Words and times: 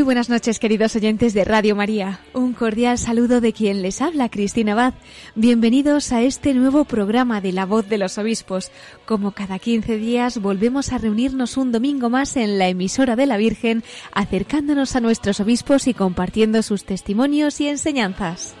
Muy 0.00 0.06
buenas 0.06 0.30
noches, 0.30 0.58
queridos 0.58 0.96
oyentes 0.96 1.34
de 1.34 1.44
Radio 1.44 1.76
María. 1.76 2.20
Un 2.32 2.54
cordial 2.54 2.96
saludo 2.96 3.42
de 3.42 3.52
quien 3.52 3.82
les 3.82 4.00
habla, 4.00 4.30
Cristina 4.30 4.72
Abad. 4.72 4.94
Bienvenidos 5.34 6.10
a 6.12 6.22
este 6.22 6.54
nuevo 6.54 6.86
programa 6.86 7.42
de 7.42 7.52
La 7.52 7.66
Voz 7.66 7.86
de 7.86 7.98
los 7.98 8.16
Obispos. 8.16 8.70
Como 9.04 9.32
cada 9.32 9.58
15 9.58 9.98
días, 9.98 10.40
volvemos 10.40 10.94
a 10.94 10.96
reunirnos 10.96 11.58
un 11.58 11.70
domingo 11.70 12.08
más 12.08 12.38
en 12.38 12.58
la 12.58 12.68
emisora 12.68 13.14
de 13.14 13.26
la 13.26 13.36
Virgen, 13.36 13.84
acercándonos 14.14 14.96
a 14.96 15.00
nuestros 15.00 15.38
obispos 15.38 15.86
y 15.86 15.92
compartiendo 15.92 16.62
sus 16.62 16.84
testimonios 16.84 17.60
y 17.60 17.68
enseñanzas. 17.68 18.54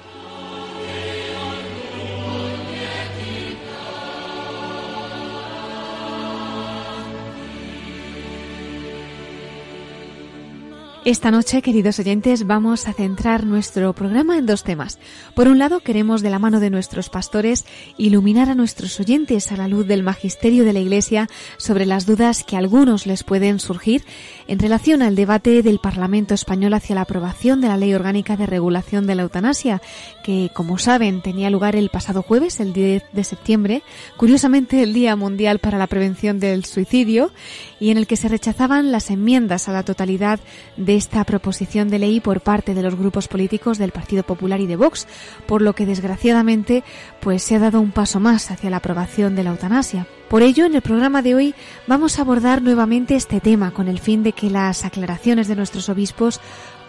Esta 11.10 11.32
noche, 11.32 11.60
queridos 11.60 11.98
oyentes, 11.98 12.46
vamos 12.46 12.86
a 12.86 12.92
centrar 12.92 13.44
nuestro 13.44 13.92
programa 13.94 14.38
en 14.38 14.46
dos 14.46 14.62
temas. 14.62 15.00
Por 15.34 15.48
un 15.48 15.58
lado, 15.58 15.80
queremos 15.80 16.22
de 16.22 16.30
la 16.30 16.38
mano 16.38 16.60
de 16.60 16.70
nuestros 16.70 17.08
pastores 17.10 17.64
iluminar 17.98 18.48
a 18.48 18.54
nuestros 18.54 19.00
oyentes 19.00 19.50
a 19.50 19.56
la 19.56 19.66
luz 19.66 19.88
del 19.88 20.04
magisterio 20.04 20.64
de 20.64 20.72
la 20.72 20.78
Iglesia 20.78 21.28
sobre 21.56 21.84
las 21.84 22.06
dudas 22.06 22.44
que 22.44 22.56
algunos 22.56 23.06
les 23.06 23.24
pueden 23.24 23.58
surgir 23.58 24.04
en 24.46 24.60
relación 24.60 25.02
al 25.02 25.16
debate 25.16 25.64
del 25.64 25.80
Parlamento 25.80 26.32
español 26.32 26.74
hacia 26.74 26.94
la 26.94 27.00
aprobación 27.00 27.60
de 27.60 27.66
la 27.66 27.76
Ley 27.76 27.92
Orgánica 27.92 28.36
de 28.36 28.46
Regulación 28.46 29.08
de 29.08 29.16
la 29.16 29.22
Eutanasia, 29.22 29.82
que, 30.22 30.52
como 30.54 30.78
saben, 30.78 31.22
tenía 31.22 31.50
lugar 31.50 31.74
el 31.74 31.88
pasado 31.88 32.22
jueves, 32.22 32.60
el 32.60 32.72
10 32.72 33.02
de 33.12 33.24
septiembre, 33.24 33.82
curiosamente 34.16 34.84
el 34.84 34.94
Día 34.94 35.16
Mundial 35.16 35.58
para 35.58 35.76
la 35.76 35.88
Prevención 35.88 36.38
del 36.38 36.64
Suicidio, 36.66 37.32
y 37.80 37.90
en 37.90 37.98
el 37.98 38.06
que 38.06 38.16
se 38.16 38.28
rechazaban 38.28 38.92
las 38.92 39.10
enmiendas 39.10 39.68
a 39.68 39.72
la 39.72 39.82
totalidad 39.82 40.38
de 40.76 40.99
esta 41.00 41.24
proposición 41.24 41.88
de 41.88 41.98
ley 41.98 42.20
por 42.20 42.42
parte 42.42 42.74
de 42.74 42.82
los 42.82 42.94
grupos 42.94 43.26
políticos 43.26 43.78
del 43.78 43.90
Partido 43.90 44.22
Popular 44.22 44.60
y 44.60 44.66
de 44.66 44.76
Vox, 44.76 45.08
por 45.46 45.62
lo 45.62 45.74
que 45.74 45.86
desgraciadamente 45.86 46.84
pues 47.20 47.42
se 47.42 47.56
ha 47.56 47.58
dado 47.58 47.80
un 47.80 47.90
paso 47.90 48.20
más 48.20 48.50
hacia 48.50 48.68
la 48.68 48.76
aprobación 48.76 49.34
de 49.34 49.42
la 49.42 49.50
eutanasia. 49.50 50.06
Por 50.28 50.42
ello, 50.42 50.66
en 50.66 50.74
el 50.74 50.82
programa 50.82 51.22
de 51.22 51.34
hoy 51.34 51.54
vamos 51.86 52.18
a 52.18 52.22
abordar 52.22 52.60
nuevamente 52.60 53.16
este 53.16 53.40
tema 53.40 53.70
con 53.70 53.88
el 53.88 53.98
fin 53.98 54.22
de 54.22 54.32
que 54.32 54.50
las 54.50 54.84
aclaraciones 54.84 55.48
de 55.48 55.56
nuestros 55.56 55.88
obispos 55.88 56.38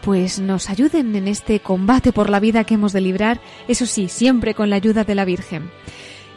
pues 0.02 0.40
nos 0.40 0.70
ayuden 0.70 1.16
en 1.16 1.30
este 1.30 1.62
combate 1.62 2.12
por 2.12 2.30
la 2.30 2.42
vida 2.42 2.66
que 2.66 2.74
hemos 2.74 2.92
de 2.92 3.00
librar, 3.00 3.40
eso 3.70 3.86
sí, 3.86 4.10
siempre 4.10 4.54
con 4.54 4.70
la 4.70 4.76
ayuda 4.76 5.06
de 5.06 5.16
la 5.16 5.24
Virgen. 5.24 5.72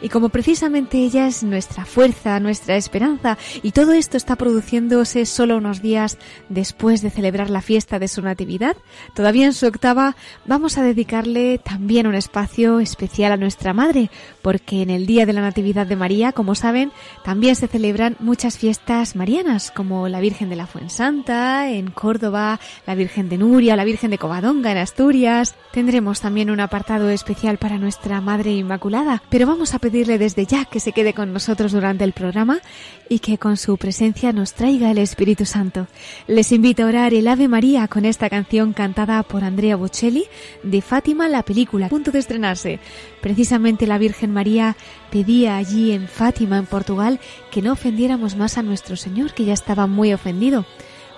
Y 0.05 0.09
como 0.09 0.29
precisamente 0.29 0.99
ella 0.99 1.25
es 1.25 1.41
nuestra 1.41 1.83
fuerza, 1.83 2.39
nuestra 2.39 2.75
esperanza, 2.75 3.39
y 3.63 3.71
todo 3.71 3.91
esto 3.91 4.17
está 4.17 4.35
produciéndose 4.35 5.25
solo 5.25 5.57
unos 5.57 5.81
días 5.81 6.19
después 6.47 7.01
de 7.01 7.09
celebrar 7.09 7.49
la 7.49 7.63
fiesta 7.63 7.97
de 7.97 8.07
su 8.07 8.21
Natividad, 8.21 8.77
todavía 9.15 9.47
en 9.47 9.53
su 9.53 9.65
octava 9.65 10.15
vamos 10.45 10.77
a 10.77 10.83
dedicarle 10.83 11.57
también 11.57 12.05
un 12.05 12.13
espacio 12.13 12.79
especial 12.79 13.31
a 13.31 13.37
nuestra 13.37 13.73
Madre, 13.73 14.11
porque 14.43 14.83
en 14.83 14.91
el 14.91 15.07
Día 15.07 15.25
de 15.25 15.33
la 15.33 15.41
Natividad 15.41 15.87
de 15.87 15.95
María, 15.95 16.33
como 16.33 16.53
saben, 16.53 16.91
también 17.23 17.55
se 17.55 17.67
celebran 17.67 18.15
muchas 18.19 18.59
fiestas 18.59 19.15
marianas, 19.15 19.71
como 19.71 20.07
la 20.07 20.19
Virgen 20.19 20.49
de 20.49 20.55
la 20.55 20.67
Fuensanta, 20.67 21.71
en 21.71 21.89
Córdoba, 21.89 22.59
la 22.85 22.93
Virgen 22.93 23.27
de 23.27 23.39
Nuria, 23.39 23.75
la 23.75 23.85
Virgen 23.85 24.11
de 24.11 24.19
Covadonga, 24.19 24.71
en 24.71 24.77
Asturias. 24.77 25.55
Tendremos 25.71 26.21
también 26.21 26.51
un 26.51 26.59
apartado 26.59 27.09
especial 27.09 27.57
para 27.57 27.79
nuestra 27.79 28.21
Madre 28.21 28.51
Inmaculada, 28.51 29.23
pero 29.31 29.47
vamos 29.47 29.73
a 29.73 29.79
pedirle 29.95 30.17
desde 30.17 30.45
ya 30.45 30.65
que 30.65 30.81
se 30.81 30.91
quede 30.91 31.13
con 31.13 31.31
nosotros 31.31 31.71
durante 31.71 32.03
el 32.03 32.11
programa 32.11 32.59
y 33.07 33.19
que 33.19 33.37
con 33.37 33.55
su 33.55 33.77
presencia 33.77 34.33
nos 34.33 34.53
traiga 34.53 34.91
el 34.91 34.97
Espíritu 34.97 35.45
Santo. 35.45 35.87
Les 36.27 36.51
invito 36.51 36.83
a 36.83 36.87
orar 36.87 37.13
el 37.13 37.29
Ave 37.29 37.47
María 37.47 37.87
con 37.87 38.03
esta 38.03 38.29
canción 38.29 38.73
cantada 38.73 39.23
por 39.23 39.45
Andrea 39.45 39.77
Bocelli 39.77 40.25
de 40.63 40.81
Fátima, 40.81 41.29
la 41.29 41.43
película, 41.43 41.85
a 41.85 41.89
punto 41.89 42.11
de 42.11 42.19
estrenarse. 42.19 42.81
Precisamente 43.21 43.87
la 43.87 43.97
Virgen 43.97 44.33
María 44.33 44.75
pedía 45.11 45.55
allí 45.55 45.93
en 45.93 46.09
Fátima, 46.09 46.57
en 46.57 46.65
Portugal, 46.65 47.21
que 47.49 47.61
no 47.61 47.71
ofendiéramos 47.71 48.35
más 48.35 48.57
a 48.57 48.63
nuestro 48.63 48.97
Señor, 48.97 49.33
que 49.33 49.45
ya 49.45 49.53
estaba 49.53 49.87
muy 49.87 50.11
ofendido. 50.11 50.65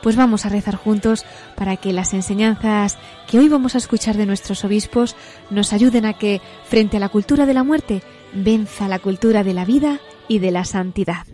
Pues 0.04 0.16
vamos 0.16 0.46
a 0.46 0.50
rezar 0.50 0.76
juntos 0.76 1.26
para 1.56 1.78
que 1.78 1.94
las 1.94 2.14
enseñanzas 2.14 3.00
que 3.28 3.40
hoy 3.40 3.50
vamos 3.50 3.74
a 3.74 3.80
escuchar 3.80 4.18
de 4.18 4.28
nuestros 4.28 4.64
obispos 4.64 5.16
nos 5.50 5.74
ayuden 5.74 6.06
a 6.06 6.14
que, 6.14 6.42
frente 6.70 6.98
a 6.98 7.00
la 7.00 7.10
cultura 7.10 7.48
de 7.48 7.56
la 7.56 7.64
muerte, 7.64 8.04
venza 8.34 8.88
la 8.88 9.00
cultura 9.00 9.44
de 9.44 9.54
la 9.54 9.66
vida 9.66 10.00
y 10.28 10.40
de 10.40 10.52
la 10.52 10.66
santidad. 10.66 11.26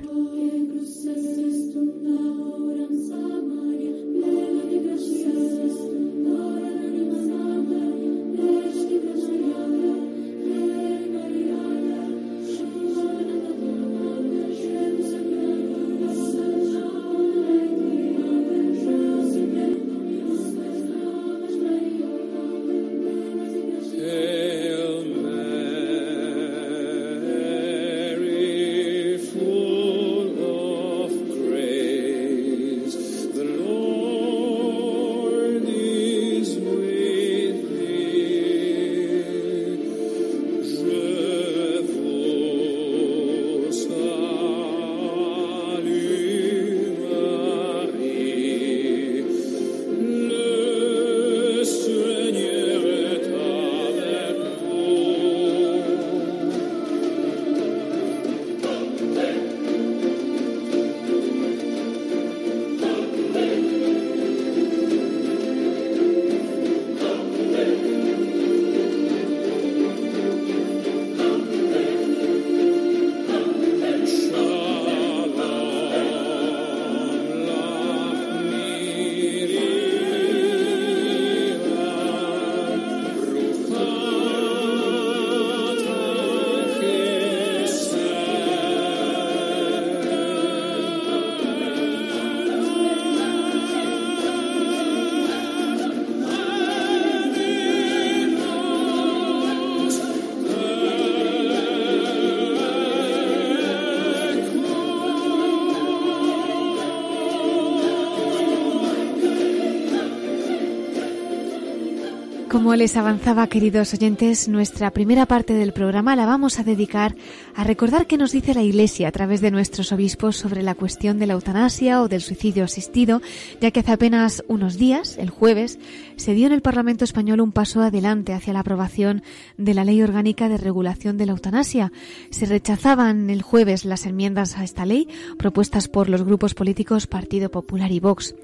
Como 112.54 112.76
les 112.76 112.98
avanzaba, 112.98 113.48
queridos 113.48 113.96
oyentes, 113.96 114.48
nuestra 114.48 114.92
primera 114.92 115.26
parte 115.26 115.56
del 115.56 115.74
programa 115.74 116.16
la 116.16 116.28
vamos 116.28 116.60
a 116.60 116.64
dedicar 116.64 117.16
a 117.56 117.64
recordar 117.64 118.06
qué 118.06 118.16
nos 118.16 118.32
dice 118.32 118.54
la 118.54 118.62
Iglesia 118.62 119.08
a 119.08 119.12
través 119.12 119.42
de 119.42 119.50
nuestros 119.50 119.92
obispos 119.92 120.36
sobre 120.36 120.62
la 120.62 120.76
cuestión 120.76 121.18
de 121.18 121.26
la 121.26 121.34
eutanasia 121.34 122.04
o 122.04 122.08
del 122.08 122.22
suicidio 122.22 122.66
asistido, 122.66 123.24
ya 123.60 123.72
que 123.72 123.80
hace 123.80 123.92
apenas 123.92 124.44
unos 124.48 124.78
días, 124.78 125.18
el 125.18 125.32
jueves, 125.32 125.80
se 126.16 126.36
dio 126.36 126.46
en 126.46 126.54
el 126.54 126.62
Parlamento 126.62 127.04
español 127.04 127.42
un 127.42 127.54
paso 127.54 127.82
adelante 127.82 128.34
hacia 128.34 128.54
la 128.54 128.60
aprobación 128.60 129.24
de 129.58 129.74
la 129.74 129.84
Ley 129.84 130.04
Orgánica 130.04 130.48
de 130.48 130.58
Regulación 130.58 131.18
de 131.18 131.26
la 131.26 131.32
Eutanasia. 131.32 131.92
Se 132.30 132.46
rechazaban 132.46 133.32
el 133.32 133.42
jueves 133.42 133.84
las 133.84 134.06
enmiendas 134.06 134.60
a 134.60 134.64
esta 134.64 134.86
ley 134.86 135.08
propuestas 135.40 135.88
por 135.88 136.08
los 136.08 136.24
grupos 136.24 136.54
políticos 136.54 137.08
Partido 137.08 137.50
Popular 137.50 137.92
y 137.92 138.00
Vox. 138.00 138.36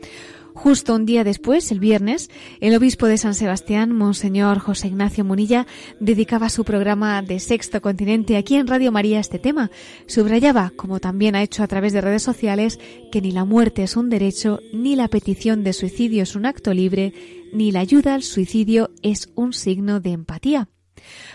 Justo 0.62 0.94
un 0.94 1.06
día 1.06 1.24
después, 1.24 1.72
el 1.72 1.80
viernes, 1.80 2.30
el 2.60 2.76
obispo 2.76 3.06
de 3.06 3.18
San 3.18 3.34
Sebastián, 3.34 3.96
Monseñor 3.96 4.60
José 4.60 4.90
Ignacio 4.90 5.24
Munilla, 5.24 5.66
dedicaba 6.02 6.50
su 6.50 6.66
programa 6.66 7.22
de 7.22 7.40
Sexto 7.40 7.82
Continente 7.82 8.36
aquí 8.36 8.56
en 8.56 8.68
Radio 8.68 8.92
María 8.92 9.20
a 9.20 9.22
este 9.22 9.40
tema. 9.40 9.72
Subrayaba, 10.06 10.74
como 10.76 11.00
también 11.00 11.36
ha 11.36 11.44
hecho 11.44 11.64
a 11.64 11.68
través 11.68 11.94
de 11.94 12.02
redes 12.02 12.24
sociales, 12.24 12.78
que 13.10 13.22
ni 13.22 13.32
la 13.32 13.46
muerte 13.46 13.84
es 13.84 13.96
un 13.96 14.10
derecho, 14.10 14.60
ni 14.74 14.98
la 14.98 15.08
petición 15.08 15.64
de 15.64 15.72
suicidio 15.72 16.24
es 16.24 16.36
un 16.36 16.46
acto 16.46 16.74
libre, 16.74 17.14
ni 17.54 17.72
la 17.72 17.80
ayuda 17.80 18.14
al 18.14 18.24
suicidio 18.24 18.92
es 19.02 19.30
un 19.36 19.54
signo 19.54 20.02
de 20.02 20.12
empatía. 20.12 20.68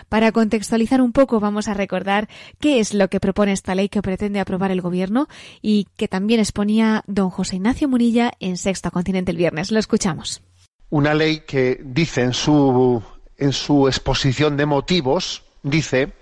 Para 0.09 0.33
contextualizar 0.33 1.01
un 1.01 1.13
poco, 1.13 1.41
vamos 1.41 1.69
a 1.69 1.75
recordar 1.75 2.29
qué 2.61 2.81
es 2.81 2.95
lo 2.95 3.09
que 3.09 3.21
propone 3.21 3.53
esta 3.53 3.75
ley 3.75 3.89
que 3.89 4.03
pretende 4.03 4.41
aprobar 4.41 4.71
el 4.71 4.81
Gobierno 4.81 5.29
y 5.63 5.87
que 5.97 6.09
también 6.09 6.41
exponía 6.41 7.03
don 7.07 7.31
José 7.31 7.57
Ignacio 7.57 7.89
Munilla 7.89 8.33
en 8.41 8.57
Sexto 8.57 8.91
Continente 8.91 9.31
el 9.31 9.37
viernes. 9.37 9.71
Lo 9.71 9.79
escuchamos. 9.79 10.43
Una 10.91 11.15
ley 11.15 11.41
que 11.41 11.81
dice 11.85 12.23
en 12.23 12.35
su, 12.35 13.03
en 13.37 13.53
su 13.53 13.89
exposición 13.89 14.57
de 14.57 14.67
motivos, 14.67 15.43
dice 15.63 16.13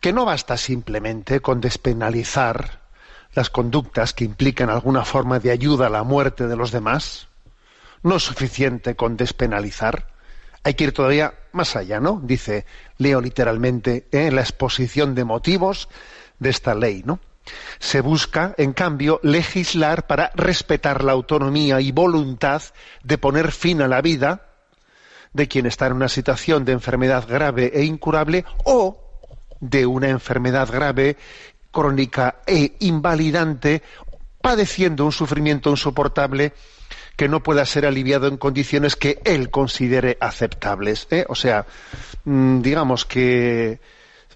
que 0.00 0.12
no 0.12 0.24
basta 0.24 0.56
simplemente 0.56 1.40
con 1.40 1.60
despenalizar 1.60 2.82
las 3.34 3.50
conductas 3.50 4.12
que 4.12 4.24
implican 4.24 4.70
alguna 4.70 5.04
forma 5.04 5.40
de 5.40 5.50
ayuda 5.50 5.86
a 5.86 5.90
la 5.90 6.04
muerte 6.04 6.46
de 6.46 6.56
los 6.56 6.70
demás. 6.70 7.28
No 8.02 8.16
es 8.16 8.22
suficiente 8.22 8.94
con 8.94 9.16
despenalizar 9.16 10.13
hay 10.64 10.74
que 10.74 10.84
ir 10.84 10.92
todavía 10.92 11.34
más 11.52 11.76
allá, 11.76 12.00
¿no? 12.00 12.20
Dice, 12.24 12.64
leo 12.98 13.20
literalmente 13.20 14.08
en 14.10 14.20
¿eh? 14.28 14.30
la 14.32 14.40
exposición 14.40 15.14
de 15.14 15.24
motivos 15.24 15.88
de 16.38 16.50
esta 16.50 16.74
ley, 16.74 17.02
¿no? 17.04 17.20
Se 17.78 18.00
busca, 18.00 18.54
en 18.56 18.72
cambio, 18.72 19.20
legislar 19.22 20.06
para 20.06 20.32
respetar 20.34 21.04
la 21.04 21.12
autonomía 21.12 21.80
y 21.82 21.92
voluntad 21.92 22.62
de 23.02 23.18
poner 23.18 23.52
fin 23.52 23.82
a 23.82 23.88
la 23.88 24.00
vida 24.00 24.48
de 25.34 25.46
quien 25.46 25.66
está 25.66 25.86
en 25.86 25.92
una 25.92 26.08
situación 26.08 26.64
de 26.64 26.72
enfermedad 26.72 27.28
grave 27.28 27.70
e 27.74 27.84
incurable 27.84 28.46
o 28.64 28.98
de 29.60 29.84
una 29.84 30.08
enfermedad 30.08 30.70
grave, 30.72 31.18
crónica 31.70 32.36
e 32.46 32.76
invalidante, 32.80 33.82
padeciendo 34.40 35.04
un 35.04 35.12
sufrimiento 35.12 35.70
insoportable 35.70 36.54
que 37.16 37.28
no 37.28 37.42
pueda 37.42 37.64
ser 37.64 37.86
aliviado 37.86 38.26
en 38.26 38.36
condiciones 38.36 38.96
que 38.96 39.20
él 39.24 39.50
considere 39.50 40.16
aceptables. 40.20 41.06
¿eh? 41.10 41.24
O 41.28 41.34
sea, 41.34 41.66
mm, 42.24 42.60
digamos 42.60 43.04
que 43.04 43.80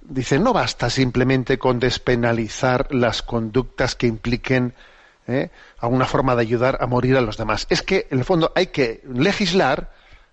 dice 0.03 0.39
no 0.39 0.53
basta 0.53 0.89
simplemente 0.91 1.59
con 1.59 1.79
despenalizar 1.81 2.95
las 2.95 3.23
conductas 3.23 3.95
que 3.95 4.07
impliquen 4.07 4.75
¿eh? 5.27 5.51
alguna 5.79 6.07
forma 6.07 6.35
de 6.35 6.43
ayudar 6.43 6.79
a 6.81 6.87
morir 6.87 7.17
a 7.17 7.21
los 7.21 7.37
demás. 7.37 7.67
Es 7.69 7.83
que 7.83 8.07
en 8.11 8.19
el 8.19 8.25
fondo 8.25 8.53
hay 8.55 8.69
que 8.69 9.03
legislar 9.13 9.93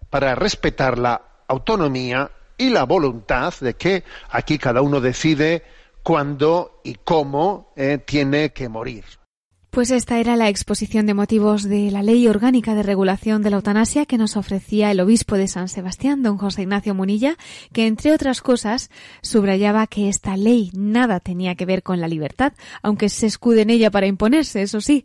para 0.10 0.36
respetar 0.36 0.98
la 0.98 1.22
autonomía 1.48 2.32
y 2.58 2.70
la 2.70 2.84
voluntad 2.84 3.54
de 3.60 3.74
que 3.74 4.04
aquí 4.30 4.58
cada 4.58 4.82
uno 4.82 5.02
decide 5.02 5.64
cuándo 6.04 6.80
y 6.84 6.96
cómo 6.96 7.74
eh, 7.76 8.00
tiene 8.06 8.52
que 8.54 8.70
morir. 8.70 9.04
Pues 9.76 9.92
esta 9.92 10.20
era 10.22 10.38
la 10.38 10.48
exposición 10.48 11.06
de 11.06 11.14
motivos 11.14 11.64
de 11.64 11.92
la 11.92 12.02
Ley 12.02 12.30
Orgánica 12.30 12.76
de 12.76 12.82
Regulación 12.82 13.42
de 13.42 13.50
la 13.50 13.58
Eutanasia 13.58 14.06
que 14.06 14.18
nos 14.18 14.38
ofrecía 14.38 14.90
el 14.90 15.02
obispo 15.02 15.36
de 15.36 15.50
San 15.50 15.68
Sebastián, 15.68 16.24
don 16.24 16.38
José 16.38 16.62
Ignacio 16.62 16.96
Munilla, 16.96 17.36
que 17.74 17.86
entre 17.86 18.14
otras 18.14 18.40
cosas 18.40 18.90
subrayaba 19.22 19.86
que 19.88 20.08
esta 20.08 20.38
ley 20.38 20.72
nada 20.74 21.20
tenía 21.20 21.56
que 21.56 21.66
ver 21.66 21.84
con 21.84 22.00
la 22.00 22.08
libertad, 22.08 22.54
aunque 22.84 23.10
se 23.10 23.26
escude 23.26 23.64
en 23.64 23.70
ella 23.70 23.92
para 23.92 24.08
imponerse, 24.08 24.62
eso 24.62 24.80
sí. 24.80 25.04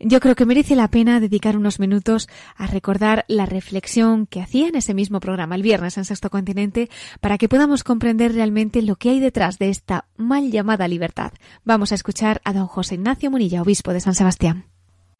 Yo 0.00 0.18
creo 0.18 0.34
que 0.34 0.46
merece 0.46 0.74
la 0.74 0.88
pena 0.88 1.20
dedicar 1.20 1.56
unos 1.56 1.78
minutos 1.78 2.28
a 2.56 2.66
recordar 2.66 3.24
la 3.28 3.46
reflexión 3.46 4.26
que 4.26 4.40
hacía 4.40 4.66
en 4.66 4.74
ese 4.74 4.94
mismo 4.94 5.20
programa 5.20 5.54
el 5.54 5.62
viernes 5.62 5.96
en 5.96 6.04
Sexto 6.04 6.28
Continente 6.28 6.90
para 7.20 7.38
que 7.38 7.48
podamos 7.48 7.84
comprender 7.84 8.34
realmente 8.34 8.82
lo 8.82 8.96
que 8.96 9.10
hay 9.10 9.20
detrás 9.20 9.60
de 9.60 9.68
esta 9.68 10.06
mal 10.16 10.50
llamada 10.50 10.88
libertad. 10.88 11.30
Vamos 11.64 11.92
a 11.92 11.94
escuchar 11.94 12.40
a 12.42 12.52
don 12.52 12.66
José 12.66 12.96
Ignacio 12.96 13.30
Munilla, 13.30 13.62
obispo 13.62 13.92
de 13.92 14.00
San 14.00 14.07
Sebastián. 14.14 14.64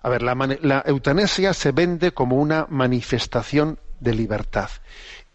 A 0.03 0.09
ver, 0.09 0.23
la, 0.23 0.83
eutanasia 0.87 1.53
se 1.53 1.73
vende 1.73 2.13
como 2.13 2.37
una 2.37 2.67
manifestación 2.71 3.79
de 4.01 4.15
libertad. 4.15 4.71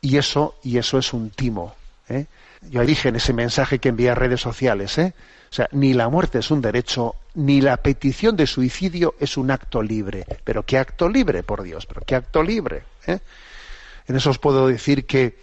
Y 0.02 0.18
eso, 0.18 0.56
y 0.64 0.78
eso 0.78 0.98
es 0.98 1.14
un 1.14 1.30
timo. 1.30 1.76
¿eh? 2.10 2.26
Yo 2.70 2.86
dije 2.86 3.10
en 3.10 3.18
ese 3.18 3.34
mensaje 3.34 3.80
que 3.80 3.90
envié 3.90 4.10
a 4.10 4.16
redes 4.16 4.42
sociales, 4.42 4.98
¿eh? 4.98 5.14
O 5.54 5.56
sea, 5.56 5.70
ni 5.72 5.94
la 5.94 6.10
muerte 6.10 6.40
es 6.40 6.50
un 6.50 6.62
derecho, 6.62 7.16
ni 7.36 7.62
la 7.62 7.78
petición 7.78 8.36
de 8.36 8.48
suicidio 8.48 9.14
es 9.20 9.38
un 9.38 9.52
acto 9.52 9.84
libre. 9.84 10.26
Pero 10.44 10.64
qué 10.64 10.80
acto 10.80 11.08
libre, 11.08 11.44
por 11.44 11.62
Dios, 11.62 11.86
pero 11.86 12.02
qué 12.02 12.16
acto 12.16 12.42
libre. 12.42 12.82
¿eh? 13.06 13.20
En 14.08 14.16
eso 14.16 14.32
os 14.32 14.40
puedo 14.40 14.68
decir 14.68 15.06
que 15.06 15.38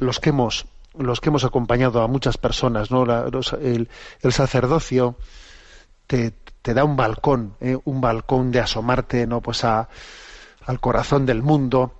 los 0.00 0.18
que 0.18 0.30
hemos, 0.30 0.66
los 0.98 1.20
que 1.20 1.28
hemos 1.28 1.44
acompañado 1.44 2.02
a 2.02 2.08
muchas 2.08 2.38
personas, 2.38 2.90
¿no? 2.90 3.04
el, 3.04 3.88
sacerdocio 4.30 5.16
te, 6.08 6.32
te 6.62 6.74
da 6.74 6.84
un 6.84 6.96
balcón, 6.96 7.56
¿eh? 7.60 7.76
un 7.84 8.00
balcón 8.00 8.52
de 8.52 8.60
asomarte, 8.60 9.26
no, 9.26 9.40
pues 9.40 9.64
a, 9.64 9.88
al 10.64 10.80
corazón 10.80 11.26
del 11.26 11.42
mundo, 11.42 11.92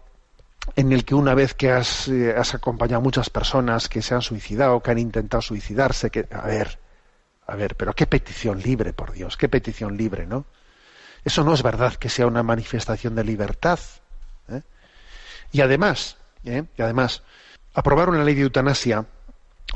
en 0.77 0.93
el 0.93 1.05
que 1.05 1.17
una 1.17 1.35
vez 1.35 1.55
que 1.55 1.73
has, 1.73 2.09
eh, 2.09 2.35
has, 2.37 2.55
acompañado 2.55 3.01
a 3.01 3.03
muchas 3.03 3.29
personas 3.29 3.89
que 3.89 4.01
se 4.01 4.15
han 4.15 4.23
suicidado, 4.23 4.81
que 4.81 4.93
han 4.93 4.99
intentado 4.99 5.43
suicidarse, 5.43 6.11
que 6.11 6.29
a 6.31 6.47
ver, 6.47 6.79
a 7.47 7.57
ver, 7.57 7.75
pero 7.77 7.93
qué 7.93 8.07
petición 8.07 8.61
libre, 8.61 8.93
por 8.93 9.13
Dios, 9.13 9.37
qué 9.37 9.49
petición 9.49 9.97
libre, 9.97 10.27
¿no? 10.27 10.47
Eso 11.25 11.43
no 11.45 11.55
es 11.55 11.63
verdad 11.63 11.95
que 11.95 12.09
sea 12.09 12.27
una 12.27 12.43
manifestación 12.43 13.15
de 13.15 13.25
libertad. 13.25 13.79
¿eh? 14.49 14.63
Y 15.53 15.61
además, 15.61 16.17
y 16.43 16.83
además, 16.83 17.23
aprobar 17.75 18.09
una 18.09 18.25
ley 18.25 18.35
de 18.35 18.43
eutanasia 18.43 19.07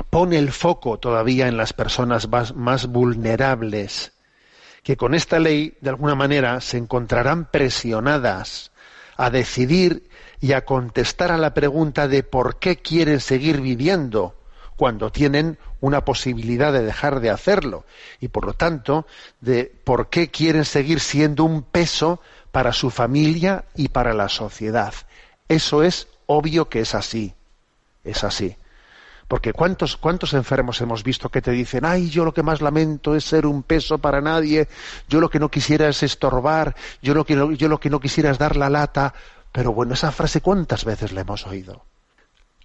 pone 0.09 0.37
el 0.37 0.51
foco 0.51 0.99
todavía 0.99 1.47
en 1.47 1.55
las 1.55 1.71
personas 1.71 2.27
más, 2.27 2.53
más 2.53 2.87
vulnerables 2.87 4.16
que 4.83 4.97
con 4.97 5.13
esta 5.13 5.39
ley, 5.39 5.77
de 5.81 5.89
alguna 5.89 6.15
manera, 6.15 6.61
se 6.61 6.77
encontrarán 6.77 7.45
presionadas 7.45 8.71
a 9.17 9.29
decidir 9.29 10.09
y 10.39 10.53
a 10.53 10.65
contestar 10.65 11.31
a 11.31 11.37
la 11.37 11.53
pregunta 11.53 12.07
de 12.07 12.23
por 12.23 12.57
qué 12.57 12.77
quieren 12.77 13.19
seguir 13.19 13.61
viviendo 13.61 14.35
cuando 14.75 15.11
tienen 15.11 15.57
una 15.81 16.05
posibilidad 16.05 16.71
de 16.71 16.83
dejar 16.83 17.19
de 17.19 17.29
hacerlo 17.29 17.85
y 18.19 18.29
por 18.29 18.45
lo 18.45 18.53
tanto 18.53 19.05
de 19.41 19.65
por 19.83 20.09
qué 20.09 20.29
quieren 20.29 20.65
seguir 20.65 20.99
siendo 20.99 21.43
un 21.43 21.63
peso 21.63 22.21
para 22.51 22.73
su 22.73 22.89
familia 22.89 23.65
y 23.75 23.89
para 23.89 24.13
la 24.13 24.29
sociedad. 24.29 24.93
Eso 25.47 25.83
es 25.83 26.07
obvio 26.27 26.69
que 26.69 26.81
es 26.81 26.95
así. 26.95 27.33
Es 28.03 28.23
así. 28.23 28.55
Porque 29.27 29.51
¿cuántos, 29.53 29.97
¿cuántos 29.97 30.33
enfermos 30.33 30.79
hemos 30.81 31.03
visto 31.03 31.29
que 31.29 31.41
te 31.41 31.51
dicen, 31.51 31.83
ay, 31.85 32.09
yo 32.09 32.23
lo 32.23 32.33
que 32.33 32.43
más 32.43 32.61
lamento 32.61 33.15
es 33.15 33.25
ser 33.25 33.45
un 33.45 33.63
peso 33.63 33.97
para 33.97 34.21
nadie, 34.21 34.67
yo 35.09 35.19
lo 35.19 35.29
que 35.29 35.39
no 35.39 35.49
quisiera 35.49 35.89
es 35.89 36.01
estorbar, 36.03 36.75
yo 37.01 37.13
lo 37.13 37.25
que, 37.25 37.35
yo 37.57 37.67
lo 37.67 37.79
que 37.79 37.89
no 37.89 37.99
quisiera 37.99 38.31
es 38.31 38.37
dar 38.37 38.55
la 38.55 38.69
lata? 38.69 39.13
Pero 39.51 39.73
bueno, 39.73 39.93
esa 39.93 40.11
frase 40.11 40.41
¿cuántas 40.41 40.85
veces 40.85 41.11
la 41.11 41.21
hemos 41.21 41.45
oído? 41.45 41.83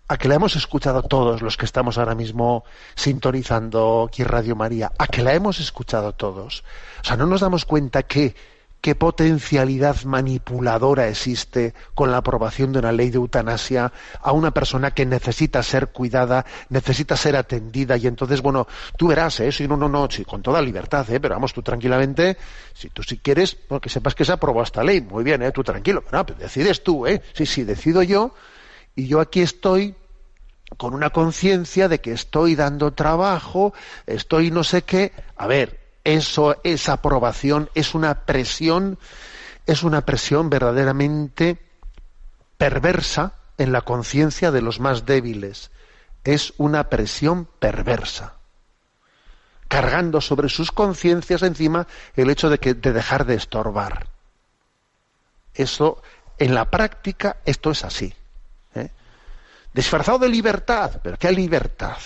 a 0.09 0.19
que 0.19 0.28
la 0.28 0.35
hemos 0.35 0.57
escuchado 0.57 1.02
todos 1.02 1.40
los 1.40 1.57
que 1.57 1.64
estamos 1.64 1.97
ahora 1.97 2.14
mismo 2.14 2.64
sintonizando 2.95 4.09
aquí 4.09 4.25
Radio 4.25 4.54
María, 4.54 4.92
a 4.99 5.07
que 5.07 5.23
la 5.23 5.33
hemos 5.33 5.59
escuchado 5.59 6.12
todos. 6.12 6.64
O 7.00 7.04
sea, 7.04 7.16
no 7.16 7.26
nos 7.26 7.40
damos 7.40 7.64
cuenta 7.64 8.02
que 8.02 8.35
qué 8.82 8.96
potencialidad 8.96 10.02
manipuladora 10.04 11.06
existe 11.06 11.72
con 11.94 12.10
la 12.10 12.16
aprobación 12.18 12.72
de 12.72 12.80
una 12.80 12.90
ley 12.90 13.10
de 13.10 13.16
eutanasia 13.16 13.92
a 14.20 14.32
una 14.32 14.50
persona 14.50 14.90
que 14.90 15.06
necesita 15.06 15.62
ser 15.62 15.92
cuidada, 15.92 16.44
necesita 16.68 17.16
ser 17.16 17.36
atendida 17.36 17.96
y 17.96 18.08
entonces, 18.08 18.42
bueno, 18.42 18.66
tú 18.98 19.06
verás, 19.06 19.38
¿eh? 19.38 19.52
Si 19.52 19.68
no, 19.68 19.76
no, 19.76 19.88
no, 19.88 20.10
sí, 20.10 20.24
con 20.24 20.42
toda 20.42 20.60
libertad, 20.60 21.08
¿eh? 21.10 21.20
Pero 21.20 21.36
vamos, 21.36 21.54
tú 21.54 21.62
tranquilamente, 21.62 22.36
si 22.74 22.90
tú 22.90 23.04
si 23.04 23.18
quieres, 23.18 23.54
porque 23.54 23.88
sepas 23.88 24.16
que 24.16 24.24
se 24.24 24.32
aprobó 24.32 24.64
esta 24.64 24.82
ley, 24.82 25.00
muy 25.00 25.22
bien, 25.22 25.42
¿eh? 25.42 25.52
Tú 25.52 25.62
tranquilo, 25.62 26.02
pero, 26.02 26.18
no, 26.18 26.26
pero 26.26 26.40
decides 26.40 26.82
tú, 26.82 27.06
¿eh? 27.06 27.22
Sí, 27.34 27.46
sí, 27.46 27.62
decido 27.62 28.02
yo 28.02 28.34
y 28.96 29.06
yo 29.06 29.20
aquí 29.20 29.42
estoy 29.42 29.94
con 30.76 30.92
una 30.92 31.10
conciencia 31.10 31.88
de 31.88 32.00
que 32.00 32.10
estoy 32.10 32.56
dando 32.56 32.94
trabajo, 32.94 33.74
estoy 34.06 34.50
no 34.50 34.64
sé 34.64 34.82
qué. 34.82 35.12
A 35.36 35.46
ver, 35.46 35.81
eso, 36.04 36.56
esa 36.64 36.94
aprobación 36.94 37.71
es 37.75 37.94
una 37.94 38.26
presión, 38.26 38.99
es 39.66 39.82
una 39.82 40.04
presión 40.04 40.50
verdaderamente 40.50 41.59
perversa, 42.56 43.35
en 43.59 43.73
la 43.73 43.82
conciencia 43.82 44.50
de 44.50 44.62
los 44.62 44.80
más 44.80 45.06
débiles. 45.06 45.71
Es 46.25 46.52
una 46.56 46.88
presión 46.88 47.49
perversa, 47.59 48.35
cargando 49.68 50.21
sobre 50.21 50.49
sus 50.49 50.71
conciencias 50.73 51.42
encima 51.42 51.87
el 52.14 52.30
hecho 52.30 52.49
de, 52.50 52.59
que, 52.59 52.75
de 52.75 52.92
dejar 52.92 53.26
de 53.26 53.35
estorbar. 53.35 54.06
Eso, 55.54 56.02
en 56.38 56.54
la 56.54 56.71
práctica, 56.71 57.38
esto 57.44 57.71
es 57.71 57.85
así. 57.85 58.14
¿eh? 58.75 58.90
Disfrazado 59.73 60.21
de 60.21 60.28
libertad, 60.28 61.00
pero 61.02 61.18
¿qué 61.18 61.32
libertad? 61.32 61.99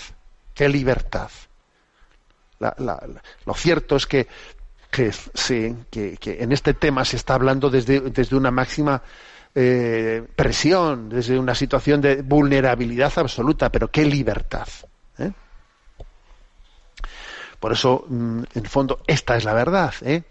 ¿Qué 0.53 0.67
libertad? 0.67 1.29
Lo 2.59 3.53
cierto 3.53 3.95
es 3.95 4.07
que, 4.07 4.27
que, 4.89 6.17
que, 6.19 6.37
en 6.41 6.51
este 6.51 6.73
tema 6.73 7.05
se 7.05 7.17
está 7.17 7.35
hablando 7.35 7.69
desde, 7.69 7.99
desde 8.01 8.35
una 8.35 8.51
máxima 8.51 9.01
eh, 9.53 10.23
presión, 10.35 11.09
desde 11.09 11.39
una 11.39 11.55
situación 11.55 12.01
de 12.01 12.21
vulnerabilidad 12.21 13.11
absoluta, 13.17 13.69
pero 13.71 13.89
qué 13.89 14.05
libertad. 14.05 14.67
¿eh? 15.17 15.31
Por 17.59 17.71
eso, 17.71 18.05
mm, 18.07 18.43
en 18.53 18.65
fondo, 18.65 19.01
esta 19.07 19.35
es 19.35 19.43
la 19.43 19.53
verdad. 19.53 19.93
¿eh? 20.01 20.23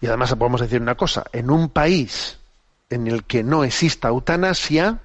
Y 0.00 0.06
además 0.06 0.34
podemos 0.34 0.60
decir 0.60 0.80
una 0.80 0.94
cosa, 0.94 1.24
en 1.32 1.50
un 1.50 1.70
país 1.70 2.38
en 2.90 3.06
el 3.06 3.24
que 3.24 3.42
no 3.42 3.64
exista 3.64 4.08
eutanasia, 4.08 5.00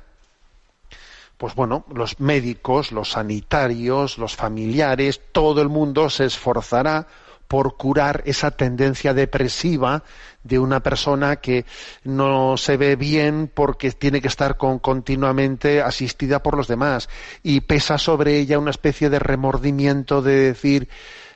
pues 1.41 1.55
bueno, 1.55 1.85
los 1.91 2.19
médicos, 2.19 2.91
los 2.91 3.13
sanitarios, 3.13 4.19
los 4.19 4.35
familiares, 4.35 5.19
todo 5.31 5.63
el 5.63 5.69
mundo 5.69 6.07
se 6.11 6.25
esforzará 6.25 7.07
por 7.47 7.77
curar 7.77 8.21
esa 8.27 8.51
tendencia 8.51 9.15
depresiva 9.15 10.03
de 10.43 10.59
una 10.59 10.81
persona 10.81 11.37
que 11.37 11.65
no 12.03 12.57
se 12.57 12.77
ve 12.77 12.95
bien 12.95 13.49
porque 13.51 13.89
tiene 13.89 14.21
que 14.21 14.27
estar 14.27 14.55
con, 14.55 14.77
continuamente 14.77 15.81
asistida 15.81 16.43
por 16.43 16.55
los 16.55 16.67
demás. 16.67 17.09
Y 17.41 17.61
pesa 17.61 17.97
sobre 17.97 18.37
ella 18.37 18.59
una 18.59 18.69
especie 18.69 19.09
de 19.09 19.17
remordimiento 19.17 20.21
de 20.21 20.35
decir 20.35 20.89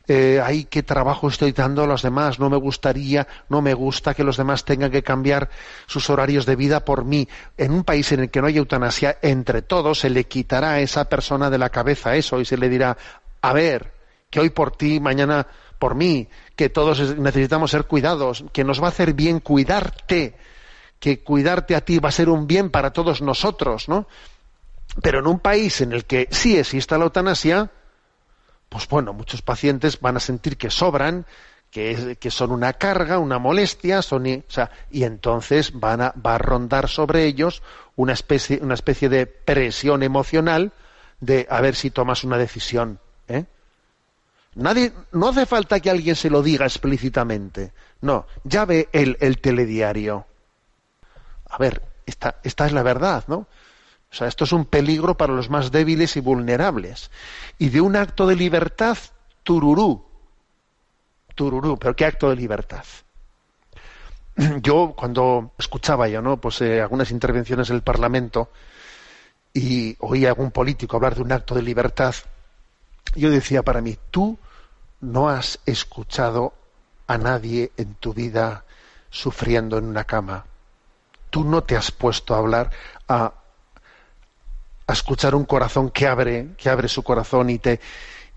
eh, 0.07 0.41
ay, 0.43 0.65
qué 0.65 0.83
trabajo 0.83 1.27
estoy 1.27 1.51
dando 1.51 1.83
a 1.83 1.87
los 1.87 2.01
demás, 2.01 2.39
no 2.39 2.49
me 2.49 2.57
gustaría, 2.57 3.27
no 3.49 3.61
me 3.61 3.73
gusta 3.73 4.13
que 4.13 4.23
los 4.23 4.37
demás 4.37 4.63
tengan 4.63 4.91
que 4.91 5.03
cambiar 5.03 5.49
sus 5.87 6.09
horarios 6.09 6.45
de 6.45 6.55
vida 6.55 6.85
por 6.85 7.05
mí. 7.05 7.27
En 7.57 7.71
un 7.71 7.83
país 7.83 8.11
en 8.11 8.21
el 8.21 8.29
que 8.29 8.41
no 8.41 8.47
hay 8.47 8.57
eutanasia, 8.57 9.17
entre 9.21 9.61
todos 9.61 9.99
se 9.99 10.09
le 10.09 10.25
quitará 10.25 10.73
a 10.73 10.79
esa 10.79 11.05
persona 11.05 11.49
de 11.49 11.57
la 11.57 11.69
cabeza 11.69 12.15
eso 12.15 12.39
y 12.39 12.45
se 12.45 12.57
le 12.57 12.69
dirá, 12.69 12.97
a 13.41 13.53
ver, 13.53 13.93
que 14.29 14.39
hoy 14.39 14.49
por 14.49 14.71
ti, 14.75 14.99
mañana 14.99 15.47
por 15.79 15.95
mí, 15.95 16.27
que 16.55 16.69
todos 16.69 17.17
necesitamos 17.17 17.71
ser 17.71 17.85
cuidados, 17.85 18.45
que 18.53 18.63
nos 18.63 18.81
va 18.81 18.87
a 18.87 18.89
hacer 18.89 19.13
bien 19.13 19.39
cuidarte, 19.39 20.35
que 20.99 21.23
cuidarte 21.23 21.75
a 21.75 21.81
ti 21.81 21.99
va 21.99 22.09
a 22.09 22.11
ser 22.11 22.29
un 22.29 22.47
bien 22.47 22.69
para 22.69 22.91
todos 22.91 23.21
nosotros, 23.21 23.89
¿no? 23.89 24.07
Pero 25.01 25.19
en 25.19 25.27
un 25.27 25.39
país 25.39 25.81
en 25.81 25.91
el 25.91 26.05
que 26.05 26.27
sí 26.31 26.57
exista 26.57 26.97
la 26.97 27.05
eutanasia, 27.05 27.71
pues 28.69 28.87
bueno, 28.87 29.13
muchos 29.13 29.41
pacientes 29.41 29.99
van 29.99 30.17
a 30.17 30.19
sentir 30.19 30.57
que 30.57 30.69
sobran, 30.69 31.25
que, 31.71 32.17
que 32.19 32.31
son 32.31 32.51
una 32.51 32.73
carga, 32.73 33.19
una 33.19 33.39
molestia, 33.39 34.01
son, 34.01 34.25
y, 34.25 34.43
entonces 34.91 35.71
van 35.73 36.01
a, 36.01 36.13
va 36.13 36.35
a 36.35 36.37
rondar 36.37 36.87
sobre 36.89 37.25
ellos 37.25 37.61
una 37.95 38.13
especie, 38.13 38.59
una 38.61 38.73
especie 38.73 39.09
de 39.09 39.25
presión 39.27 40.03
emocional 40.03 40.71
de 41.19 41.47
a 41.49 41.61
ver 41.61 41.75
si 41.75 41.91
tomas 41.91 42.23
una 42.23 42.37
decisión. 42.37 42.99
¿eh? 43.27 43.45
Nadie, 44.55 44.93
no 45.11 45.29
hace 45.29 45.45
falta 45.45 45.79
que 45.79 45.89
alguien 45.89 46.15
se 46.15 46.29
lo 46.29 46.41
diga 46.41 46.65
explícitamente. 46.65 47.73
No, 48.01 48.25
ya 48.43 48.65
ve 48.65 48.89
el, 48.93 49.17
el 49.19 49.39
telediario. 49.39 50.25
A 51.49 51.57
ver, 51.57 51.81
esta, 52.05 52.37
esta 52.43 52.65
es 52.65 52.71
la 52.71 52.83
verdad, 52.83 53.25
¿no? 53.27 53.47
O 54.11 54.15
sea, 54.15 54.27
esto 54.27 54.45
es 54.45 54.51
un 54.51 54.65
peligro 54.65 55.17
para 55.17 55.33
los 55.33 55.49
más 55.49 55.71
débiles 55.71 56.15
y 56.15 56.21
vulnerables. 56.21 57.11
Y 57.57 57.69
de 57.69 57.81
un 57.81 57.95
acto 57.95 58.27
de 58.27 58.35
libertad, 58.35 58.97
tururú. 59.43 60.05
Tururú, 61.35 61.77
pero 61.77 61.95
¿qué 61.95 62.05
acto 62.05 62.29
de 62.29 62.35
libertad? 62.35 62.85
Yo, 64.61 64.93
cuando 64.95 65.51
escuchaba 65.57 66.07
yo, 66.07 66.21
¿no? 66.21 66.37
Pues 66.37 66.61
eh, 66.61 66.81
algunas 66.81 67.11
intervenciones 67.11 67.67
del 67.67 67.81
Parlamento 67.81 68.49
y 69.53 69.95
oía 69.99 70.27
a 70.27 70.31
algún 70.31 70.51
político 70.51 70.97
hablar 70.97 71.15
de 71.15 71.21
un 71.21 71.31
acto 71.31 71.55
de 71.55 71.61
libertad, 71.61 72.13
yo 73.15 73.29
decía 73.31 73.63
para 73.63 73.81
mí, 73.81 73.97
tú 74.11 74.37
no 74.99 75.29
has 75.29 75.59
escuchado 75.65 76.53
a 77.07 77.17
nadie 77.17 77.71
en 77.77 77.95
tu 77.95 78.13
vida 78.13 78.65
sufriendo 79.09 79.77
en 79.77 79.85
una 79.85 80.03
cama. 80.03 80.45
Tú 81.29 81.43
no 81.43 81.63
te 81.63 81.77
has 81.77 81.91
puesto 81.91 82.35
a 82.35 82.39
hablar 82.39 82.71
a 83.07 83.33
a 84.87 84.93
escuchar 84.93 85.35
un 85.35 85.45
corazón 85.45 85.89
que 85.89 86.07
abre, 86.07 86.49
que 86.57 86.69
abre 86.69 86.87
su 86.87 87.03
corazón 87.03 87.49
y 87.49 87.59
te, 87.59 87.79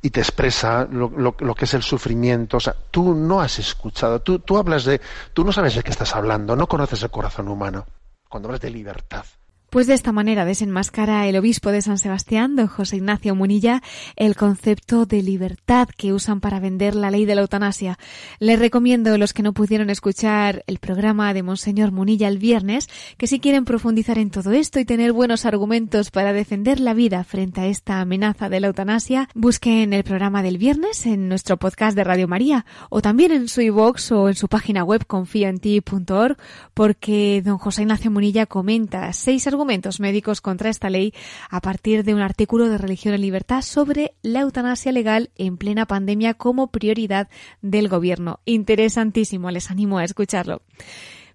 y 0.00 0.10
te 0.10 0.20
expresa 0.20 0.86
lo, 0.90 1.34
que 1.54 1.64
es 1.64 1.74
el 1.74 1.82
sufrimiento. 1.82 2.56
O 2.56 2.60
sea, 2.60 2.74
tú 2.90 3.14
no 3.14 3.40
has 3.40 3.58
escuchado, 3.58 4.20
tú, 4.20 4.38
tú 4.38 4.56
hablas 4.56 4.84
de, 4.84 5.00
tú 5.32 5.44
no 5.44 5.52
sabes 5.52 5.74
de 5.74 5.82
qué 5.82 5.90
estás 5.90 6.14
hablando, 6.14 6.56
no 6.56 6.66
conoces 6.66 7.02
el 7.02 7.10
corazón 7.10 7.48
humano. 7.48 7.86
Cuando 8.28 8.48
hablas 8.48 8.60
de 8.60 8.70
libertad, 8.70 9.24
pues 9.70 9.86
de 9.86 9.94
esta 9.94 10.12
manera 10.12 10.44
desenmascara 10.44 11.26
el 11.26 11.36
obispo 11.36 11.70
de 11.70 11.82
San 11.82 11.98
Sebastián, 11.98 12.56
don 12.56 12.68
José 12.68 12.96
Ignacio 12.96 13.34
Munilla, 13.34 13.82
el 14.16 14.34
concepto 14.34 15.04
de 15.04 15.22
libertad 15.22 15.88
que 15.94 16.12
usan 16.12 16.40
para 16.40 16.58
vender 16.58 16.94
la 16.94 17.10
ley 17.10 17.26
de 17.26 17.34
la 17.34 17.42
eutanasia. 17.42 17.98
Les 18.38 18.58
recomiendo 18.58 19.12
a 19.12 19.18
los 19.18 19.34
que 19.34 19.42
no 19.42 19.52
pudieron 19.52 19.90
escuchar 19.90 20.64
el 20.66 20.78
programa 20.78 21.34
de 21.34 21.42
Monseñor 21.42 21.92
Munilla 21.92 22.28
el 22.28 22.38
viernes, 22.38 22.88
que 23.18 23.26
si 23.26 23.40
quieren 23.40 23.66
profundizar 23.66 24.16
en 24.18 24.30
todo 24.30 24.52
esto 24.52 24.80
y 24.80 24.86
tener 24.86 25.12
buenos 25.12 25.44
argumentos 25.44 26.10
para 26.10 26.32
defender 26.32 26.80
la 26.80 26.94
vida 26.94 27.22
frente 27.24 27.60
a 27.60 27.66
esta 27.66 28.00
amenaza 28.00 28.48
de 28.48 28.60
la 28.60 28.68
eutanasia, 28.68 29.28
busquen 29.34 29.92
el 29.92 30.02
programa 30.02 30.42
del 30.42 30.56
viernes 30.56 31.04
en 31.04 31.28
nuestro 31.28 31.58
podcast 31.58 31.94
de 31.94 32.04
Radio 32.04 32.26
María 32.26 32.64
o 32.88 33.02
también 33.02 33.32
en 33.32 33.48
su 33.48 33.60
iVox 33.60 34.12
o 34.12 34.28
en 34.28 34.34
su 34.34 34.48
página 34.48 34.82
web 34.82 35.06
confioenti.org 35.06 36.38
porque 36.72 37.42
don 37.44 37.58
José 37.58 37.82
Ignacio 37.82 38.10
Munilla 38.10 38.46
comenta 38.46 39.12
seis 39.12 39.46
argumentos 39.46 39.57
argumentos 39.58 39.98
médicos 39.98 40.40
contra 40.40 40.70
esta 40.70 40.88
ley 40.88 41.12
a 41.50 41.60
partir 41.60 42.04
de 42.04 42.14
un 42.14 42.20
artículo 42.20 42.68
de 42.68 42.78
Religión 42.78 43.16
y 43.16 43.18
Libertad 43.18 43.62
sobre 43.62 44.14
la 44.22 44.42
eutanasia 44.42 44.92
legal 44.92 45.30
en 45.34 45.56
plena 45.56 45.84
pandemia 45.84 46.34
como 46.34 46.68
prioridad 46.68 47.28
del 47.60 47.88
gobierno. 47.88 48.38
Interesantísimo, 48.44 49.50
les 49.50 49.72
animo 49.72 49.98
a 49.98 50.04
escucharlo. 50.04 50.62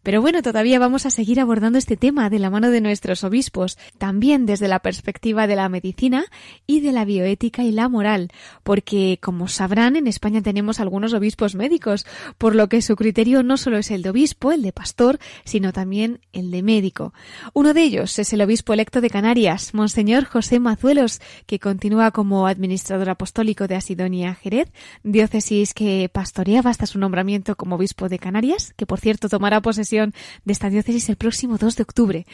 Pero 0.04 0.22
bueno, 0.22 0.42
todavía 0.42 0.80
vamos 0.80 1.06
a 1.06 1.10
seguir 1.10 1.40
abordando 1.40 1.80
este 1.80 1.96
tema 1.96 2.30
de 2.30 2.38
la 2.38 2.50
mano 2.50 2.72
de 2.72 2.82
nuestros 2.82 3.24
obispos, 3.24 3.78
también 3.98 4.46
desde 4.46 4.68
la 4.68 4.80
perspectiva 4.80 5.48
de 5.48 5.56
la 5.56 5.70
medicina 5.70 6.26
y 6.68 6.82
de 6.82 6.92
la 6.92 7.06
bioética 7.06 7.64
y 7.64 7.72
la 7.72 7.88
moral, 7.88 8.30
porque 8.64 9.18
como 9.22 9.48
sabrán, 9.48 9.96
en 9.96 10.08
España 10.08 10.42
tenemos 10.42 10.82
algunos 10.82 11.14
obispos 11.14 11.56
médicos, 11.56 12.06
por 12.38 12.54
lo 12.54 12.68
que 12.68 12.82
su 12.82 12.98
criterio 12.98 13.44
no 13.44 13.56
solo 13.56 13.78
es 13.78 13.92
el 13.92 14.02
de 14.02 14.10
obispo, 14.10 14.52
el 14.52 14.62
de 14.62 14.74
pastor, 14.74 15.20
sino 15.46 15.72
también 15.72 16.20
el 16.34 16.52
de 16.52 16.64
médico. 16.64 17.14
Uno 17.54 17.74
de 17.74 17.84
ellos 17.84 18.20
es 18.20 18.34
el 18.34 18.42
obispo 18.42 18.74
electo 18.74 19.00
de 19.00 19.10
Canarias, 19.10 19.74
Monseñor 19.74 20.26
José 20.26 20.60
Mazuelos, 20.60 21.22
que 21.46 21.60
continúa 21.60 22.12
como 22.12 22.48
administrador 22.48 23.10
apostólico 23.10 23.68
de 23.68 23.76
Asidonia 23.76 24.36
Jerez, 24.36 24.70
diócesis 25.04 25.74
que 25.74 26.10
pastoreaba 26.12 26.72
hasta 26.72 26.88
su 26.88 27.00
nombramiento 27.00 27.56
como 27.56 27.78
obispo 27.78 28.10
de 28.10 28.20
Canarias, 28.20 28.74
que 28.76 28.86
por 28.86 29.00
cierto 29.00 29.30
tomará 29.30 29.62
posesión 29.62 29.93
de 29.94 30.54
esta 30.54 30.70
diócesis 30.70 31.10
el 31.10 31.16
próximo 31.16 31.58
2 31.58 31.76
de 31.76 31.84
octubre. 31.84 32.26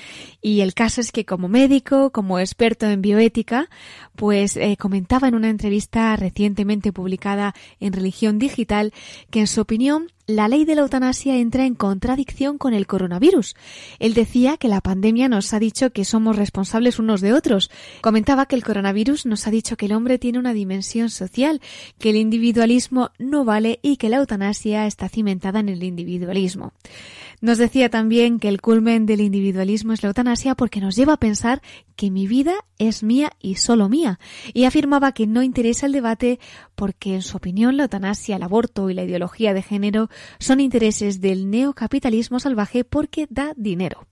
Y 0.41 0.61
el 0.61 0.73
caso 0.73 1.01
es 1.01 1.11
que 1.11 1.25
como 1.25 1.47
médico, 1.47 2.11
como 2.11 2.39
experto 2.39 2.85
en 2.87 3.01
bioética, 3.01 3.69
pues 4.15 4.57
eh, 4.57 4.77
comentaba 4.79 5.27
en 5.27 5.35
una 5.35 5.49
entrevista 5.49 6.15
recientemente 6.15 6.93
publicada 6.93 7.53
en 7.79 7.93
Religión 7.93 8.39
Digital 8.39 8.93
que 9.29 9.41
en 9.41 9.47
su 9.47 9.61
opinión 9.61 10.07
la 10.29 10.47
ley 10.47 10.63
de 10.63 10.75
la 10.75 10.81
eutanasia 10.81 11.37
entra 11.37 11.65
en 11.65 11.73
contradicción 11.73 12.59
con 12.59 12.75
el 12.75 12.85
coronavirus. 12.85 13.55
Él 13.97 14.13
decía 14.13 14.57
que 14.57 14.67
la 14.67 14.79
pandemia 14.79 15.27
nos 15.27 15.53
ha 15.53 15.59
dicho 15.59 15.91
que 15.91 16.05
somos 16.05 16.35
responsables 16.35 16.99
unos 16.99 17.21
de 17.21 17.33
otros. 17.33 17.71
Comentaba 18.01 18.45
que 18.45 18.55
el 18.55 18.63
coronavirus 18.63 19.25
nos 19.25 19.47
ha 19.47 19.51
dicho 19.51 19.75
que 19.75 19.87
el 19.87 19.93
hombre 19.93 20.19
tiene 20.19 20.37
una 20.37 20.53
dimensión 20.53 21.09
social, 21.09 21.61
que 21.97 22.11
el 22.11 22.17
individualismo 22.17 23.09
no 23.17 23.43
vale 23.43 23.79
y 23.81 23.97
que 23.97 24.09
la 24.09 24.17
eutanasia 24.17 24.85
está 24.85 25.09
cimentada 25.09 25.61
en 25.61 25.69
el 25.69 25.81
individualismo. 25.81 26.73
Nos 27.41 27.57
decía 27.57 27.89
también 27.89 28.39
que 28.39 28.49
el 28.49 28.61
culmen 28.61 29.05
del 29.05 29.21
individualismo 29.21 29.93
es 29.93 30.03
la 30.03 30.09
eutanasia 30.09 30.55
porque 30.55 30.81
nos 30.81 30.95
lleva 30.95 31.13
a 31.13 31.19
pensar 31.19 31.61
que 31.95 32.11
mi 32.11 32.27
vida 32.27 32.53
es 32.77 33.01
mía 33.01 33.31
y 33.39 33.55
solo 33.55 33.87
mía, 33.87 34.19
y 34.53 34.65
afirmaba 34.65 35.13
que 35.13 35.25
no 35.25 35.41
interesa 35.41 35.85
el 35.85 35.93
debate 35.93 36.39
porque, 36.75 37.15
en 37.15 37.21
su 37.21 37.37
opinión, 37.37 37.77
la 37.77 37.83
eutanasia, 37.83 38.35
el 38.35 38.43
aborto 38.43 38.89
y 38.89 38.93
la 38.93 39.03
ideología 39.03 39.53
de 39.53 39.61
género 39.61 40.09
son 40.39 40.59
intereses 40.59 41.21
del 41.21 41.49
neocapitalismo 41.49 42.39
salvaje 42.39 42.83
porque 42.83 43.27
da 43.29 43.53
dinero. 43.55 44.05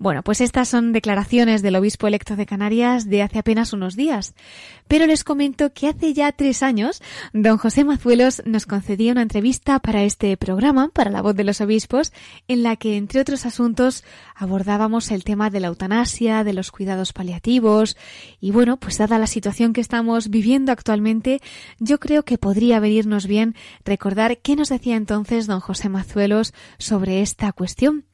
Bueno, 0.00 0.22
pues 0.22 0.40
estas 0.40 0.68
son 0.68 0.92
declaraciones 0.92 1.60
del 1.60 1.74
obispo 1.74 2.06
electo 2.06 2.36
de 2.36 2.46
Canarias 2.46 3.10
de 3.10 3.22
hace 3.22 3.40
apenas 3.40 3.72
unos 3.72 3.96
días. 3.96 4.36
Pero 4.88 5.06
les 5.06 5.22
comento 5.22 5.72
que 5.72 5.88
hace 5.88 6.14
ya 6.14 6.32
tres 6.32 6.62
años, 6.62 7.02
don 7.32 7.58
José 7.58 7.84
Mazuelos 7.84 8.42
nos 8.46 8.66
concedía 8.66 9.12
una 9.12 9.22
entrevista 9.22 9.78
para 9.78 10.02
este 10.02 10.36
programa, 10.36 10.88
para 10.88 11.10
la 11.10 11.22
voz 11.22 11.36
de 11.36 11.44
los 11.44 11.60
obispos, 11.60 12.12
en 12.48 12.62
la 12.62 12.76
que, 12.76 12.96
entre 12.96 13.20
otros 13.20 13.46
asuntos, 13.46 14.02
abordábamos 14.34 15.10
el 15.10 15.24
tema 15.24 15.50
de 15.50 15.60
la 15.60 15.68
eutanasia, 15.68 16.42
de 16.42 16.54
los 16.54 16.72
cuidados 16.72 17.12
paliativos, 17.12 17.96
y 18.40 18.50
bueno, 18.50 18.78
pues 18.78 18.98
dada 18.98 19.18
la 19.18 19.26
situación 19.26 19.72
que 19.72 19.80
estamos 19.80 20.30
viviendo 20.30 20.72
actualmente, 20.72 21.40
yo 21.78 22.00
creo 22.00 22.24
que 22.24 22.38
podría 22.38 22.80
venirnos 22.80 23.26
bien 23.26 23.54
recordar 23.84 24.38
qué 24.38 24.56
nos 24.56 24.70
decía 24.70 24.96
entonces 24.96 25.46
don 25.46 25.60
José 25.60 25.88
Mazuelos 25.88 26.54
sobre 26.78 27.20
esta 27.20 27.52
cuestión. 27.52 28.04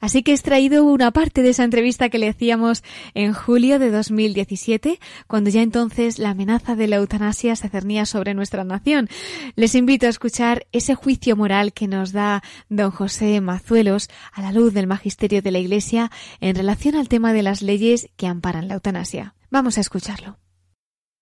Así 0.00 0.22
que 0.22 0.30
he 0.30 0.34
extraído 0.34 0.84
una 0.84 1.10
parte 1.10 1.42
de 1.42 1.50
esa 1.50 1.64
entrevista 1.64 2.08
que 2.08 2.18
le 2.18 2.28
hacíamos 2.28 2.82
en 3.14 3.34
julio 3.34 3.78
de 3.78 3.90
2017, 3.90 4.98
cuando 5.26 5.50
ya 5.50 5.60
entonces 5.62 6.18
la 6.22 6.30
amenaza 6.30 6.76
de 6.76 6.86
la 6.86 6.96
eutanasia 6.96 7.56
se 7.56 7.68
cernía 7.68 8.06
sobre 8.06 8.32
nuestra 8.32 8.64
nación. 8.64 9.08
Les 9.56 9.74
invito 9.74 10.06
a 10.06 10.10
escuchar 10.10 10.62
ese 10.72 10.94
juicio 10.94 11.36
moral 11.36 11.72
que 11.72 11.88
nos 11.88 12.12
da 12.12 12.40
don 12.70 12.90
José 12.90 13.40
Mazuelos 13.40 14.08
a 14.32 14.40
la 14.40 14.52
luz 14.52 14.72
del 14.72 14.86
magisterio 14.86 15.42
de 15.42 15.50
la 15.50 15.58
Iglesia 15.58 16.10
en 16.40 16.54
relación 16.54 16.94
al 16.94 17.08
tema 17.08 17.32
de 17.32 17.42
las 17.42 17.60
leyes 17.60 18.10
que 18.16 18.26
amparan 18.26 18.68
la 18.68 18.74
eutanasia. 18.74 19.34
Vamos 19.50 19.76
a 19.76 19.82
escucharlo. 19.82 20.36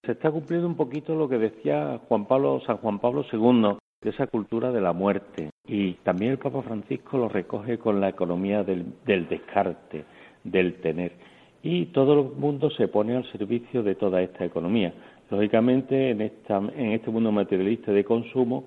Se 0.04 0.12
está 0.12 0.30
cumpliendo 0.30 0.66
un 0.66 0.76
poquito 0.76 1.14
lo 1.14 1.28
que 1.28 1.38
decía 1.38 2.00
Juan 2.08 2.26
Pablo, 2.26 2.60
San 2.66 2.78
Juan 2.78 3.00
Pablo 3.00 3.24
II, 3.30 3.78
de 4.00 4.10
esa 4.10 4.26
cultura 4.28 4.70
de 4.72 4.80
la 4.80 4.92
muerte. 4.92 5.50
Y 5.66 5.94
también 6.04 6.32
el 6.32 6.38
Papa 6.38 6.62
Francisco 6.62 7.18
lo 7.18 7.28
recoge 7.28 7.78
con 7.78 8.00
la 8.00 8.08
economía 8.08 8.62
del, 8.62 8.94
descarte, 9.06 10.04
del 10.44 10.80
tener. 10.80 11.12
Y 11.62 11.86
todo 11.86 12.20
el 12.20 12.40
mundo 12.40 12.70
se 12.70 12.88
pone 12.88 13.16
al 13.16 13.30
servicio 13.32 13.82
de 13.82 13.94
toda 13.94 14.22
esta 14.22 14.44
economía. 14.44 14.92
Lógicamente, 15.30 16.10
en, 16.10 16.22
esta, 16.22 16.58
en 16.58 16.92
este 16.92 17.10
mundo 17.10 17.30
materialista 17.30 17.92
de 17.92 18.04
consumo 18.04 18.64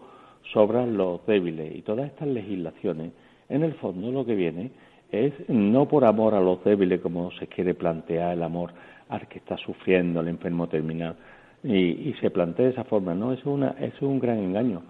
sobran 0.53 0.95
los 0.95 1.25
débiles 1.25 1.75
y 1.75 1.81
todas 1.81 2.07
estas 2.07 2.27
legislaciones, 2.27 3.11
en 3.49 3.63
el 3.63 3.73
fondo 3.75 4.11
lo 4.11 4.25
que 4.25 4.35
viene 4.35 4.71
es 5.11 5.33
no 5.47 5.87
por 5.87 6.05
amor 6.05 6.33
a 6.33 6.41
los 6.41 6.63
débiles 6.63 7.01
como 7.01 7.31
se 7.31 7.47
quiere 7.47 7.73
plantear 7.73 8.33
el 8.33 8.43
amor 8.43 8.71
al 9.09 9.27
que 9.27 9.39
está 9.39 9.57
sufriendo, 9.57 10.21
el 10.21 10.27
enfermo 10.27 10.67
terminal, 10.67 11.15
y, 11.63 12.13
se 12.19 12.29
plantea 12.29 12.65
de 12.65 12.71
esa 12.71 12.83
forma, 12.83 13.13
no, 13.13 13.31
es, 13.31 13.45
una, 13.45 13.75
es 13.79 13.93
un 14.01 14.19
gran 14.19 14.39
engaño 14.39 14.81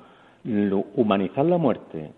humanizar 0.95 1.45
la 1.45 1.57
muerte, 1.57 2.11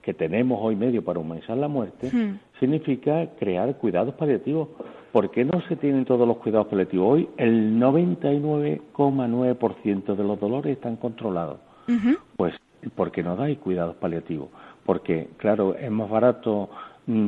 que 0.00 0.14
tenemos 0.14 0.58
hoy 0.62 0.76
medio 0.76 1.04
para 1.04 1.18
humanizar 1.20 1.54
la 1.56 1.68
muerte, 1.68 2.10
hmm. 2.12 2.40
significa 2.58 3.28
crear 3.38 3.76
cuidados 3.76 4.14
paliativos. 4.14 4.70
¿Por 5.12 5.30
qué 5.30 5.44
no 5.44 5.60
se 5.68 5.76
tienen 5.76 6.04
todos 6.06 6.26
los 6.26 6.38
cuidados 6.38 6.66
paliativos? 6.68 7.12
Hoy 7.12 7.28
el 7.36 7.78
99,9% 7.78 10.16
de 10.16 10.24
los 10.24 10.40
dolores 10.40 10.72
están 10.72 10.96
controlados. 10.96 11.58
Pues 12.36 12.54
porque 12.94 13.22
no 13.22 13.36
dais 13.36 13.58
cuidados 13.58 13.96
paliativos. 13.96 14.48
Porque, 14.84 15.28
claro, 15.36 15.74
es 15.74 15.90
más 15.90 16.10
barato, 16.10 16.70
mm, 17.06 17.26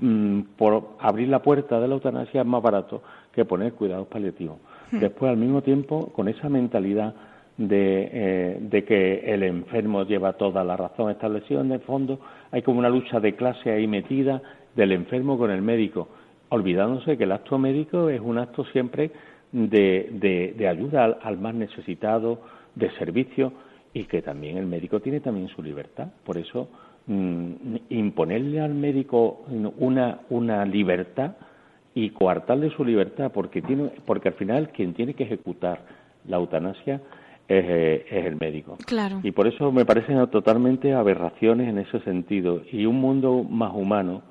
mm, 0.00 0.40
por 0.56 0.90
abrir 1.00 1.28
la 1.28 1.42
puerta 1.42 1.80
de 1.80 1.88
la 1.88 1.94
eutanasia 1.94 2.42
es 2.42 2.46
más 2.46 2.62
barato 2.62 3.02
que 3.32 3.44
poner 3.44 3.72
cuidados 3.72 4.06
paliativos. 4.08 4.58
Hmm. 4.90 5.00
Después, 5.00 5.30
al 5.30 5.38
mismo 5.38 5.62
tiempo, 5.62 6.12
con 6.12 6.28
esa 6.28 6.48
mentalidad 6.48 7.14
eh, 7.58 8.58
de, 8.60 8.84
que 8.84 9.34
el 9.34 9.42
enfermo 9.42 10.04
lleva 10.04 10.32
toda 10.32 10.64
la 10.64 10.76
razón 10.76 11.10
establecido 11.10 11.60
en 11.60 11.72
el 11.72 11.80
fondo, 11.80 12.18
hay 12.50 12.62
como 12.62 12.78
una 12.78 12.88
lucha 12.88 13.20
de 13.20 13.34
clase 13.34 13.70
ahí 13.70 13.86
metida 13.86 14.40
del 14.74 14.92
enfermo 14.92 15.36
con 15.36 15.50
el 15.50 15.60
médico, 15.60 16.08
olvidándose 16.48 17.18
que 17.18 17.24
el 17.24 17.32
acto 17.32 17.58
médico 17.58 18.08
es 18.08 18.20
un 18.20 18.38
acto 18.38 18.64
siempre 18.66 19.10
de, 19.52 20.54
de, 20.56 20.66
ayuda 20.68 21.04
al, 21.04 21.38
más 21.38 21.54
necesitado, 21.54 22.40
de 22.74 22.90
servicio, 22.92 23.52
y 23.92 24.04
que 24.04 24.22
también 24.22 24.56
el 24.56 24.64
médico 24.64 25.00
tiene 25.00 25.20
también 25.20 25.48
su 25.48 25.62
libertad. 25.62 26.08
Por 26.24 26.38
eso, 26.38 26.70
mm, 27.06 27.52
imponerle 27.90 28.62
al 28.62 28.72
médico 28.72 29.44
una, 29.76 30.20
una 30.30 30.64
libertad 30.64 31.32
y 31.94 32.08
coartarle 32.10 32.70
su 32.70 32.82
libertad, 32.82 33.30
porque, 33.30 33.60
tiene, 33.60 33.90
porque 34.06 34.28
al 34.28 34.34
final 34.34 34.70
quien 34.70 34.94
tiene 34.94 35.12
que 35.12 35.24
ejecutar 35.24 35.82
la 36.26 36.38
eutanasia 36.38 37.02
es, 37.58 38.24
el 38.24 38.36
médico. 38.36 38.78
Claro. 38.86 39.20
Y 39.22 39.32
por 39.32 39.46
eso 39.46 39.72
me 39.72 39.84
parecen 39.84 40.26
totalmente 40.28 40.94
aberraciones 40.94 41.68
en 41.68 41.78
ese 41.78 42.00
sentido. 42.00 42.62
Y 42.70 42.86
un 42.86 43.00
mundo 43.00 43.44
más 43.44 43.74
humano 43.74 44.22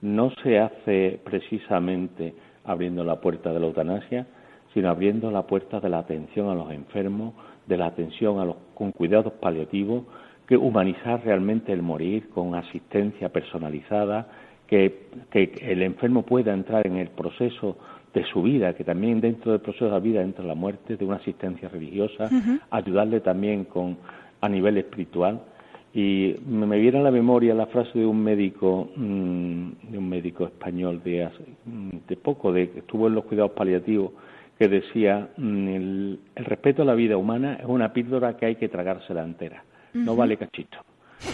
no 0.00 0.30
se 0.42 0.58
hace 0.58 1.20
precisamente 1.24 2.34
abriendo 2.64 3.04
la 3.04 3.20
puerta 3.20 3.52
de 3.52 3.60
la 3.60 3.66
eutanasia, 3.66 4.26
sino 4.72 4.88
abriendo 4.88 5.30
la 5.30 5.46
puerta 5.46 5.80
de 5.80 5.88
la 5.88 5.98
atención 5.98 6.48
a 6.48 6.54
los 6.54 6.70
enfermos, 6.70 7.34
de 7.66 7.76
la 7.76 7.86
atención 7.86 8.38
a 8.38 8.44
los 8.44 8.56
con 8.74 8.92
cuidados 8.92 9.32
paliativos, 9.34 10.04
que 10.46 10.56
humanizar 10.56 11.24
realmente 11.24 11.72
el 11.72 11.82
morir 11.82 12.28
con 12.30 12.54
asistencia 12.54 13.28
personalizada, 13.28 14.28
que, 14.66 15.08
que 15.30 15.52
el 15.60 15.82
enfermo 15.82 16.22
pueda 16.22 16.52
entrar 16.52 16.86
en 16.86 16.96
el 16.96 17.08
proceso 17.08 17.76
de 18.14 18.24
su 18.24 18.42
vida, 18.42 18.74
que 18.74 18.84
también 18.84 19.20
dentro 19.20 19.52
del 19.52 19.60
proceso 19.60 19.86
de 19.86 19.90
la 19.92 19.98
vida 19.98 20.22
entra 20.22 20.44
la 20.44 20.54
muerte, 20.54 20.96
de 20.96 21.04
una 21.04 21.16
asistencia 21.16 21.68
religiosa, 21.68 22.28
ayudarle 22.70 23.20
también 23.20 23.64
con 23.64 23.96
a 24.40 24.48
nivel 24.48 24.76
espiritual. 24.76 25.40
Y 25.94 26.34
me, 26.46 26.78
viene 26.78 26.98
a 26.98 27.02
la 27.02 27.10
memoria 27.10 27.54
la 27.54 27.66
frase 27.66 27.98
de 27.98 28.06
un 28.06 28.22
médico, 28.22 28.90
mm, 28.96 29.90
de 29.90 29.98
un 29.98 30.08
médico 30.08 30.44
español 30.44 31.02
de, 31.04 31.28
mm, 31.66 31.90
de 32.08 32.16
poco, 32.16 32.52
de 32.52 32.70
que 32.70 32.78
estuvo 32.80 33.08
en 33.08 33.14
los 33.14 33.24
cuidados 33.24 33.52
paliativos, 33.52 34.12
que 34.58 34.68
decía 34.68 35.28
mm, 35.36 35.68
el, 35.68 36.18
respeto 36.36 36.82
a 36.82 36.84
la 36.86 36.94
vida 36.94 37.16
humana 37.16 37.58
es 37.60 37.66
una 37.66 37.92
píldora 37.92 38.36
que 38.36 38.46
hay 38.46 38.56
que 38.56 38.68
tragársela 38.68 39.22
entera, 39.22 39.64
no 39.92 40.16
vale 40.16 40.36
cachito. 40.36 40.78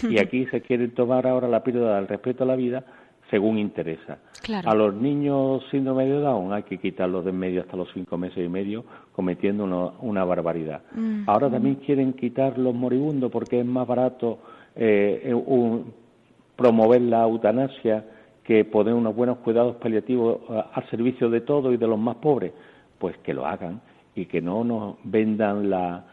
Y 0.09 0.19
aquí 0.19 0.47
se 0.47 0.61
quiere 0.61 0.89
tomar 0.89 1.27
ahora 1.27 1.49
la 1.49 1.63
píldora 1.63 1.97
del 1.97 2.09
respeto 2.09 2.45
a 2.45 2.47
la 2.47 2.57
vida 2.57 2.85
según 3.31 3.59
interesa. 3.59 4.19
A 4.65 4.75
los 4.75 4.95
niños 4.95 5.63
síndrome 5.71 6.07
de 6.07 6.21
Down 6.21 6.53
hay 6.53 6.63
que 6.63 6.79
quitarlos 6.79 7.25
de 7.25 7.31
en 7.31 7.39
medio 7.39 7.61
hasta 7.61 7.77
los 7.77 7.89
cinco 7.93 8.17
meses 8.17 8.45
y 8.45 8.49
medio, 8.49 8.85
cometiendo 9.13 9.65
una, 10.01 10.25
barbaridad. 10.25 10.83
Mm. 10.93 11.25
Ahora 11.27 11.51
también 11.51 11.77
quieren 11.77 12.15
quitar 12.15 12.59
los 12.59 12.75
moribundos 12.75 13.31
porque 13.31 13.61
es 13.61 13.67
más 13.67 13.87
barato 13.87 14.39
eh, 14.75 15.35
promover 16.57 17.03
la 17.03 17.25
eutanasia 17.25 18.05
que 18.43 18.65
poner 18.65 18.95
unos 18.95 19.15
buenos 19.15 19.39
cuidados 19.39 19.77
paliativos 19.77 20.39
eh, 20.49 20.63
al 20.73 20.89
servicio 20.89 21.29
de 21.29 21.43
todos 21.43 21.75
y 21.75 21.77
de 21.77 21.87
los 21.87 21.99
más 21.99 22.17
pobres. 22.17 22.53
Pues 22.99 23.19
que 23.19 23.35
lo 23.35 23.47
hagan 23.47 23.81
y 24.15 24.27
que 24.27 24.41
no 24.41 24.65
nos 24.65 24.97
vendan 25.05 25.69
la 25.69 26.05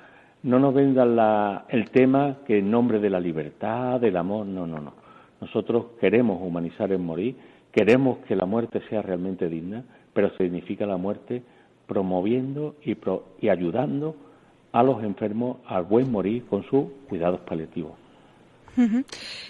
no 0.43 0.59
nos 0.59 0.75
vendan 0.75 1.15
la, 1.15 1.65
el 1.69 1.89
tema 1.89 2.37
que 2.45 2.59
en 2.59 2.69
nombre 2.69 2.99
de 2.99 3.09
la 3.09 3.19
libertad, 3.19 3.99
del 3.99 4.15
amor, 4.15 4.45
no, 4.45 4.67
no, 4.67 4.79
no 4.79 5.04
nosotros 5.41 5.85
queremos 5.99 6.41
humanizar 6.41 6.91
el 6.91 6.99
morir, 6.99 7.35
queremos 7.71 8.19
que 8.27 8.35
la 8.35 8.45
muerte 8.45 8.81
sea 8.89 9.01
realmente 9.01 9.49
digna, 9.49 9.83
pero 10.13 10.29
significa 10.37 10.85
la 10.85 10.97
muerte 10.97 11.43
promoviendo 11.87 12.75
y, 12.83 12.97
y 13.41 13.49
ayudando 13.49 14.15
a 14.71 14.83
los 14.83 15.03
enfermos 15.03 15.57
al 15.65 15.83
buen 15.83 16.11
morir 16.11 16.45
con 16.45 16.63
sus 16.63 16.85
cuidados 17.07 17.41
paliativos. 17.41 18.04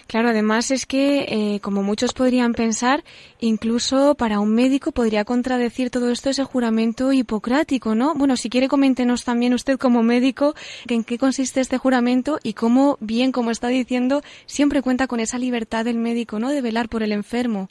Claro, 0.06 0.28
además 0.28 0.70
es 0.70 0.86
que, 0.86 1.26
eh, 1.28 1.60
como 1.60 1.82
muchos 1.82 2.12
podrían 2.12 2.52
pensar, 2.52 3.02
incluso 3.40 4.14
para 4.14 4.40
un 4.40 4.54
médico 4.54 4.92
podría 4.92 5.24
contradecir 5.24 5.90
todo 5.90 6.10
esto 6.10 6.30
ese 6.30 6.44
juramento 6.44 7.12
hipocrático, 7.12 7.94
¿no? 7.94 8.14
Bueno, 8.14 8.36
si 8.36 8.48
quiere 8.48 8.68
coméntenos 8.68 9.24
también 9.24 9.54
usted 9.54 9.78
como 9.78 10.02
médico 10.02 10.54
en 10.88 11.04
qué 11.04 11.18
consiste 11.18 11.60
este 11.60 11.78
juramento 11.78 12.38
y 12.42 12.52
cómo, 12.52 12.98
bien, 13.00 13.32
como 13.32 13.50
está 13.50 13.68
diciendo, 13.68 14.22
siempre 14.46 14.82
cuenta 14.82 15.06
con 15.06 15.20
esa 15.20 15.38
libertad 15.38 15.84
del 15.84 15.98
médico, 15.98 16.38
¿no? 16.38 16.50
De 16.50 16.62
velar 16.62 16.88
por 16.88 17.02
el 17.02 17.12
enfermo. 17.12 17.68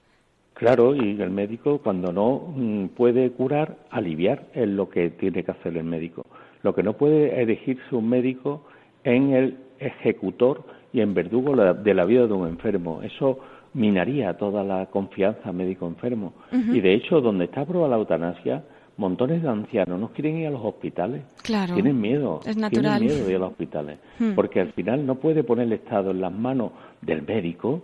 Claro, 0.56 0.96
y 0.96 1.22
el 1.22 1.32
médico 1.32 1.80
cuando 1.80 2.14
no 2.14 2.54
mm, 2.56 2.88
puede 2.96 3.30
curar, 3.32 3.78
aliviar 3.90 4.48
es 4.54 4.68
lo 4.70 4.90
que 4.90 5.10
tiene 5.10 5.44
que 5.44 5.52
hacer 5.52 5.76
el 5.76 5.84
médico. 5.84 6.26
Lo 6.64 6.74
que 6.74 6.82
no 6.82 6.94
puede 6.94 7.42
elegirse 7.42 7.94
un 7.94 8.08
médico 8.10 8.66
en 9.04 9.34
el 9.34 9.58
ejecutor 9.80 10.64
y 10.96 11.02
en 11.02 11.14
verdugo 11.14 11.54
de 11.58 11.94
la 11.94 12.06
vida 12.06 12.26
de 12.26 12.32
un 12.32 12.48
enfermo. 12.48 13.02
Eso 13.04 13.38
minaría 13.74 14.38
toda 14.38 14.64
la 14.64 14.86
confianza 14.86 15.52
médico-enfermo. 15.52 16.32
Y 16.54 16.80
de 16.80 16.94
hecho, 16.94 17.20
donde 17.20 17.46
está 17.46 17.62
aprobada 17.62 17.90
la 17.90 17.98
eutanasia, 17.98 18.64
montones 18.96 19.44
de 19.44 19.50
ancianos 19.50 20.00
no 20.00 20.14
quieren 20.14 20.38
ir 20.38 20.48
a 20.48 20.52
los 20.52 20.64
hospitales. 20.64 21.24
Claro. 21.44 21.74
Tienen 21.74 22.00
miedo. 22.00 22.40
Es 22.46 22.56
natural. 22.56 23.00
Tienen 23.00 23.18
miedo 23.18 23.26
de 23.26 23.30
ir 23.30 23.36
a 23.36 23.40
los 23.40 23.52
hospitales. 23.52 24.00
Hmm. 24.20 24.36
Porque 24.36 24.62
al 24.62 24.72
final 24.72 25.06
no 25.06 25.16
puede 25.16 25.44
poner 25.44 25.66
el 25.66 25.74
Estado 25.74 26.12
en 26.12 26.22
las 26.22 26.32
manos 26.32 26.72
del 27.02 27.24
médico, 27.24 27.84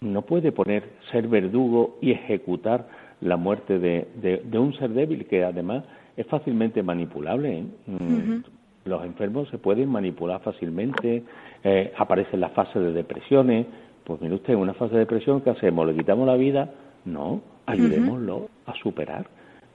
no 0.00 0.22
puede 0.22 0.50
poner 0.50 0.84
ser 1.12 1.28
verdugo 1.28 1.98
y 2.00 2.12
ejecutar 2.12 2.88
la 3.20 3.36
muerte 3.36 3.78
de, 3.78 4.08
de, 4.14 4.58
un 4.58 4.72
ser 4.78 4.94
débil 4.94 5.26
que 5.26 5.44
además 5.44 5.84
es 6.16 6.26
fácilmente 6.26 6.82
manipulable. 6.82 7.58
¿eh? 7.58 7.64
Mm, 7.86 8.40
los 8.86 9.04
enfermos 9.04 9.48
se 9.50 9.58
pueden 9.58 9.90
manipular 9.90 10.40
fácilmente, 10.40 11.24
eh, 11.68 11.92
aparecen 11.98 12.38
las 12.40 12.52
fases 12.52 12.80
de 12.80 12.92
depresiones. 12.92 13.66
Pues 14.04 14.20
mire 14.20 14.36
usted, 14.36 14.52
en 14.52 14.60
una 14.60 14.74
fase 14.74 14.94
de 14.94 15.00
depresión, 15.00 15.40
¿qué 15.40 15.50
hacemos? 15.50 15.84
¿Le 15.84 15.96
quitamos 15.96 16.24
la 16.24 16.36
vida? 16.36 16.70
No, 17.04 17.40
ayudémoslo 17.66 18.48
a 18.66 18.74
superar 18.74 19.26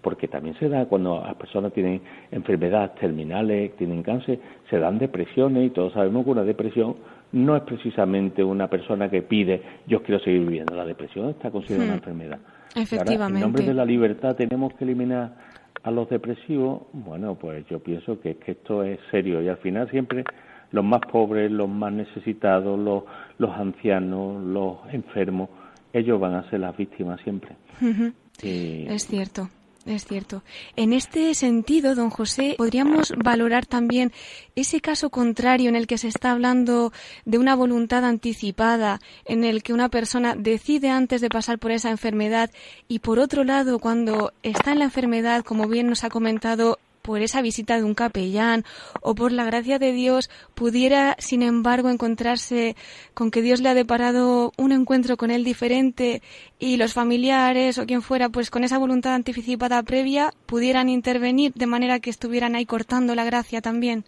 porque 0.01 0.30
también 0.30 0.58
se 0.58 0.69
da 0.69 0.86
cuando 0.86 1.21
las 1.23 1.36
personas 1.36 1.73
tienen 1.73 2.01
enfermedades 2.32 2.95
terminales, 2.95 3.75
tienen 3.75 4.01
cáncer, 4.04 4.39
se 4.69 4.80
dan 4.80 4.97
depresiones 4.99 5.67
y 5.67 5.69
todos 5.69 5.91
sabemos 5.93 6.23
que 6.23 6.32
una 6.32 6.43
depresión 6.43 6.95
no 7.34 7.58
es 7.58 7.63
precisamente 7.63 8.41
una 8.41 8.67
persona 8.67 9.10
que 9.10 9.21
pide 9.21 9.62
yo 9.86 10.01
quiero 10.01 10.23
seguir 10.23 10.41
viviendo. 10.41 10.73
La 10.73 10.86
depresión 10.86 11.30
está 11.30 11.51
considerada 11.51 11.89
una 11.89 11.97
enfermedad. 11.97 12.39
Efectivamente. 12.73 13.38
en 13.38 13.41
nombre 13.41 13.65
de 13.65 13.73
la 13.73 13.86
libertad 13.86 14.36
tenemos 14.38 14.73
que 14.75 14.86
eliminar 14.86 15.36
a 15.84 15.91
los 15.91 16.10
depresivos. 16.10 16.84
Bueno, 16.93 17.36
pues 17.36 17.65
yo 17.67 17.80
pienso 17.80 18.19
que, 18.21 18.38
que 18.38 18.54
esto 18.54 18.84
es 18.84 18.97
serio 19.12 19.41
y 19.41 19.49
al 19.49 19.58
final 19.58 19.89
siempre 19.89 20.23
los 20.71 20.84
más 20.84 21.01
pobres, 21.12 21.51
los 21.51 21.69
más 21.69 21.91
necesitados, 21.93 22.79
los, 22.79 23.03
los 23.38 23.51
ancianos, 23.51 24.43
los 24.43 24.77
enfermos, 24.91 25.49
ellos 25.93 26.19
van 26.19 26.36
a 26.36 26.49
ser 26.49 26.62
las 26.62 26.75
víctimas 26.75 27.19
siempre. 27.21 27.55
Es 28.41 29.07
cierto. 29.07 29.49
Es 29.86 30.05
cierto. 30.05 30.43
En 30.75 30.93
este 30.93 31.34
sentido, 31.34 31.95
don 31.95 32.12
José, 32.12 32.53
podríamos 32.55 33.13
valorar 33.17 33.65
también 33.65 34.12
ese 34.55 34.79
caso 34.79 35.10
contrario 35.10 35.69
en 35.69 35.75
el 35.75 35.88
que 35.88 35.97
se 35.97 36.07
está 36.07 36.31
hablando 36.31 36.93
de 37.25 37.39
una 37.39 37.55
voluntad 37.55 38.05
anticipada, 38.05 38.99
en 39.25 39.43
el 39.43 39.63
que 39.63 39.73
una 39.73 39.89
persona 39.89 40.36
decide 40.36 40.89
antes 40.89 41.19
de 41.19 41.29
pasar 41.29 41.57
por 41.57 41.71
esa 41.71 41.89
enfermedad 41.89 42.51
y, 42.88 42.99
por 42.99 43.17
otro 43.17 43.43
lado, 43.43 43.79
cuando 43.79 44.34
está 44.43 44.71
en 44.71 44.79
la 44.79 44.86
enfermedad, 44.86 45.43
como 45.43 45.67
bien 45.67 45.88
nos 45.88 46.03
ha 46.03 46.10
comentado, 46.12 46.77
por 47.01 47.21
esa 47.21 47.41
visita 47.41 47.77
de 47.77 47.83
un 47.83 47.93
capellán 47.93 48.63
o 49.01 49.15
por 49.15 49.31
la 49.31 49.45
gracia 49.45 49.79
de 49.79 49.91
Dios 49.91 50.29
pudiera, 50.55 51.15
sin 51.19 51.41
embargo, 51.41 51.89
encontrarse 51.89 52.75
con 53.13 53.31
que 53.31 53.41
Dios 53.41 53.61
le 53.61 53.69
ha 53.69 53.73
deparado 53.73 54.51
un 54.57 54.71
encuentro 54.71 55.17
con 55.17 55.31
él 55.31 55.43
diferente 55.43 56.21
y 56.59 56.77
los 56.77 56.93
familiares 56.93 57.77
o 57.77 57.85
quien 57.85 58.01
fuera, 58.01 58.29
pues 58.29 58.49
con 58.49 58.63
esa 58.63 58.77
voluntad 58.77 59.13
anticipada 59.13 59.83
previa, 59.83 60.31
pudieran 60.45 60.89
intervenir 60.89 61.53
de 61.53 61.67
manera 61.67 61.99
que 61.99 62.09
estuvieran 62.09 62.55
ahí 62.55 62.65
cortando 62.65 63.15
la 63.15 63.25
gracia 63.25 63.61
también. 63.61 64.05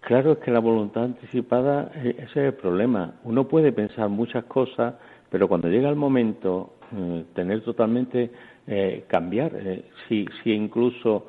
Claro, 0.00 0.32
es 0.32 0.38
que 0.38 0.50
la 0.50 0.60
voluntad 0.60 1.04
anticipada, 1.04 1.90
eh, 1.94 2.14
ese 2.18 2.24
es 2.24 2.36
el 2.36 2.54
problema. 2.54 3.14
Uno 3.24 3.48
puede 3.48 3.72
pensar 3.72 4.10
muchas 4.10 4.44
cosas, 4.44 4.94
pero 5.30 5.48
cuando 5.48 5.68
llega 5.68 5.88
el 5.88 5.96
momento, 5.96 6.74
eh, 6.94 7.24
tener 7.34 7.62
totalmente 7.62 8.30
eh, 8.66 9.04
cambiar, 9.08 9.52
si, 10.06 10.26
si 10.42 10.50
incluso 10.52 11.26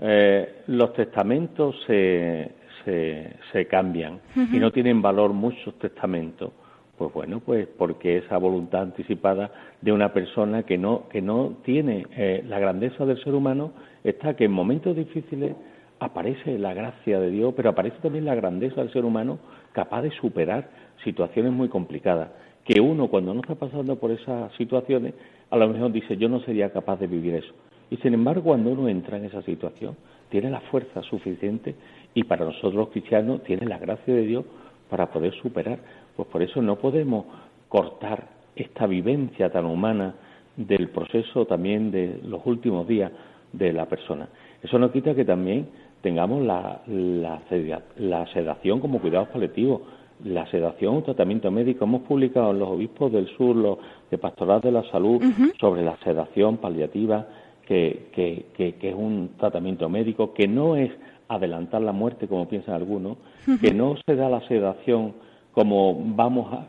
eh, 0.00 0.62
los 0.68 0.92
testamentos 0.92 1.76
se, 1.86 2.52
se, 2.84 3.66
cambian 3.66 4.20
y 4.34 4.58
no 4.58 4.70
tienen 4.70 5.02
valor 5.02 5.32
muchos 5.32 5.74
testamentos. 5.78 6.52
Pues 6.96 7.12
bueno, 7.12 7.40
pues 7.40 7.68
porque 7.78 8.18
esa 8.18 8.38
voluntad 8.38 8.82
anticipada 8.82 9.52
de 9.80 9.92
una 9.92 10.12
persona 10.12 10.64
que 10.64 10.78
no, 10.78 11.08
que 11.08 11.22
no 11.22 11.58
tiene 11.64 12.06
eh, 12.16 12.42
la 12.46 12.58
grandeza 12.58 13.06
del 13.06 13.22
ser 13.22 13.34
humano 13.34 13.72
está 14.02 14.34
que 14.34 14.46
en 14.46 14.52
momentos 14.52 14.96
difíciles 14.96 15.54
aparece 16.00 16.58
la 16.58 16.74
gracia 16.74 17.20
de 17.20 17.30
Dios, 17.30 17.54
pero 17.56 17.70
aparece 17.70 17.98
también 18.02 18.24
la 18.24 18.34
grandeza 18.34 18.80
del 18.80 18.92
ser 18.92 19.04
humano 19.04 19.38
capaz 19.72 20.02
de 20.02 20.10
superar 20.12 20.70
situaciones 21.04 21.52
muy 21.52 21.68
complicadas. 21.68 22.30
Que 22.64 22.80
uno 22.80 23.08
cuando 23.08 23.32
no 23.32 23.40
está 23.40 23.54
pasando 23.54 23.96
por 23.96 24.10
esas 24.10 24.52
situaciones, 24.56 25.14
a 25.50 25.56
lo 25.56 25.68
mejor 25.68 25.92
dice, 25.92 26.16
yo 26.16 26.28
no 26.28 26.40
sería 26.40 26.70
capaz 26.70 26.98
de 26.98 27.06
vivir 27.06 27.34
eso. 27.36 27.54
Y 27.90 27.96
sin 27.98 28.14
embargo, 28.14 28.42
cuando 28.42 28.70
uno 28.70 28.88
entra 28.88 29.16
en 29.16 29.24
esa 29.24 29.42
situación, 29.42 29.96
tiene 30.28 30.50
la 30.50 30.60
fuerza 30.60 31.02
suficiente 31.02 31.74
y 32.14 32.24
para 32.24 32.44
nosotros 32.44 32.74
los 32.74 32.88
cristianos 32.88 33.42
tiene 33.44 33.66
la 33.66 33.78
gracia 33.78 34.14
de 34.14 34.22
Dios 34.22 34.44
para 34.90 35.06
poder 35.10 35.34
superar. 35.34 35.78
Pues 36.16 36.28
por 36.28 36.42
eso 36.42 36.60
no 36.60 36.76
podemos 36.76 37.24
cortar 37.68 38.28
esta 38.56 38.86
vivencia 38.86 39.50
tan 39.50 39.66
humana 39.66 40.14
del 40.56 40.88
proceso 40.88 41.46
también 41.46 41.90
de 41.90 42.20
los 42.24 42.44
últimos 42.44 42.86
días 42.86 43.12
de 43.52 43.72
la 43.72 43.86
persona. 43.86 44.28
Eso 44.62 44.78
no 44.78 44.90
quita 44.90 45.14
que 45.14 45.24
también 45.24 45.68
tengamos 46.02 46.42
la, 46.44 46.82
la, 46.86 48.26
sedación 48.32 48.80
como 48.80 49.00
cuidados 49.00 49.28
paliativos, 49.28 49.82
la 50.24 50.46
sedación, 50.50 50.96
un 50.96 51.02
tratamiento 51.04 51.50
médico. 51.50 51.84
Hemos 51.84 52.02
publicado 52.02 52.50
en 52.50 52.58
los 52.58 52.68
obispos 52.68 53.12
del 53.12 53.28
sur, 53.36 53.54
los 53.54 53.78
de 54.10 54.18
Pastoral 54.18 54.60
de 54.60 54.72
la 54.72 54.82
Salud, 54.90 55.22
sobre 55.60 55.82
la 55.84 55.96
sedación 55.98 56.56
paliativa, 56.56 57.26
que, 57.68 58.74
es 58.80 58.94
un 58.94 59.32
tratamiento 59.36 59.88
médico, 59.90 60.32
que 60.32 60.48
no 60.48 60.76
es 60.76 60.90
adelantar 61.28 61.82
la 61.82 61.92
muerte 61.92 62.26
como 62.26 62.48
piensan 62.48 62.74
algunos, 62.74 63.18
que 63.60 63.74
no 63.74 63.96
se 64.06 64.16
da 64.16 64.30
la 64.30 64.40
sedación 64.48 65.12
como 65.52 65.94
vamos 66.16 66.52
a 66.52 66.66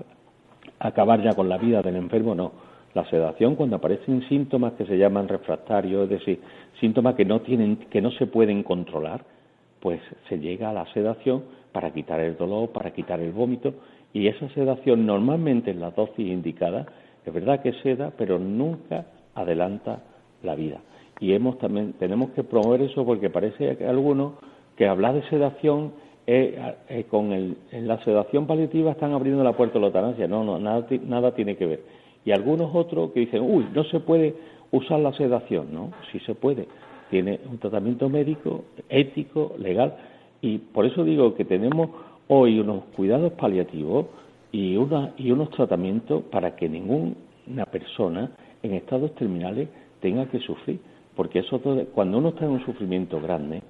acabar 0.88 1.24
ya 1.24 1.34
con 1.34 1.48
la 1.48 1.58
vida 1.58 1.82
del 1.82 1.96
enfermo, 1.96 2.36
no. 2.36 2.52
La 2.94 3.10
sedación 3.10 3.56
cuando 3.56 3.78
aparecen 3.78 4.28
síntomas 4.28 4.74
que 4.74 4.86
se 4.86 4.98
llaman 4.98 5.28
refractarios, 5.28 6.04
es 6.06 6.10
decir, 6.10 6.42
síntomas 6.82 7.16
que 7.16 7.24
no 7.24 7.42
tienen, 7.42 7.78
que 7.78 8.02
no 8.02 8.12
se 8.12 8.26
pueden 8.26 8.64
controlar, 8.64 9.24
pues 9.80 10.02
se 10.28 10.40
llega 10.40 10.72
a 10.72 10.74
la 10.74 10.92
sedación 10.94 11.44
para 11.72 11.92
quitar 11.94 12.20
el 12.20 12.36
dolor, 12.36 12.70
para 12.72 12.92
quitar 12.92 13.22
el 13.22 13.32
vómito, 13.32 13.76
y 14.12 14.28
esa 14.28 14.50
sedación 14.50 15.06
normalmente 15.06 15.72
en 15.72 15.80
la 15.80 15.92
dosis 15.92 16.28
indicada, 16.28 16.88
es 17.26 17.34
verdad 17.34 17.62
que 17.62 17.74
seda, 17.84 18.12
pero 18.18 18.40
nunca 18.40 19.06
adelanta 19.36 20.02
la 20.42 20.56
vida 20.56 20.80
y 21.20 21.34
hemos 21.34 21.58
también 21.58 21.94
tenemos 21.94 22.32
que 22.32 22.44
promover 22.44 22.82
eso 22.82 23.06
porque 23.06 23.30
parece 23.30 23.78
que 23.78 23.86
algunos 23.86 24.34
que 24.76 24.88
hablar 24.88 25.16
de 25.16 25.24
sedación 25.30 25.92
con 27.10 27.34
el, 27.34 27.58
en 27.72 27.88
la 27.88 28.04
sedación 28.04 28.46
paliativa 28.46 28.92
están 28.92 29.14
abriendo 29.14 29.44
la 29.44 29.54
puerta 29.54 29.78
a 29.78 29.82
la 29.82 29.88
eutanasia. 29.88 30.28
No, 30.28 30.44
no, 30.44 30.60
nada, 30.60 30.86
nada 31.06 31.34
tiene 31.34 31.56
que 31.56 31.66
ver. 31.66 31.84
Y 32.24 32.32
algunos 32.32 32.74
otros 32.74 33.12
que 33.12 33.22
dicen, 33.22 33.42
uy, 33.42 33.66
no 33.74 33.84
se 33.86 34.00
puede 34.00 34.36
usar 34.72 35.00
la 35.00 35.12
sedación. 35.14 35.74
No, 35.74 35.92
sí 36.12 36.20
se 36.20 36.36
puede. 36.36 36.68
Tiene 37.10 37.40
un 37.50 37.58
tratamiento 37.58 38.10
médico, 38.10 38.66
ético, 38.90 39.56
legal. 39.58 39.96
Y 40.42 40.60
por 40.60 40.86
eso 40.86 41.04
digo 41.04 41.34
que 41.34 41.46
tenemos 41.46 41.90
hoy 42.28 42.60
unos 42.60 42.84
cuidados 42.96 43.34
paliativos 43.34 44.06
y, 44.52 44.78
una, 44.78 45.14
y 45.18 45.32
unos 45.32 45.50
tratamientos 45.50 46.24
para 46.26 46.56
que 46.56 46.70
ninguna 46.70 47.66
persona 47.72 48.32
en 48.62 48.74
estados 48.74 49.16
terminales 49.16 49.68
tenga 50.00 50.28
que 50.28 50.40
sufrir 50.40 50.80
porque 51.20 51.40
eso 51.40 51.60
cuando 51.94 52.18
uno 52.18 52.30
está 52.30 52.46
en 52.46 52.52
un 52.52 52.66
sufrimiento 52.66 53.20
grande 53.20 53.62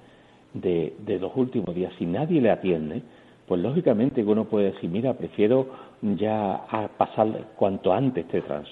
de, 0.54 1.18
los 1.20 1.32
últimos 1.34 1.74
días, 1.74 1.92
si 1.98 2.06
nadie 2.06 2.40
le 2.40 2.48
atiende, 2.48 3.02
pues 3.48 3.60
lógicamente 3.60 4.22
uno 4.22 4.44
puede 4.44 4.70
decir, 4.70 4.88
mira, 4.88 5.14
prefiero 5.14 5.66
ya 6.00 6.60
pasar 6.96 7.48
cuanto 7.56 7.92
antes 7.92 8.24
este 8.24 8.42
trance. 8.42 8.70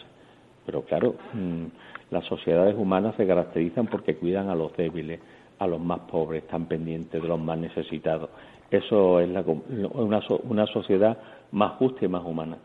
Pero 0.65 0.83
claro, 0.83 1.17
mm, 1.35 1.65
las 2.13 2.25
sociedades 2.27 2.77
humanas 2.79 3.17
se 3.17 3.27
caracterizan 3.27 3.89
porque 3.89 4.15
cuidan 4.15 4.49
a 4.49 4.55
los 4.55 4.77
débiles, 4.77 5.19
a 5.59 5.67
los 5.67 5.81
más 5.81 5.99
pobres, 6.09 6.45
están 6.45 6.67
pendientes 6.67 7.21
de 7.21 7.27
los 7.27 7.41
más 7.41 7.59
necesitados. 7.59 8.31
Eso 8.71 9.19
es 9.19 9.29
una, 9.29 10.21
una 10.45 10.67
sociedad 10.69 11.19
más 11.51 11.73
justa 11.79 12.05
y 12.05 12.09
más 12.09 12.25
humana. 12.25 12.59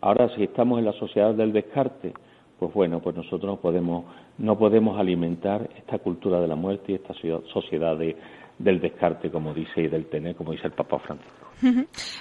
Ahora, 0.00 0.34
si 0.34 0.42
estamos 0.42 0.80
en 0.80 0.86
la 0.86 0.92
sociedad 0.94 1.32
del 1.32 1.52
descarte, 1.52 2.12
pues 2.60 2.74
bueno, 2.74 3.00
pues 3.00 3.16
nosotros 3.16 3.44
no 3.44 3.56
podemos, 3.56 4.04
no 4.36 4.58
podemos 4.58 5.00
alimentar 5.00 5.70
esta 5.78 5.98
cultura 5.98 6.40
de 6.40 6.46
la 6.46 6.56
muerte 6.56 6.92
y 6.92 6.94
esta 6.96 7.14
sociedad 7.14 7.96
del 7.96 8.80
descarte, 8.80 9.30
como 9.30 9.54
dice, 9.54 9.80
y 9.80 9.88
del 9.88 10.04
tener, 10.06 10.36
como 10.36 10.52
dice 10.52 10.66
el 10.66 10.74
Papa 10.74 10.98
Francisco. 10.98 11.49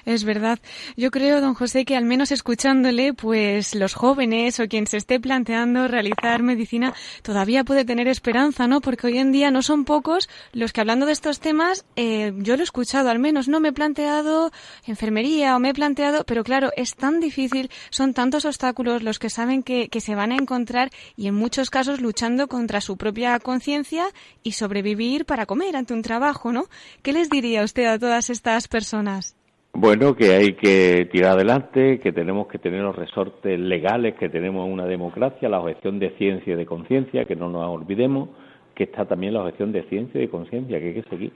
Es 0.06 0.23
verdad. 0.23 0.60
Yo 0.97 1.12
creo, 1.12 1.41
don 1.41 1.54
José, 1.54 1.86
que 1.86 1.95
al 1.95 2.06
menos 2.06 2.32
escuchándole, 2.32 3.13
pues 3.13 3.75
los 3.75 3.93
jóvenes 3.93 4.60
o 4.60 4.67
quien 4.67 4.88
se 4.88 4.97
esté 4.97 5.19
planteando 5.19 5.88
realizar 5.88 6.43
medicina 6.43 6.93
todavía 7.21 7.63
puede 7.63 7.86
tener 7.86 8.08
esperanza, 8.08 8.67
¿no? 8.67 8.82
Porque 8.82 9.08
hoy 9.08 9.17
en 9.17 9.32
día 9.32 9.52
no 9.52 9.62
son 9.62 9.86
pocos 9.86 10.30
los 10.52 10.73
que 10.73 10.82
hablando 10.82 11.06
de 11.06 11.13
estos 11.13 11.39
temas, 11.39 11.86
eh, 11.95 12.34
yo 12.38 12.56
lo 12.56 12.62
he 12.62 12.63
escuchado 12.63 13.10
al 13.10 13.19
menos, 13.19 13.47
no 13.47 13.60
me 13.60 13.69
he 13.69 13.73
planteado 13.73 14.52
enfermería 14.86 15.56
o 15.56 15.60
me 15.60 15.69
he 15.69 15.73
planteado, 15.73 16.23
pero 16.25 16.43
claro, 16.43 16.71
es 16.75 16.95
tan 16.95 17.19
difícil, 17.19 17.69
son 17.89 18.13
tantos 18.13 18.45
obstáculos 18.45 19.04
los 19.04 19.19
que 19.19 19.30
saben 19.30 19.63
que, 19.63 19.89
que 19.89 20.02
se 20.02 20.15
van 20.15 20.32
a 20.32 20.36
encontrar 20.36 20.89
y 21.15 21.28
en 21.28 21.36
muchos 21.36 21.69
casos 21.69 22.02
luchando 22.02 22.47
contra 22.47 22.82
su 22.82 22.97
propia 22.97 23.39
conciencia 23.39 24.08
y 24.43 24.54
sobrevivir 24.54 25.25
para 25.25 25.45
comer 25.45 25.75
ante 25.75 25.93
un 25.93 26.02
trabajo, 26.02 26.52
¿no? 26.52 26.65
¿Qué 27.02 27.13
les 27.13 27.30
diría 27.30 27.63
usted 27.63 27.86
a 27.86 27.99
todas 27.99 28.30
estas 28.30 28.67
personas? 28.67 29.28
Bueno, 29.73 30.15
que 30.15 30.34
hay 30.34 30.53
que 30.53 31.08
tirar 31.12 31.34
adelante, 31.34 31.99
que 31.99 32.12
tenemos 32.12 32.47
que 32.47 32.58
tener 32.58 32.82
los 32.82 32.95
resortes 32.95 33.58
legales 33.60 34.15
que 34.15 34.27
tenemos 34.27 34.65
en 34.65 34.73
una 34.73 34.86
democracia, 34.86 35.47
la 35.47 35.60
objeción 35.60 35.99
de 35.99 36.10
ciencia 36.17 36.53
y 36.53 36.58
de 36.58 36.65
conciencia, 36.65 37.25
que 37.25 37.36
no 37.36 37.49
nos 37.49 37.67
olvidemos, 37.67 38.29
que 38.73 38.86
está 38.86 39.05
también 39.05 39.34
la 39.34 39.41
objeción 39.41 39.71
de 39.71 39.84
ciencia 39.84 40.17
y 40.19 40.25
de 40.25 40.29
conciencia, 40.29 40.79
que 40.79 40.88
hay 40.88 40.93
que 40.95 41.10
seguir. 41.10 41.32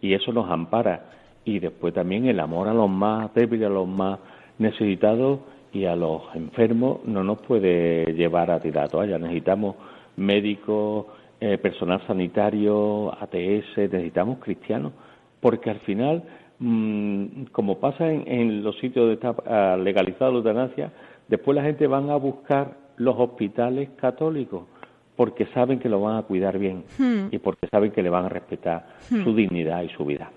Y 0.00 0.14
eso 0.14 0.32
nos 0.32 0.50
ampara. 0.50 1.10
Y 1.44 1.60
después 1.60 1.94
también 1.94 2.26
el 2.26 2.40
amor 2.40 2.68
a 2.68 2.74
los 2.74 2.90
más 2.90 3.32
débiles, 3.34 3.68
a 3.68 3.72
los 3.72 3.86
más 3.88 4.18
necesitados 4.58 5.40
y 5.72 5.84
a 5.84 5.94
los 5.94 6.22
enfermos 6.34 7.04
no 7.04 7.22
nos 7.22 7.38
puede 7.42 8.04
llevar 8.14 8.50
a 8.50 8.60
tirar 8.60 8.88
toalla. 8.88 9.18
Necesitamos 9.18 9.76
médicos, 10.16 11.06
eh, 11.40 11.56
personal 11.58 12.00
sanitario, 12.06 13.12
ATS, 13.12 13.76
necesitamos 13.76 14.38
cristianos, 14.38 14.92
porque 15.40 15.70
al 15.70 15.80
final 15.80 16.24
Mm, 16.58 17.44
como 17.52 17.78
pasa 17.78 18.10
en, 18.10 18.62
los 18.62 18.78
sitios 18.78 19.08
de 19.08 19.14
está 19.14 19.34
ah, 19.46 19.76
legalizada 19.76 20.30
la 20.30 20.38
eutanasia, 20.38 20.92
después 21.28 21.54
la 21.54 21.62
gente 21.62 21.86
van 21.86 22.08
a 22.10 22.16
buscar 22.16 22.78
los 22.96 23.14
hospitales 23.18 23.90
católicos, 24.00 24.64
porque 25.16 25.46
saben 25.52 25.78
que 25.78 25.88
lo 25.88 26.00
van 26.00 26.16
a 26.16 26.22
cuidar 26.22 26.58
bien 26.58 26.84
Hmm. 26.98 27.28
y 27.30 27.38
porque 27.38 27.68
saben 27.70 27.90
que 27.92 28.02
le 28.02 28.08
van 28.08 28.24
a 28.24 28.28
respetar 28.30 28.86
Hmm. 29.10 29.22
su 29.24 29.34
dignidad 29.34 29.82
y 29.82 29.88
su 29.90 30.04
vida. 30.06 30.30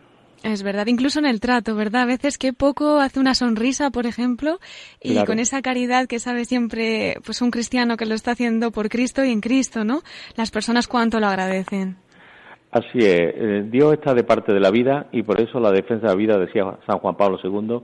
Es 0.44 0.64
verdad, 0.64 0.88
incluso 0.88 1.20
en 1.20 1.26
el 1.26 1.42
trato, 1.42 1.76
¿verdad? 1.76 2.04
A 2.04 2.06
veces 2.06 2.38
que 2.38 2.54
poco 2.54 3.00
hace 3.02 3.20
una 3.20 3.34
sonrisa, 3.34 3.90
por 3.90 4.06
ejemplo, 4.06 4.60
y 5.02 5.12
Claro. 5.12 5.28
con 5.28 5.40
esa 5.40 5.62
caridad 5.62 6.08
que 6.08 6.20
sabe 6.20 6.46
siempre, 6.46 7.16
pues 7.26 7.42
un 7.42 7.52
cristiano 7.52 7.98
que 7.98 8.06
lo 8.06 8.16
está 8.16 8.32
haciendo 8.32 8.72
por 8.72 8.88
Cristo 8.88 9.24
y 9.26 9.32
en 9.32 9.42
Cristo, 9.42 9.84
¿no? 9.84 10.02
Las 10.38 10.50
personas 10.52 10.88
cuánto 10.88 11.20
lo 11.20 11.28
agradecen. 11.28 11.98
Así 12.72 13.00
es, 13.00 13.34
eh, 13.36 13.66
Dios 13.68 13.94
está 13.94 14.14
de 14.14 14.24
parte 14.24 14.54
de 14.54 14.60
la 14.60 14.70
vida 14.70 15.08
y 15.12 15.24
por 15.24 15.42
eso 15.42 15.60
la 15.60 15.72
defensa 15.72 16.08
de 16.08 16.14
la 16.14 16.18
vida, 16.18 16.38
decía 16.38 16.78
San 16.86 17.00
Juan 17.00 17.16
Pablo 17.16 17.40
II, 17.44 17.82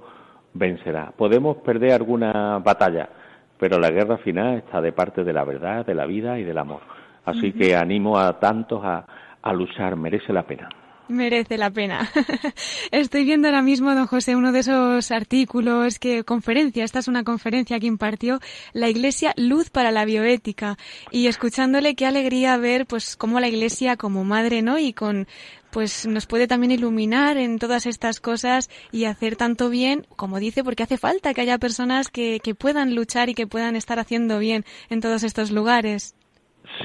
vencerá. 0.53 1.11
Podemos 1.17 1.57
perder 1.57 1.93
alguna 1.93 2.59
batalla, 2.59 3.09
pero 3.57 3.79
la 3.79 3.89
guerra 3.89 4.17
final 4.17 4.57
está 4.57 4.81
de 4.81 4.91
parte 4.91 5.23
de 5.23 5.33
la 5.33 5.43
verdad, 5.43 5.85
de 5.85 5.95
la 5.95 6.05
vida 6.05 6.37
y 6.37 6.43
del 6.43 6.59
amor. 6.59 6.81
Así 7.25 7.51
que 7.53 7.75
animo 7.75 8.19
a 8.19 8.39
tantos 8.39 8.83
a, 8.83 9.05
a 9.41 9.53
luchar, 9.53 9.95
merece 9.95 10.31
la 10.31 10.43
pena. 10.43 10.69
Merece 11.07 11.57
la 11.57 11.69
pena. 11.69 12.09
Estoy 12.91 13.25
viendo 13.25 13.47
ahora 13.47 13.61
mismo, 13.61 13.93
don 13.93 14.07
José, 14.07 14.35
uno 14.35 14.51
de 14.51 14.59
esos 14.59 15.11
artículos 15.11 15.99
que 15.99 16.23
conferencia, 16.23 16.83
esta 16.83 16.99
es 16.99 17.07
una 17.07 17.23
conferencia 17.23 17.79
que 17.79 17.87
impartió 17.87 18.39
la 18.73 18.89
Iglesia 18.89 19.33
Luz 19.37 19.69
para 19.69 19.91
la 19.91 20.05
Bioética 20.05 20.77
y 21.11 21.27
escuchándole 21.27 21.95
qué 21.95 22.07
alegría 22.07 22.57
ver 22.57 22.87
pues 22.87 23.15
cómo 23.15 23.39
la 23.39 23.47
Iglesia 23.47 23.97
como 23.97 24.23
madre, 24.23 24.61
¿no? 24.63 24.79
Y 24.79 24.93
con 24.93 25.27
pues 25.71 26.07
nos 26.07 26.25
puede 26.25 26.47
también 26.47 26.71
iluminar 26.71 27.35
en 27.37 27.59
todas 27.59 27.85
estas 27.85 28.21
cosas 28.21 28.69
y 28.93 29.05
hacer 29.05 29.35
tanto 29.35 29.69
bien, 29.69 30.07
como 30.15 30.39
dice, 30.39 30.63
porque 30.63 30.83
hace 30.83 30.97
falta 30.97 31.33
que 31.33 31.41
haya 31.41 31.57
personas 31.57 32.09
que, 32.09 32.39
que 32.41 32.55
puedan 32.55 32.95
luchar 32.95 33.27
y 33.27 33.33
que 33.33 33.45
puedan 33.45 33.75
estar 33.75 33.99
haciendo 33.99 34.39
bien 34.39 34.63
en 34.89 35.01
todos 35.01 35.23
estos 35.23 35.51
lugares. 35.51 36.15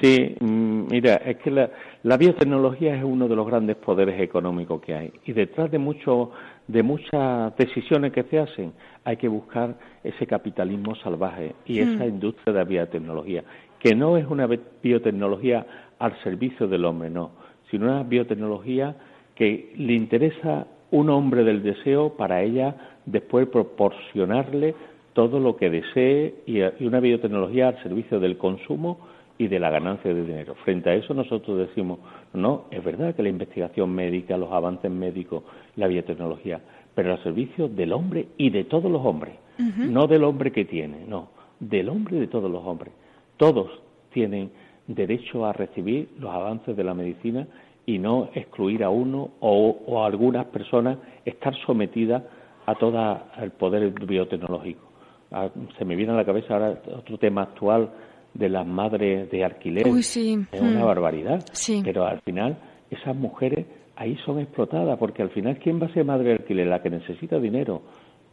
Sí, 0.01 0.35
mm, 0.41 0.89
mira, 0.91 1.17
es 1.17 1.37
que 1.39 1.51
la, 1.51 1.71
la 2.03 2.17
biotecnología 2.17 2.97
es 2.97 3.05
uno 3.05 3.29
de 3.29 3.37
los 3.37 3.47
grandes 3.47 3.77
poderes 3.77 4.21
económicos 4.21 4.81
que 4.81 4.95
hay. 4.95 5.13
Y 5.27 5.33
detrás 5.33 5.71
de 5.71 5.79
mucho, 5.79 6.31
de 6.67 6.83
muchas 6.83 7.55
decisiones 7.57 8.13
que 8.13 8.23
se 8.25 8.39
hacen 8.39 8.73
hay 9.05 9.17
que 9.19 9.29
buscar 9.29 9.75
ese 10.03 10.27
capitalismo 10.27 10.95
salvaje 10.97 11.55
y 11.67 11.81
esa 11.81 12.07
industria 12.07 12.53
de 12.55 12.59
la 12.59 12.65
biotecnología, 12.65 13.45
que 13.79 13.95
no 13.95 14.17
es 14.17 14.27
una 14.27 14.47
bi- 14.47 14.61
biotecnología 14.83 15.67
al 15.99 16.17
servicio 16.23 16.67
del 16.69 16.87
hombre, 16.87 17.11
no, 17.11 17.33
sino 17.71 17.87
una 17.87 18.03
biotecnología 18.03 18.97
que 19.35 19.73
le 19.77 19.93
interesa 19.93 20.67
un 20.91 21.11
hombre 21.11 21.45
del 21.45 21.63
deseo 21.63 22.17
para 22.17 22.43
ella 22.43 22.75
después 23.07 23.47
proporcionarle 23.49 24.75
todo 25.13 25.39
lo 25.39 25.57
que 25.57 25.69
desee 25.71 26.35
y 26.47 26.61
una 26.85 27.01
biotecnología 27.01 27.69
al 27.69 27.83
servicio 27.83 28.21
del 28.21 28.39
consumo 28.39 28.99
y 29.41 29.49
de 29.49 29.59
la 29.59 29.71
ganancia 29.71 30.13
de 30.13 30.23
dinero. 30.23 30.55
Frente 30.67 30.91
a 30.91 30.95
eso 30.95 31.15
nosotros 31.15 31.57
decimos, 31.57 31.99
no, 32.35 32.67
es 32.71 32.85
verdad 32.85 33.15
que 33.15 33.23
la 33.23 33.31
investigación 33.31 33.89
médica, 33.89 34.37
los 34.37 34.53
avances 34.53 34.91
médicos, 34.91 35.45
la 35.77 35.87
biotecnología, 35.87 36.61
pero 36.95 37.13
al 37.13 37.23
servicio 37.23 37.67
del 37.67 37.95
hombre 37.95 38.29
y 38.37 38.51
de 38.51 38.65
todos 38.65 38.93
los 38.93 39.03
hombres, 39.03 39.37
no 39.79 40.07
del 40.07 40.25
hombre 40.25 40.53
que 40.53 40.67
tiene, 40.67 41.07
no, 41.09 41.31
del 41.59 41.89
hombre 41.89 42.19
y 42.19 42.21
de 42.21 42.27
todos 42.27 42.51
los 42.51 42.63
hombres. 42.67 42.93
Todos 43.39 43.71
tienen 44.13 44.51
derecho 44.87 45.47
a 45.47 45.55
recibir 45.55 46.11
los 46.19 46.31
avances 46.35 46.77
de 46.77 46.85
la 46.85 46.93
medicina 46.93 47.47
y 47.87 47.99
no 47.99 48.29
excluir 48.35 48.85
a 48.85 48.91
uno 48.91 49.31
o, 49.41 49.75
o 49.87 50.03
a 50.03 50.07
algunas 50.07 50.45
personas 50.47 50.99
estar 51.25 51.57
sometidas 51.65 52.25
a 52.67 52.75
todo 52.75 53.23
el 53.41 53.53
poder 53.53 53.91
biotecnológico. 54.05 54.87
Ah, 55.33 55.49
Se 55.79 55.85
me 55.87 55.97
viene 55.97 56.13
a 56.13 56.17
la 56.17 56.27
cabeza 56.27 56.53
ahora 56.53 56.79
otro 56.95 57.17
tema 57.17 57.43
actual 57.43 57.89
de 58.35 58.49
las 58.49 58.67
madres 58.67 59.31
de 59.31 59.45
alquiler. 59.45 59.87
Uy, 59.89 60.03
sí. 60.03 60.39
Es 60.53 60.61
una 60.61 60.81
Mm. 60.81 60.87
barbaridad. 60.87 61.45
Sí. 61.53 61.81
Pero 61.85 62.07
al 62.07 62.21
final 62.21 62.57
esas 62.91 63.15
mujeres 63.17 63.67
ahí 63.97 64.17
son 64.25 64.39
explotadas 64.41 64.97
porque 64.99 65.23
al 65.23 65.31
final 65.31 65.59
¿quién 65.59 65.81
va 65.83 65.87
a 65.87 65.93
ser 65.93 66.05
madre 66.05 66.29
de 66.29 66.33
alquiler? 66.37 66.67
La 66.69 66.81
que 66.83 66.91
necesita 66.91 67.39
dinero. 67.39 67.83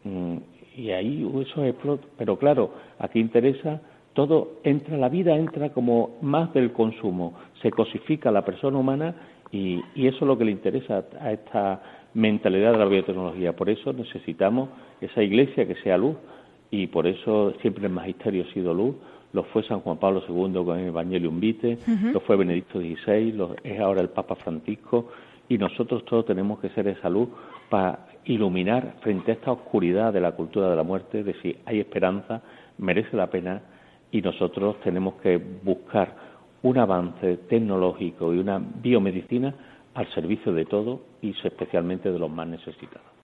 Mm, 0.04 0.36
Y 0.76 0.92
ahí 0.92 1.28
eso 1.44 1.64
explota. 1.64 2.06
Pero 2.16 2.36
claro, 2.38 2.70
aquí 3.00 3.18
interesa 3.18 3.80
todo 4.14 4.60
entra, 4.62 4.96
la 4.96 5.08
vida 5.08 5.34
entra 5.36 5.70
como 5.70 6.16
más 6.22 6.52
del 6.54 6.72
consumo, 6.72 7.34
se 7.62 7.70
cosifica 7.72 8.30
la 8.30 8.44
persona 8.44 8.78
humana 8.78 9.14
y, 9.50 9.80
y 9.96 10.06
eso 10.06 10.18
es 10.18 10.22
lo 10.22 10.38
que 10.38 10.44
le 10.44 10.52
interesa 10.52 11.04
a 11.20 11.32
esta 11.32 11.82
mentalidad 12.14 12.72
de 12.72 12.78
la 12.78 12.84
biotecnología. 12.84 13.54
Por 13.56 13.70
eso 13.70 13.92
necesitamos 13.92 14.68
esa 15.00 15.20
iglesia 15.22 15.66
que 15.66 15.74
sea 15.82 15.98
luz 15.98 16.16
y 16.70 16.86
por 16.88 17.08
eso 17.08 17.52
siempre 17.60 17.86
el 17.86 17.92
magisterio 17.92 18.44
ha 18.48 18.52
sido 18.54 18.72
luz. 18.72 18.94
Lo 19.32 19.44
fue 19.44 19.62
San 19.64 19.80
Juan 19.80 19.98
Pablo 19.98 20.22
II 20.26 20.64
con 20.64 20.78
el 20.78 20.88
Evangelium 20.88 21.38
Vitae, 21.38 21.78
lo 22.12 22.20
fue 22.20 22.36
Benedicto 22.36 22.80
XVI, 22.80 23.32
lo 23.32 23.56
es 23.62 23.78
ahora 23.78 24.00
el 24.00 24.08
Papa 24.08 24.34
Francisco 24.36 25.10
y 25.48 25.58
nosotros 25.58 26.04
todos 26.04 26.26
tenemos 26.26 26.58
que 26.60 26.70
ser 26.70 26.88
esa 26.88 27.10
luz 27.10 27.28
para 27.68 28.06
iluminar 28.24 28.96
frente 29.00 29.32
a 29.32 29.34
esta 29.34 29.52
oscuridad 29.52 30.12
de 30.12 30.20
la 30.20 30.32
cultura 30.32 30.70
de 30.70 30.76
la 30.76 30.82
muerte, 30.82 31.22
de 31.22 31.34
si 31.42 31.56
hay 31.66 31.80
esperanza, 31.80 32.42
merece 32.78 33.16
la 33.16 33.28
pena 33.28 33.62
y 34.10 34.22
nosotros 34.22 34.80
tenemos 34.80 35.14
que 35.22 35.36
buscar 35.36 36.14
un 36.62 36.78
avance 36.78 37.36
tecnológico 37.48 38.34
y 38.34 38.38
una 38.38 38.58
biomedicina 38.58 39.54
al 39.94 40.08
servicio 40.14 40.52
de 40.52 40.64
todo 40.64 41.00
y 41.22 41.34
especialmente 41.44 42.10
de 42.10 42.18
los 42.18 42.30
más 42.30 42.46
necesitados. 42.48 43.17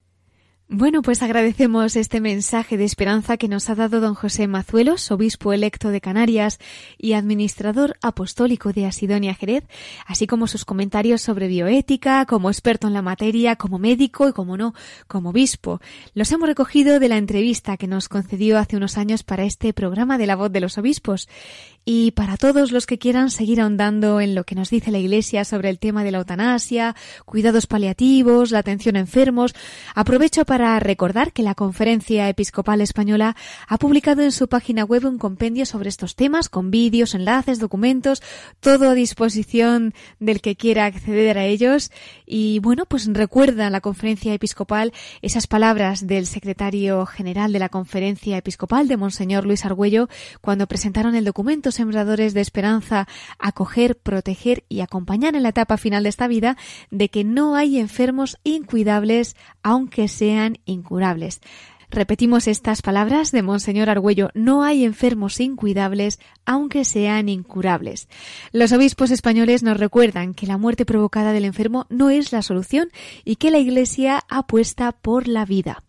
Bueno, 0.70 1.02
pues 1.02 1.22
agradecemos 1.22 1.94
este 1.94 2.22
mensaje 2.22 2.78
de 2.78 2.84
esperanza 2.84 3.36
que 3.36 3.48
nos 3.48 3.68
ha 3.68 3.74
dado 3.74 4.00
don 4.00 4.14
José 4.14 4.48
Mazuelos, 4.48 5.10
obispo 5.10 5.52
electo 5.52 5.90
de 5.90 6.00
Canarias 6.00 6.58
y 6.96 7.12
administrador 7.12 7.98
apostólico 8.00 8.72
de 8.72 8.86
Asidonia 8.86 9.34
Jerez, 9.34 9.64
así 10.06 10.26
como 10.26 10.46
sus 10.46 10.64
comentarios 10.64 11.20
sobre 11.20 11.48
bioética, 11.48 12.24
como 12.24 12.48
experto 12.48 12.86
en 12.86 12.94
la 12.94 13.02
materia, 13.02 13.56
como 13.56 13.78
médico 13.78 14.26
y, 14.26 14.32
como 14.32 14.56
no, 14.56 14.72
como 15.06 15.30
obispo. 15.30 15.82
Los 16.14 16.32
hemos 16.32 16.48
recogido 16.48 16.98
de 16.98 17.10
la 17.10 17.18
entrevista 17.18 17.76
que 17.76 17.86
nos 17.86 18.08
concedió 18.08 18.58
hace 18.58 18.78
unos 18.78 18.96
años 18.96 19.22
para 19.22 19.44
este 19.44 19.74
programa 19.74 20.16
de 20.16 20.26
la 20.26 20.34
voz 20.34 20.50
de 20.50 20.60
los 20.60 20.78
obispos. 20.78 21.28
Y 21.84 22.12
para 22.12 22.38
todos 22.38 22.72
los 22.72 22.86
que 22.86 22.96
quieran 22.96 23.30
seguir 23.30 23.60
ahondando 23.60 24.18
en 24.18 24.34
lo 24.34 24.44
que 24.44 24.54
nos 24.54 24.70
dice 24.70 24.90
la 24.90 24.98
Iglesia 24.98 25.44
sobre 25.44 25.68
el 25.68 25.78
tema 25.78 26.02
de 26.02 26.12
la 26.12 26.18
eutanasia, 26.18 26.96
cuidados 27.26 27.66
paliativos, 27.66 28.50
la 28.50 28.60
atención 28.60 28.96
a 28.96 29.00
enfermos, 29.00 29.54
aprovecho 29.94 30.46
para 30.46 30.53
recordar 30.58 31.32
que 31.32 31.42
la 31.42 31.54
Conferencia 31.54 32.28
Episcopal 32.28 32.80
Española 32.80 33.34
ha 33.66 33.76
publicado 33.76 34.22
en 34.22 34.30
su 34.30 34.48
página 34.48 34.84
web 34.84 35.04
un 35.04 35.18
compendio 35.18 35.66
sobre 35.66 35.88
estos 35.88 36.14
temas 36.14 36.48
con 36.48 36.70
vídeos, 36.70 37.14
enlaces, 37.14 37.58
documentos, 37.58 38.22
todo 38.60 38.90
a 38.90 38.94
disposición 38.94 39.94
del 40.20 40.40
que 40.40 40.54
quiera 40.54 40.86
acceder 40.86 41.38
a 41.38 41.44
ellos. 41.44 41.90
Y 42.24 42.60
bueno, 42.60 42.86
pues 42.86 43.08
recuerda 43.12 43.68
la 43.68 43.80
Conferencia 43.80 44.32
Episcopal 44.32 44.92
esas 45.22 45.46
palabras 45.46 46.06
del 46.06 46.26
secretario 46.26 47.04
general 47.06 47.52
de 47.52 47.58
la 47.58 47.68
Conferencia 47.68 48.36
Episcopal 48.36 48.86
de 48.86 48.96
Monseñor 48.96 49.46
Luis 49.46 49.64
Argüello 49.64 50.08
cuando 50.40 50.68
presentaron 50.68 51.16
el 51.16 51.24
documento 51.24 51.72
Sembradores 51.72 52.32
de 52.32 52.42
Esperanza, 52.42 53.08
acoger, 53.38 53.96
proteger 53.96 54.64
y 54.68 54.80
acompañar 54.80 55.34
en 55.34 55.42
la 55.42 55.48
etapa 55.48 55.76
final 55.78 56.04
de 56.04 56.10
esta 56.10 56.28
vida 56.28 56.56
de 56.90 57.08
que 57.08 57.24
no 57.24 57.56
hay 57.56 57.78
enfermos 57.78 58.38
incuidables 58.44 59.34
aunque 59.62 60.06
sean 60.08 60.43
incurables. 60.64 61.40
Repetimos 61.94 62.48
estas 62.48 62.82
palabras 62.82 63.30
de 63.30 63.42
Monseñor 63.42 63.88
Argüello. 63.88 64.30
No 64.34 64.64
hay 64.64 64.84
enfermos 64.84 65.38
incuidables, 65.38 66.18
aunque 66.44 66.84
sean 66.84 67.28
incurables. 67.28 68.08
Los 68.50 68.72
obispos 68.72 69.12
españoles 69.12 69.62
nos 69.62 69.78
recuerdan 69.78 70.34
que 70.34 70.48
la 70.48 70.58
muerte 70.58 70.84
provocada 70.84 71.32
del 71.32 71.44
enfermo 71.44 71.86
no 71.90 72.10
es 72.10 72.32
la 72.32 72.42
solución 72.42 72.88
y 73.24 73.36
que 73.36 73.52
la 73.52 73.58
Iglesia 73.58 74.24
apuesta 74.28 74.90
por 74.90 75.28
la 75.28 75.44
vida. 75.44 75.83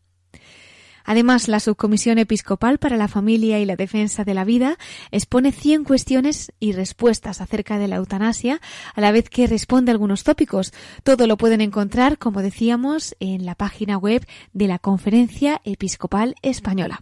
Además, 1.05 1.47
la 1.47 1.59
Subcomisión 1.59 2.17
Episcopal 2.17 2.79
para 2.79 2.97
la 2.97 3.07
Familia 3.07 3.59
y 3.59 3.65
la 3.65 3.75
Defensa 3.75 4.23
de 4.23 4.33
la 4.33 4.43
Vida 4.43 4.77
expone 5.11 5.51
100 5.51 5.83
cuestiones 5.83 6.51
y 6.59 6.71
respuestas 6.71 7.41
acerca 7.41 7.77
de 7.77 7.87
la 7.87 7.97
eutanasia, 7.97 8.59
a 8.95 9.01
la 9.01 9.11
vez 9.11 9.29
que 9.29 9.47
responde 9.47 9.91
a 9.91 9.93
algunos 9.93 10.23
tópicos. 10.23 10.73
Todo 11.03 11.27
lo 11.27 11.37
pueden 11.37 11.61
encontrar, 11.61 12.17
como 12.17 12.41
decíamos, 12.41 13.15
en 13.19 13.45
la 13.45 13.55
página 13.55 13.97
web 13.97 14.25
de 14.53 14.67
la 14.67 14.79
Conferencia 14.79 15.61
Episcopal 15.63 16.35
Española. 16.41 17.01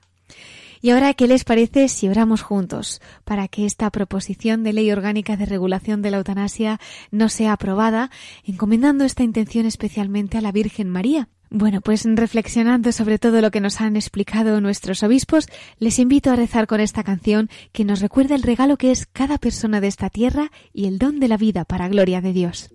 Y 0.82 0.89
ahora, 0.89 1.13
¿qué 1.13 1.28
les 1.28 1.46
parece 1.46 1.88
si 1.88 2.10
oramos 2.10 2.42
juntos 2.42 3.02
para 3.24 3.48
que 3.48 3.66
esta 3.66 3.89
proposición 3.89 4.63
de 4.63 4.74
ley 4.74 4.92
orgánica 4.92 5.38
de 5.38 5.46
regulación 5.46 6.02
de 6.02 6.12
la 6.12 6.18
eutanasia 6.18 6.78
no 7.10 7.30
sea 7.30 7.54
aprobada, 7.54 8.12
encomendando 8.44 9.06
esta 9.06 9.24
intención 9.24 9.66
especialmente 9.66 10.38
a 10.38 10.42
la 10.42 10.52
Virgen 10.52 10.89
María? 10.89 11.30
Bueno, 11.56 11.82
pues 11.82 12.04
reflexionando 12.04 12.92
sobre 12.92 13.20
todo 13.20 13.39
lo 13.39 13.52
que 13.52 13.62
nos 13.62 13.80
han 13.80 13.96
explicado 13.96 14.60
nuestros 14.60 15.04
obispos, 15.04 15.48
les 15.78 16.00
invito 16.00 16.32
a 16.32 16.36
rezar 16.36 16.66
con 16.66 16.80
esta 16.80 17.04
canción 17.04 17.48
que 17.72 17.86
nos 17.86 18.02
recuerda 18.02 18.34
el 18.34 18.42
regalo 18.42 18.76
que 18.76 18.89
es 18.89 19.06
cada 19.06 19.38
persona 19.38 19.80
de 19.80 19.86
esta 19.86 20.10
tierra 20.10 20.50
y 20.74 20.88
el 20.88 20.98
don 20.98 21.20
de 21.20 21.28
la 21.28 21.38
vida 21.38 21.63
para 21.63 21.88
gloria 21.89 22.22
de 22.22 22.34
Dios. 22.34 22.72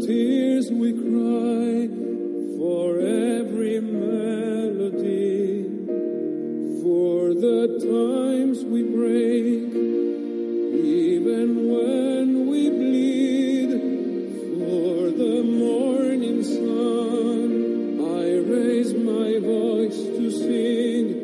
Tears 0.00 0.70
we 0.70 0.92
cry, 0.92 1.88
for 2.58 2.98
every 3.00 3.80
melody, 3.80 5.64
for 6.82 7.34
the 7.34 7.68
times 7.80 8.64
we 8.64 8.82
break, 8.82 9.72
even 10.84 11.68
when 11.72 12.46
we 12.48 12.70
bleed, 12.70 13.70
for 14.58 15.10
the 15.10 15.42
morning 15.42 16.42
sun. 16.42 17.50
I 18.00 18.36
raise 18.50 18.92
my 18.94 19.38
voice 19.38 19.96
to 19.96 20.30
sing 20.30 21.23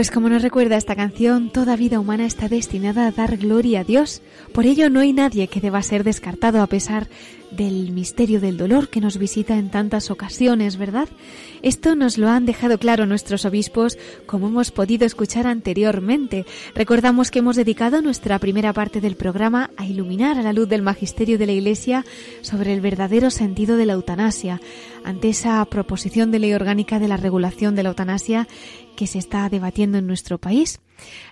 Pues 0.00 0.10
como 0.10 0.30
nos 0.30 0.40
recuerda 0.40 0.78
esta 0.78 0.96
canción, 0.96 1.50
toda 1.50 1.76
vida 1.76 2.00
humana 2.00 2.24
está 2.24 2.48
destinada 2.48 3.06
a 3.06 3.10
dar 3.10 3.36
gloria 3.36 3.80
a 3.80 3.84
Dios. 3.84 4.22
Por 4.54 4.64
ello 4.64 4.88
no 4.88 5.00
hay 5.00 5.12
nadie 5.12 5.46
que 5.48 5.60
deba 5.60 5.82
ser 5.82 6.04
descartado 6.04 6.62
a 6.62 6.66
pesar 6.68 7.08
del 7.50 7.92
misterio 7.92 8.40
del 8.40 8.56
dolor 8.56 8.88
que 8.88 9.02
nos 9.02 9.18
visita 9.18 9.58
en 9.58 9.68
tantas 9.68 10.10
ocasiones, 10.10 10.78
¿verdad? 10.78 11.10
Esto 11.62 11.94
nos 11.94 12.16
lo 12.16 12.28
han 12.28 12.46
dejado 12.46 12.78
claro 12.78 13.06
nuestros 13.06 13.44
obispos, 13.44 13.98
como 14.26 14.48
hemos 14.48 14.70
podido 14.70 15.04
escuchar 15.04 15.46
anteriormente. 15.46 16.46
Recordamos 16.74 17.30
que 17.30 17.40
hemos 17.40 17.56
dedicado 17.56 18.00
nuestra 18.00 18.38
primera 18.38 18.72
parte 18.72 19.00
del 19.00 19.16
programa 19.16 19.70
a 19.76 19.84
iluminar 19.84 20.38
a 20.38 20.42
la 20.42 20.52
luz 20.52 20.68
del 20.68 20.82
magisterio 20.82 21.38
de 21.38 21.46
la 21.46 21.52
Iglesia 21.52 22.04
sobre 22.40 22.72
el 22.72 22.80
verdadero 22.80 23.30
sentido 23.30 23.76
de 23.76 23.86
la 23.86 23.92
eutanasia, 23.92 24.60
ante 25.04 25.28
esa 25.28 25.64
proposición 25.66 26.30
de 26.30 26.38
ley 26.38 26.54
orgánica 26.54 26.98
de 26.98 27.08
la 27.08 27.16
regulación 27.16 27.74
de 27.74 27.82
la 27.82 27.90
eutanasia 27.90 28.48
que 28.96 29.06
se 29.06 29.18
está 29.18 29.48
debatiendo 29.48 29.98
en 29.98 30.06
nuestro 30.06 30.38
país. 30.38 30.80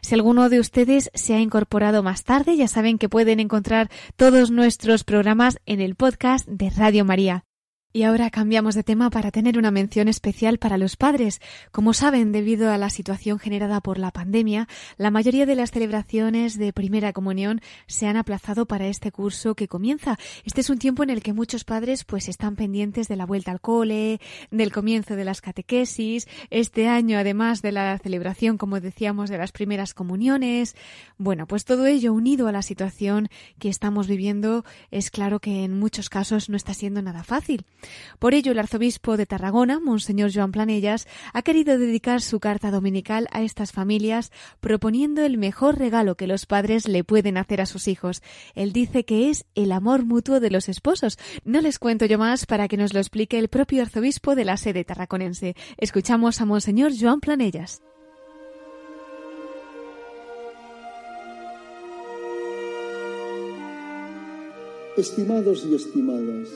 Si 0.02 0.14
alguno 0.14 0.48
de 0.48 0.60
ustedes 0.60 1.10
se 1.14 1.34
ha 1.34 1.40
incorporado 1.40 2.02
más 2.02 2.24
tarde, 2.24 2.56
ya 2.56 2.68
saben 2.68 2.98
que 2.98 3.08
pueden 3.08 3.40
encontrar 3.40 3.90
todos 4.16 4.50
nuestros 4.50 5.04
programas 5.04 5.58
en 5.66 5.80
el 5.80 5.94
podcast 5.94 6.46
de 6.48 6.70
Radio 6.70 7.04
María. 7.04 7.47
Y 7.90 8.02
ahora 8.02 8.28
cambiamos 8.28 8.74
de 8.74 8.82
tema 8.82 9.08
para 9.08 9.30
tener 9.30 9.56
una 9.56 9.70
mención 9.70 10.08
especial 10.08 10.58
para 10.58 10.76
los 10.76 10.96
padres. 10.96 11.40
Como 11.72 11.94
saben, 11.94 12.32
debido 12.32 12.70
a 12.70 12.76
la 12.76 12.90
situación 12.90 13.38
generada 13.38 13.80
por 13.80 13.96
la 13.96 14.10
pandemia, 14.10 14.68
la 14.98 15.10
mayoría 15.10 15.46
de 15.46 15.54
las 15.54 15.70
celebraciones 15.70 16.58
de 16.58 16.74
primera 16.74 17.14
comunión 17.14 17.62
se 17.86 18.06
han 18.06 18.18
aplazado 18.18 18.66
para 18.66 18.88
este 18.88 19.10
curso 19.10 19.54
que 19.54 19.68
comienza. 19.68 20.18
Este 20.44 20.60
es 20.60 20.68
un 20.68 20.76
tiempo 20.76 21.02
en 21.02 21.08
el 21.08 21.22
que 21.22 21.32
muchos 21.32 21.64
padres 21.64 22.04
pues 22.04 22.28
están 22.28 22.56
pendientes 22.56 23.08
de 23.08 23.16
la 23.16 23.24
vuelta 23.24 23.52
al 23.52 23.62
cole, 23.62 24.20
del 24.50 24.70
comienzo 24.70 25.16
de 25.16 25.24
las 25.24 25.40
catequesis, 25.40 26.28
este 26.50 26.88
año 26.88 27.18
además 27.18 27.62
de 27.62 27.72
la 27.72 27.98
celebración, 27.98 28.58
como 28.58 28.80
decíamos, 28.80 29.30
de 29.30 29.38
las 29.38 29.50
primeras 29.50 29.94
comuniones. 29.94 30.76
Bueno, 31.16 31.46
pues 31.46 31.64
todo 31.64 31.86
ello 31.86 32.12
unido 32.12 32.48
a 32.48 32.52
la 32.52 32.60
situación 32.60 33.30
que 33.58 33.70
estamos 33.70 34.08
viviendo 34.08 34.66
es 34.90 35.10
claro 35.10 35.40
que 35.40 35.64
en 35.64 35.78
muchos 35.78 36.10
casos 36.10 36.50
no 36.50 36.56
está 36.58 36.74
siendo 36.74 37.00
nada 37.00 37.24
fácil. 37.24 37.64
Por 38.18 38.34
ello, 38.34 38.52
el 38.52 38.58
arzobispo 38.58 39.16
de 39.16 39.26
Tarragona, 39.26 39.80
Monseñor 39.80 40.30
Joan 40.32 40.52
Planellas, 40.52 41.06
ha 41.32 41.42
querido 41.42 41.78
dedicar 41.78 42.20
su 42.20 42.40
carta 42.40 42.70
dominical 42.70 43.28
a 43.32 43.42
estas 43.42 43.72
familias, 43.72 44.32
proponiendo 44.60 45.24
el 45.24 45.38
mejor 45.38 45.78
regalo 45.78 46.16
que 46.16 46.26
los 46.26 46.46
padres 46.46 46.88
le 46.88 47.04
pueden 47.04 47.36
hacer 47.36 47.60
a 47.60 47.66
sus 47.66 47.88
hijos. 47.88 48.22
Él 48.54 48.72
dice 48.72 49.04
que 49.04 49.30
es 49.30 49.44
el 49.54 49.72
amor 49.72 50.04
mutuo 50.04 50.40
de 50.40 50.50
los 50.50 50.68
esposos. 50.68 51.18
No 51.44 51.60
les 51.60 51.78
cuento 51.78 52.06
yo 52.06 52.18
más 52.18 52.46
para 52.46 52.68
que 52.68 52.76
nos 52.76 52.94
lo 52.94 53.00
explique 53.00 53.38
el 53.38 53.48
propio 53.48 53.82
arzobispo 53.82 54.34
de 54.34 54.44
la 54.44 54.56
sede 54.56 54.84
tarraconense. 54.84 55.54
Escuchamos 55.76 56.40
a 56.40 56.44
Monseñor 56.44 56.92
Joan 56.98 57.20
Planellas. 57.20 57.82
Estimados 64.96 65.64
y 65.64 65.76
estimadas, 65.76 66.48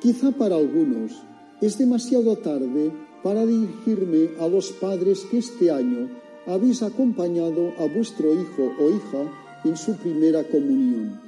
quizá 0.00 0.30
para 0.32 0.56
algunos 0.56 1.12
es 1.60 1.78
demasiado 1.78 2.36
tarde 2.36 2.92
para 3.22 3.44
dirigirme 3.44 4.30
a 4.40 4.48
los 4.48 4.70
padres 4.72 5.26
que 5.30 5.38
este 5.38 5.70
año 5.70 6.08
habéis 6.46 6.82
acompañado 6.82 7.72
a 7.78 7.86
vuestro 7.86 8.32
hijo 8.32 8.72
o 8.80 8.90
hija 8.90 9.30
en 9.64 9.76
su 9.76 9.96
primera 9.96 10.44
comunión. 10.44 11.20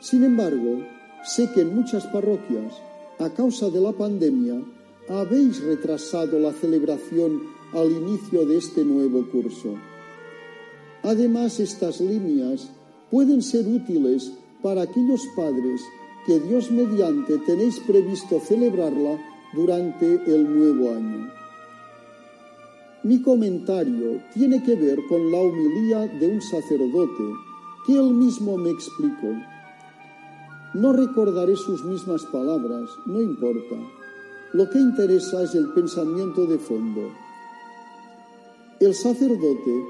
Sin 0.00 0.22
embargo, 0.22 0.84
sé 1.24 1.50
que 1.52 1.62
en 1.62 1.74
muchas 1.74 2.06
parroquias, 2.06 2.74
a 3.18 3.30
causa 3.30 3.68
de 3.68 3.80
la 3.80 3.92
pandemia, 3.92 4.62
habéis 5.08 5.60
retrasado 5.62 6.38
la 6.38 6.52
celebración 6.52 7.42
al 7.72 7.90
inicio 7.90 8.46
de 8.46 8.58
este 8.58 8.84
nuevo 8.84 9.28
curso. 9.30 9.74
Además, 11.02 11.58
estas 11.58 12.00
líneas 12.00 12.70
pueden 13.10 13.42
ser 13.42 13.66
útiles 13.66 14.32
para 14.62 14.82
aquellos 14.82 15.22
padres 15.36 15.82
que 16.28 16.38
Dios 16.40 16.70
mediante 16.70 17.38
tenéis 17.38 17.80
previsto 17.80 18.38
celebrarla 18.38 19.18
durante 19.54 20.04
el 20.26 20.58
nuevo 20.58 20.94
año. 20.94 21.32
Mi 23.02 23.22
comentario 23.22 24.20
tiene 24.34 24.62
que 24.62 24.74
ver 24.74 24.98
con 25.08 25.32
la 25.32 25.40
humilía 25.40 26.06
de 26.06 26.28
un 26.28 26.42
sacerdote 26.42 27.24
que 27.86 27.94
él 27.94 28.12
mismo 28.12 28.58
me 28.58 28.68
explicó. 28.68 29.32
No 30.74 30.92
recordaré 30.92 31.56
sus 31.56 31.82
mismas 31.86 32.22
palabras, 32.26 32.90
no 33.06 33.22
importa. 33.22 33.76
Lo 34.52 34.68
que 34.68 34.80
interesa 34.80 35.44
es 35.44 35.54
el 35.54 35.72
pensamiento 35.72 36.44
de 36.44 36.58
fondo. 36.58 37.08
El 38.80 38.92
sacerdote 38.94 39.82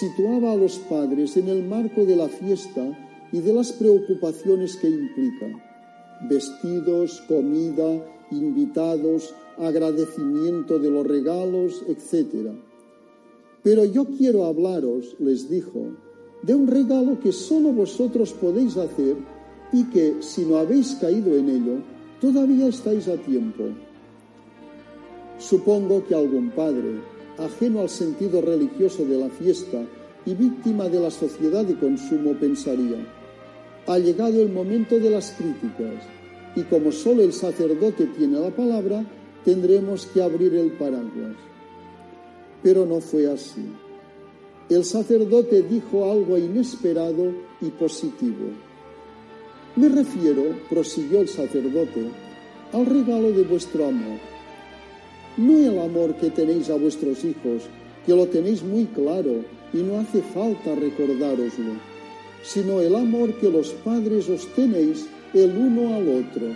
situaba 0.00 0.54
a 0.54 0.56
los 0.56 0.76
padres 0.90 1.36
en 1.36 1.46
el 1.46 1.62
marco 1.62 2.04
de 2.04 2.16
la 2.16 2.28
fiesta 2.28 2.82
y 3.30 3.38
de 3.38 3.52
las 3.52 3.70
preocupaciones 3.70 4.74
que 4.74 4.88
implica. 4.88 5.73
Vestidos, 6.22 7.22
comida, 7.28 8.04
invitados, 8.30 9.34
agradecimiento 9.58 10.78
de 10.78 10.90
los 10.90 11.06
regalos, 11.06 11.82
etc. 11.88 12.52
Pero 13.62 13.84
yo 13.84 14.04
quiero 14.04 14.44
hablaros, 14.44 15.16
les 15.18 15.48
dijo, 15.48 15.88
de 16.42 16.54
un 16.54 16.66
regalo 16.66 17.18
que 17.20 17.32
solo 17.32 17.72
vosotros 17.72 18.32
podéis 18.32 18.76
hacer 18.76 19.16
y 19.72 19.84
que, 19.84 20.16
si 20.20 20.44
no 20.44 20.58
habéis 20.58 20.94
caído 20.96 21.34
en 21.36 21.48
ello, 21.48 21.76
todavía 22.20 22.68
estáis 22.68 23.08
a 23.08 23.16
tiempo. 23.16 23.64
Supongo 25.38 26.04
que 26.06 26.14
algún 26.14 26.50
padre, 26.50 27.00
ajeno 27.38 27.80
al 27.80 27.88
sentido 27.88 28.40
religioso 28.40 29.04
de 29.04 29.18
la 29.18 29.28
fiesta 29.28 29.82
y 30.26 30.34
víctima 30.34 30.88
de 30.88 31.00
la 31.00 31.10
sociedad 31.10 31.64
de 31.64 31.78
consumo, 31.78 32.34
pensaría, 32.34 33.04
ha 33.86 33.98
llegado 33.98 34.40
el 34.40 34.50
momento 34.50 34.98
de 34.98 35.10
las 35.10 35.32
críticas 35.32 36.02
y 36.56 36.62
como 36.62 36.92
solo 36.92 37.22
el 37.22 37.32
sacerdote 37.32 38.06
tiene 38.06 38.38
la 38.38 38.50
palabra, 38.50 39.04
tendremos 39.44 40.06
que 40.06 40.22
abrir 40.22 40.54
el 40.54 40.72
paraguas. 40.72 41.36
Pero 42.62 42.86
no 42.86 43.00
fue 43.00 43.30
así. 43.30 43.66
El 44.70 44.84
sacerdote 44.84 45.62
dijo 45.62 46.10
algo 46.10 46.38
inesperado 46.38 47.32
y 47.60 47.70
positivo. 47.70 48.46
Me 49.76 49.88
refiero, 49.88 50.44
prosiguió 50.70 51.20
el 51.20 51.28
sacerdote, 51.28 52.08
al 52.72 52.86
regalo 52.86 53.32
de 53.32 53.42
vuestro 53.42 53.86
amor. 53.86 54.18
No 55.36 55.58
el 55.58 55.78
amor 55.80 56.14
que 56.14 56.30
tenéis 56.30 56.70
a 56.70 56.76
vuestros 56.76 57.24
hijos, 57.24 57.64
que 58.06 58.14
lo 58.14 58.26
tenéis 58.26 58.62
muy 58.62 58.86
claro 58.86 59.44
y 59.72 59.78
no 59.78 59.98
hace 59.98 60.22
falta 60.22 60.74
recordároslo, 60.74 61.72
sino 62.44 62.80
el 62.82 62.94
amor 62.94 63.32
que 63.40 63.50
los 63.50 63.70
padres 63.70 64.28
os 64.28 64.46
tenéis 64.54 65.06
el 65.32 65.50
uno 65.56 65.94
al 65.96 66.08
otro. 66.08 66.46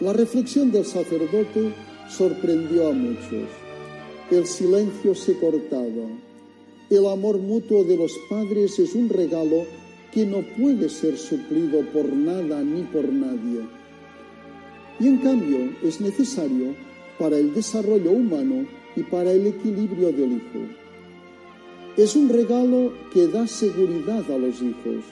La 0.00 0.12
reflexión 0.12 0.72
del 0.72 0.84
sacerdote 0.84 1.72
sorprendió 2.08 2.88
a 2.88 2.92
muchos. 2.92 3.48
El 4.30 4.46
silencio 4.46 5.14
se 5.14 5.38
cortaba. 5.38 6.08
El 6.88 7.06
amor 7.06 7.38
mutuo 7.38 7.84
de 7.84 7.96
los 7.96 8.12
padres 8.30 8.78
es 8.78 8.94
un 8.94 9.10
regalo 9.10 9.66
que 10.12 10.24
no 10.24 10.42
puede 10.56 10.88
ser 10.88 11.18
suplido 11.18 11.82
por 11.92 12.10
nada 12.10 12.62
ni 12.62 12.82
por 12.84 13.06
nadie. 13.12 13.60
Y 14.98 15.06
en 15.06 15.18
cambio 15.18 15.70
es 15.82 16.00
necesario 16.00 16.74
para 17.18 17.36
el 17.36 17.52
desarrollo 17.52 18.12
humano 18.12 18.66
y 18.96 19.02
para 19.02 19.32
el 19.32 19.46
equilibrio 19.46 20.12
del 20.12 20.32
hijo. 20.32 20.77
Es 21.98 22.14
un 22.14 22.28
regalo 22.28 22.92
que 23.12 23.26
da 23.26 23.48
seguridad 23.48 24.22
a 24.30 24.38
los 24.38 24.62
hijos. 24.62 25.02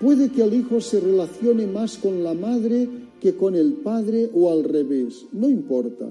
Puede 0.00 0.30
que 0.30 0.42
el 0.42 0.54
hijo 0.54 0.80
se 0.80 0.98
relacione 0.98 1.66
más 1.66 1.98
con 1.98 2.24
la 2.24 2.32
madre 2.32 2.88
que 3.20 3.36
con 3.36 3.54
el 3.54 3.74
padre 3.74 4.30
o 4.32 4.50
al 4.50 4.64
revés, 4.64 5.26
no 5.30 5.46
importa. 5.46 6.06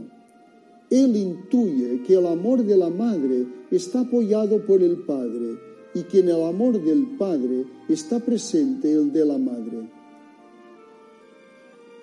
Él 0.91 1.15
intuye 1.15 2.03
que 2.05 2.13
el 2.13 2.27
amor 2.27 2.63
de 2.63 2.77
la 2.77 2.91
madre 2.91 3.47
está 3.71 4.01
apoyado 4.01 4.63
por 4.63 4.83
el 4.83 4.97
padre 4.97 5.57
y 5.95 6.03
que 6.03 6.19
en 6.19 6.29
el 6.29 6.43
amor 6.43 6.79
del 6.79 7.17
padre 7.17 7.65
está 7.89 8.19
presente 8.19 8.93
el 8.93 9.11
de 9.11 9.25
la 9.25 9.39
madre. 9.39 9.89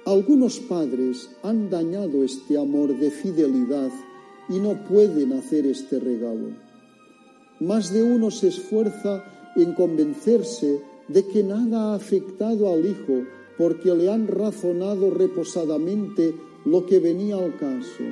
Algunos 0.06 0.58
padres 0.58 1.30
han 1.44 1.70
dañado 1.70 2.24
este 2.24 2.58
amor 2.58 2.98
de 2.98 3.12
fidelidad 3.12 3.92
y 4.48 4.58
no 4.58 4.74
pueden 4.88 5.34
hacer 5.34 5.66
este 5.66 6.00
regalo. 6.00 6.65
Más 7.60 7.92
de 7.92 8.02
uno 8.02 8.30
se 8.30 8.48
esfuerza 8.48 9.24
en 9.56 9.72
convencerse 9.72 10.80
de 11.08 11.26
que 11.26 11.42
nada 11.42 11.92
ha 11.92 11.94
afectado 11.94 12.72
al 12.72 12.84
hijo 12.84 13.24
porque 13.56 13.94
le 13.94 14.10
han 14.10 14.26
razonado 14.26 15.10
reposadamente 15.10 16.34
lo 16.64 16.84
que 16.84 16.98
venía 16.98 17.36
al 17.36 17.56
caso. 17.56 18.04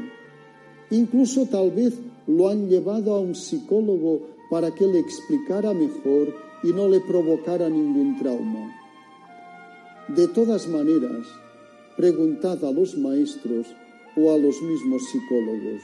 Incluso 0.90 1.46
tal 1.46 1.70
vez 1.72 1.94
lo 2.26 2.48
han 2.48 2.68
llevado 2.68 3.14
a 3.14 3.20
un 3.20 3.34
psicólogo 3.34 4.20
para 4.50 4.74
que 4.74 4.86
le 4.86 5.00
explicara 5.00 5.74
mejor 5.74 6.34
y 6.62 6.68
no 6.68 6.88
le 6.88 7.00
provocara 7.00 7.68
ningún 7.68 8.18
trauma. 8.18 8.74
De 10.08 10.28
todas 10.28 10.68
maneras, 10.68 11.26
preguntad 11.96 12.64
a 12.64 12.72
los 12.72 12.96
maestros 12.96 13.66
o 14.16 14.32
a 14.32 14.38
los 14.38 14.62
mismos 14.62 15.02
psicólogos. 15.10 15.82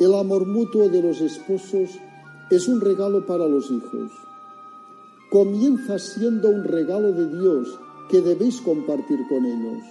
El 0.00 0.14
amor 0.14 0.46
mutuo 0.46 0.88
de 0.88 1.02
los 1.02 1.20
esposos 1.20 1.90
es 2.50 2.68
un 2.68 2.80
regalo 2.80 3.26
para 3.26 3.46
los 3.46 3.70
hijos 3.70 4.10
comienza 5.30 5.98
siendo 5.98 6.48
un 6.48 6.64
regalo 6.64 7.12
de 7.12 7.28
Dios 7.28 7.78
que 8.10 8.22
debéis 8.22 8.60
compartir 8.60 9.18
con 9.28 9.44
ellos. 9.44 9.82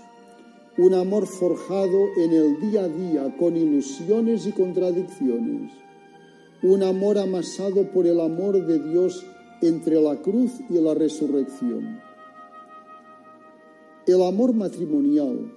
Un 0.77 0.93
amor 0.93 1.27
forjado 1.27 2.07
en 2.17 2.33
el 2.33 2.59
día 2.59 2.83
a 2.83 2.87
día 2.87 3.35
con 3.37 3.55
ilusiones 3.55 4.47
y 4.47 4.51
contradicciones. 4.51 5.71
Un 6.63 6.83
amor 6.83 7.17
amasado 7.19 7.91
por 7.91 8.07
el 8.07 8.19
amor 8.19 8.65
de 8.65 8.79
Dios 8.79 9.25
entre 9.61 10.01
la 10.01 10.21
cruz 10.21 10.51
y 10.69 10.79
la 10.79 10.93
resurrección. 10.93 11.99
El 14.07 14.23
amor 14.23 14.53
matrimonial 14.53 15.51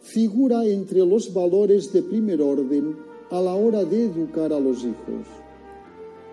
figura 0.00 0.64
entre 0.64 1.06
los 1.06 1.32
valores 1.32 1.92
de 1.92 2.02
primer 2.02 2.42
orden 2.42 2.96
a 3.32 3.40
la 3.40 3.54
hora 3.54 3.82
de 3.82 4.04
educar 4.04 4.52
a 4.52 4.60
los 4.60 4.84
hijos. 4.84 5.24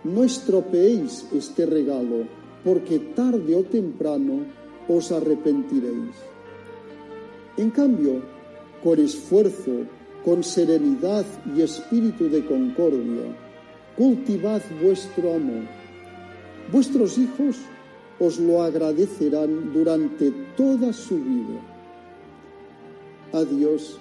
No 0.04 0.26
estropeéis 0.26 1.26
este 1.34 1.66
regalo 1.66 2.28
porque 2.64 3.00
tarde 3.16 3.56
o 3.56 3.64
temprano 3.64 4.44
os 4.90 5.10
arrepentiréis. 5.12 6.16
En 7.56 7.72
cambio, 7.72 8.22
con 8.84 9.00
esfuerzo, 9.00 9.88
con 10.26 10.44
serenidad 10.44 11.26
y 11.56 11.62
espíritu 11.62 12.28
de 12.28 12.46
concordia, 12.46 13.32
cultivad 13.96 14.62
vuestro 14.84 15.36
amor. 15.36 15.64
Vuestros 16.70 17.18
hijos 17.18 17.56
os 18.20 18.40
lo 18.40 18.62
agradecerán 18.62 19.72
durante 19.72 20.32
toda 20.58 20.92
su 20.92 21.16
vida. 21.16 21.64
Adiós 23.32 24.00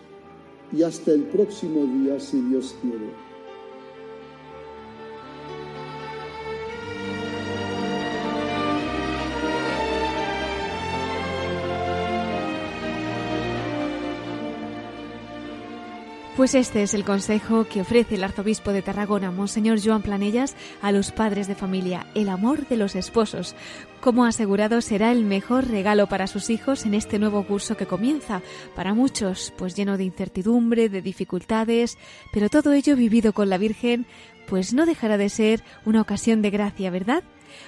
y 0.72 0.82
hasta 0.82 1.12
el 1.12 1.22
próximo 1.24 1.84
día 1.86 2.20
si 2.20 2.40
Dios 2.42 2.74
quiere. 2.82 3.27
Pues 16.38 16.54
este 16.54 16.84
es 16.84 16.94
el 16.94 17.04
consejo 17.04 17.64
que 17.64 17.80
ofrece 17.80 18.14
el 18.14 18.22
arzobispo 18.22 18.72
de 18.72 18.80
Tarragona, 18.80 19.32
Monseñor 19.32 19.80
Joan 19.82 20.02
Planellas, 20.02 20.54
a 20.80 20.92
los 20.92 21.10
padres 21.10 21.48
de 21.48 21.56
familia, 21.56 22.06
el 22.14 22.28
amor 22.28 22.68
de 22.68 22.76
los 22.76 22.94
esposos. 22.94 23.56
Como 24.00 24.24
asegurado, 24.24 24.80
será 24.80 25.10
el 25.10 25.24
mejor 25.24 25.66
regalo 25.66 26.06
para 26.06 26.28
sus 26.28 26.48
hijos 26.48 26.86
en 26.86 26.94
este 26.94 27.18
nuevo 27.18 27.44
curso 27.44 27.76
que 27.76 27.86
comienza. 27.86 28.40
Para 28.76 28.94
muchos, 28.94 29.52
pues 29.58 29.74
lleno 29.74 29.96
de 29.96 30.04
incertidumbre, 30.04 30.88
de 30.88 31.02
dificultades, 31.02 31.98
pero 32.32 32.48
todo 32.48 32.72
ello 32.72 32.94
vivido 32.94 33.32
con 33.32 33.48
la 33.48 33.58
Virgen, 33.58 34.06
pues 34.46 34.72
no 34.72 34.86
dejará 34.86 35.18
de 35.18 35.30
ser 35.30 35.64
una 35.84 36.00
ocasión 36.00 36.40
de 36.40 36.50
gracia, 36.50 36.92
¿verdad? 36.92 37.24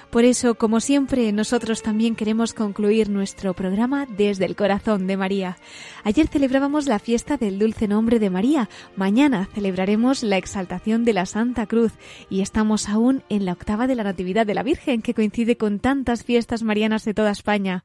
Por 0.09 0.25
eso, 0.25 0.55
como 0.55 0.79
siempre, 0.79 1.31
nosotros 1.31 1.81
también 1.81 2.15
queremos 2.15 2.53
concluir 2.53 3.09
nuestro 3.09 3.53
programa 3.53 4.05
desde 4.05 4.45
el 4.45 4.55
corazón 4.55 5.07
de 5.07 5.17
María. 5.17 5.57
Ayer 6.03 6.27
celebrábamos 6.27 6.87
la 6.87 6.99
fiesta 6.99 7.37
del 7.37 7.59
dulce 7.59 7.87
nombre 7.87 8.19
de 8.19 8.29
María, 8.29 8.69
mañana 8.95 9.49
celebraremos 9.53 10.23
la 10.23 10.37
exaltación 10.37 11.05
de 11.05 11.13
la 11.13 11.25
Santa 11.25 11.65
Cruz 11.67 11.93
y 12.29 12.41
estamos 12.41 12.89
aún 12.89 13.23
en 13.29 13.45
la 13.45 13.53
octava 13.53 13.87
de 13.87 13.95
la 13.95 14.03
Natividad 14.03 14.45
de 14.45 14.55
la 14.55 14.63
Virgen, 14.63 15.01
que 15.01 15.13
coincide 15.13 15.57
con 15.57 15.79
tantas 15.79 16.23
fiestas 16.23 16.63
marianas 16.63 17.05
de 17.05 17.13
toda 17.13 17.31
España. 17.31 17.83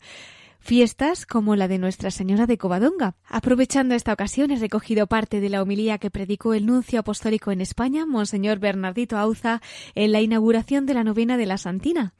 Fiestas 0.66 1.26
como 1.26 1.54
la 1.54 1.68
de 1.68 1.78
Nuestra 1.78 2.10
Señora 2.10 2.48
de 2.48 2.58
Covadonga. 2.58 3.14
Aprovechando 3.28 3.94
esta 3.94 4.12
ocasión, 4.12 4.50
he 4.50 4.56
recogido 4.56 5.06
parte 5.06 5.40
de 5.40 5.48
la 5.48 5.62
homilía 5.62 5.98
que 5.98 6.10
predicó 6.10 6.54
el 6.54 6.66
nuncio 6.66 6.98
apostólico 6.98 7.52
en 7.52 7.60
España, 7.60 8.04
Monseñor 8.04 8.58
Bernardito 8.58 9.16
Auza, 9.16 9.62
en 9.94 10.10
la 10.10 10.20
inauguración 10.22 10.84
de 10.84 10.94
la 10.94 11.04
novena 11.04 11.36
de 11.36 11.46
la 11.46 11.56
Santina. 11.56 12.14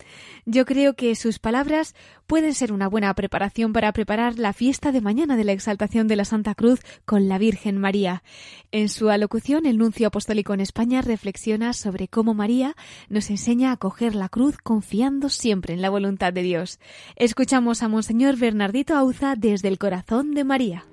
Yo 0.44 0.64
creo 0.64 0.94
que 0.94 1.16
sus 1.16 1.40
palabras 1.40 1.96
pueden 2.28 2.54
ser 2.54 2.72
una 2.72 2.86
buena 2.86 3.12
preparación 3.14 3.72
para 3.72 3.92
preparar 3.92 4.38
la 4.38 4.52
fiesta 4.52 4.92
de 4.92 5.00
mañana 5.00 5.36
de 5.36 5.42
la 5.42 5.52
exaltación 5.52 6.06
de 6.06 6.14
la 6.14 6.24
Santa 6.24 6.54
Cruz 6.54 6.78
con 7.04 7.28
la 7.28 7.38
Virgen 7.38 7.78
María. 7.78 8.22
En 8.70 8.88
su 8.88 9.10
alocución, 9.10 9.66
el 9.66 9.78
nuncio 9.78 10.06
apostólico 10.06 10.54
en 10.54 10.60
España 10.60 11.02
reflexiona 11.02 11.72
sobre 11.72 12.06
cómo 12.06 12.32
María 12.32 12.76
nos 13.08 13.28
enseña 13.30 13.72
a 13.72 13.76
coger 13.76 14.14
la 14.14 14.28
cruz 14.28 14.56
confiando 14.58 15.30
siempre 15.30 15.74
en 15.74 15.82
la 15.82 15.90
voluntad 15.90 16.32
de 16.32 16.42
Dios. 16.42 16.78
Escuchamos 17.16 17.82
a 17.82 17.88
Monseñor 17.88 18.35
Bernardito 18.38 18.94
Auza 18.94 19.34
desde 19.36 19.68
el 19.68 19.78
corazón 19.78 20.34
de 20.34 20.44
María. 20.44 20.84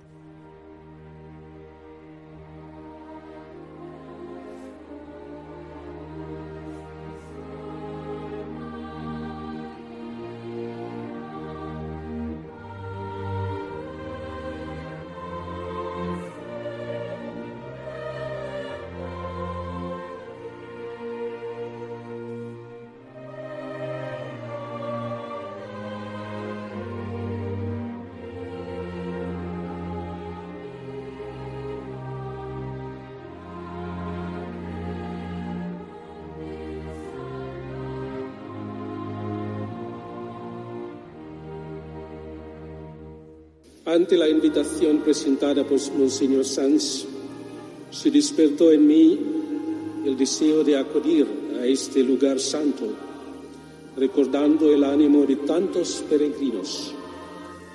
Ante 43.93 44.17
la 44.17 44.27
invitación 44.27 45.01
presentada 45.01 45.63
por 45.63 45.79
Monseñor 45.95 46.45
Sanz, 46.45 47.05
se 47.91 48.09
despertó 48.09 48.71
en 48.71 48.87
mí 48.87 49.19
el 50.03 50.17
deseo 50.17 50.63
de 50.63 50.75
acudir 50.75 51.27
a 51.61 51.67
este 51.67 52.01
lugar 52.01 52.39
santo, 52.39 52.85
recordando 53.95 54.73
el 54.73 54.83
ánimo 54.83 55.27
de 55.27 55.35
tantos 55.35 56.03
peregrinos, 56.09 56.91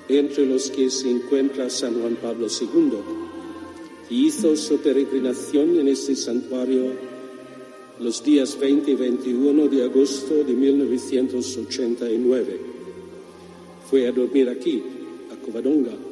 entre 0.09 0.45
los 0.45 0.69
que 0.69 0.89
se 0.89 1.09
encuentra 1.09 1.69
San 1.69 2.01
Juan 2.01 2.17
Pablo 2.21 2.47
II, 2.47 2.97
que 4.09 4.15
hizo 4.15 4.57
su 4.57 4.77
peregrinación 4.79 5.79
en 5.79 5.87
este 5.87 6.17
santuario 6.17 6.91
los 8.01 8.21
días 8.21 8.59
20 8.59 8.91
y 8.91 8.95
21 8.95 9.69
de 9.69 9.85
agosto 9.85 10.43
de 10.43 10.53
1989. 10.53 12.59
Fue 13.89 14.05
a 14.05 14.11
dormir 14.11 14.49
aquí, 14.49 14.83
a 15.31 15.45
Covadonga. 15.45 16.08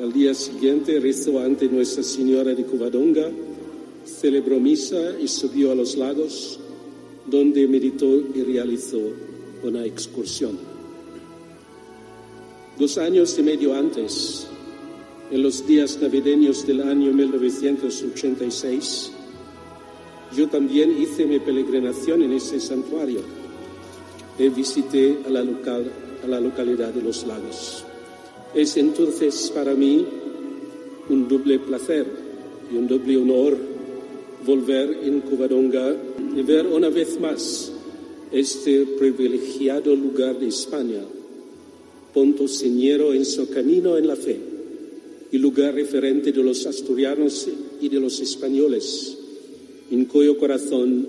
Al 0.00 0.12
día 0.12 0.34
siguiente 0.34 0.98
rezó 0.98 1.38
ante 1.38 1.68
Nuestra 1.68 2.02
Señora 2.02 2.52
de 2.52 2.64
Covadonga, 2.64 3.30
celebró 4.04 4.58
misa 4.58 5.20
y 5.20 5.28
subió 5.28 5.70
a 5.70 5.76
los 5.76 5.96
lagos, 5.96 6.58
donde 7.26 7.68
meditó 7.68 8.20
y 8.34 8.42
realizó 8.42 8.98
una 9.62 9.84
excursión. 9.84 10.58
Dos 12.76 12.98
años 12.98 13.38
y 13.38 13.42
medio 13.44 13.72
antes, 13.72 14.48
en 15.30 15.42
los 15.44 15.64
días 15.64 15.96
navideños 16.02 16.66
del 16.66 16.82
año 16.82 17.12
1986, 17.12 19.12
yo 20.36 20.48
también 20.48 21.00
hice 21.00 21.24
mi 21.24 21.38
peregrinación 21.38 22.22
en 22.22 22.32
ese 22.32 22.58
santuario 22.58 23.20
y 24.40 24.48
visité 24.48 25.20
a 25.24 25.30
la, 25.30 25.44
local, 25.44 25.88
a 26.24 26.26
la 26.26 26.40
localidad 26.40 26.92
de 26.92 27.00
Los 27.00 27.24
Lagos. 27.24 27.83
Es 28.54 28.76
entonces 28.76 29.50
para 29.52 29.74
mí 29.74 30.06
un 31.08 31.26
doble 31.26 31.58
placer 31.58 32.06
y 32.72 32.76
un 32.76 32.86
doble 32.86 33.16
honor 33.16 33.56
volver 34.46 35.00
en 35.02 35.22
Covadonga 35.22 35.96
y 36.36 36.42
ver 36.42 36.64
una 36.68 36.88
vez 36.88 37.18
más 37.18 37.72
este 38.30 38.86
privilegiado 38.96 39.96
lugar 39.96 40.38
de 40.38 40.46
España, 40.46 41.02
punto 42.12 42.46
señero 42.46 43.12
en 43.12 43.24
su 43.24 43.50
camino 43.50 43.98
en 43.98 44.06
la 44.06 44.14
fe 44.14 44.38
y 45.32 45.38
lugar 45.38 45.74
referente 45.74 46.30
de 46.30 46.42
los 46.42 46.64
asturianos 46.64 47.48
y 47.80 47.88
de 47.88 47.98
los 47.98 48.20
españoles, 48.20 49.18
en 49.90 50.04
cuyo 50.04 50.38
corazón 50.38 51.08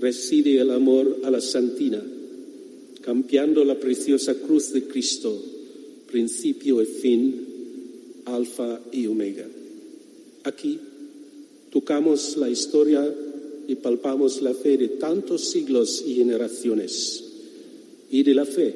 reside 0.00 0.58
el 0.58 0.70
amor 0.70 1.18
a 1.22 1.30
la 1.30 1.42
Santina, 1.42 2.02
cambiando 3.02 3.62
la 3.62 3.78
preciosa 3.78 4.34
cruz 4.36 4.72
de 4.72 4.84
Cristo 4.84 5.51
principio 6.12 6.82
y 6.82 6.86
fin, 6.86 7.46
alfa 8.26 8.80
y 8.92 9.06
omega. 9.06 9.48
Aquí 10.44 10.78
tocamos 11.72 12.36
la 12.36 12.50
historia 12.50 13.02
y 13.66 13.74
palpamos 13.76 14.42
la 14.42 14.52
fe 14.52 14.76
de 14.76 14.88
tantos 14.88 15.48
siglos 15.48 16.04
y 16.06 16.16
generaciones, 16.16 17.24
y 18.10 18.22
de 18.22 18.34
la 18.34 18.44
fe 18.44 18.74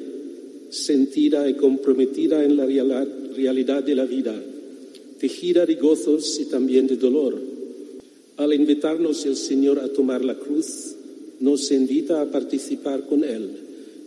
sentida 0.69 1.47
y 1.47 1.53
comprometida 1.53 2.43
en 2.43 2.57
la 2.57 2.65
realidad 2.65 3.83
de 3.83 3.95
la 3.95 4.05
vida, 4.05 4.35
tejida 5.19 5.65
de 5.65 5.75
gozos 5.75 6.39
y 6.39 6.45
también 6.45 6.87
de 6.87 6.97
dolor. 6.97 7.39
Al 8.37 8.53
invitarnos 8.53 9.25
el 9.25 9.35
Señor 9.35 9.79
a 9.79 9.93
tomar 9.93 10.25
la 10.25 10.37
cruz, 10.37 10.95
nos 11.39 11.71
invita 11.71 12.19
a 12.21 12.31
participar 12.31 13.05
con 13.05 13.23
Él 13.23 13.49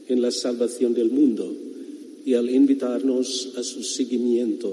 en 0.09 0.21
la 0.21 0.33
salvación 0.33 0.93
del 0.93 1.11
mundo 1.11 1.70
y 2.31 2.35
al 2.35 2.49
invitarnos 2.49 3.55
a 3.57 3.63
su 3.65 3.83
seguimiento, 3.83 4.73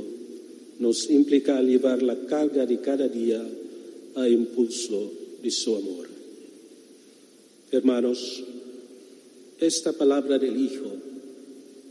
nos 0.77 1.09
implica 1.09 1.59
llevar 1.59 2.03
la 2.03 2.15
carga 2.27 2.67
de 2.67 2.79
cada 2.81 3.07
día 3.07 3.43
a 4.13 4.29
impulso 4.29 5.11
de 5.41 5.49
su 5.49 5.75
amor. 5.75 6.07
Hermanos, 7.71 8.43
esta 9.59 9.91
palabra 9.91 10.37
del 10.37 10.55
Hijo, 10.55 10.85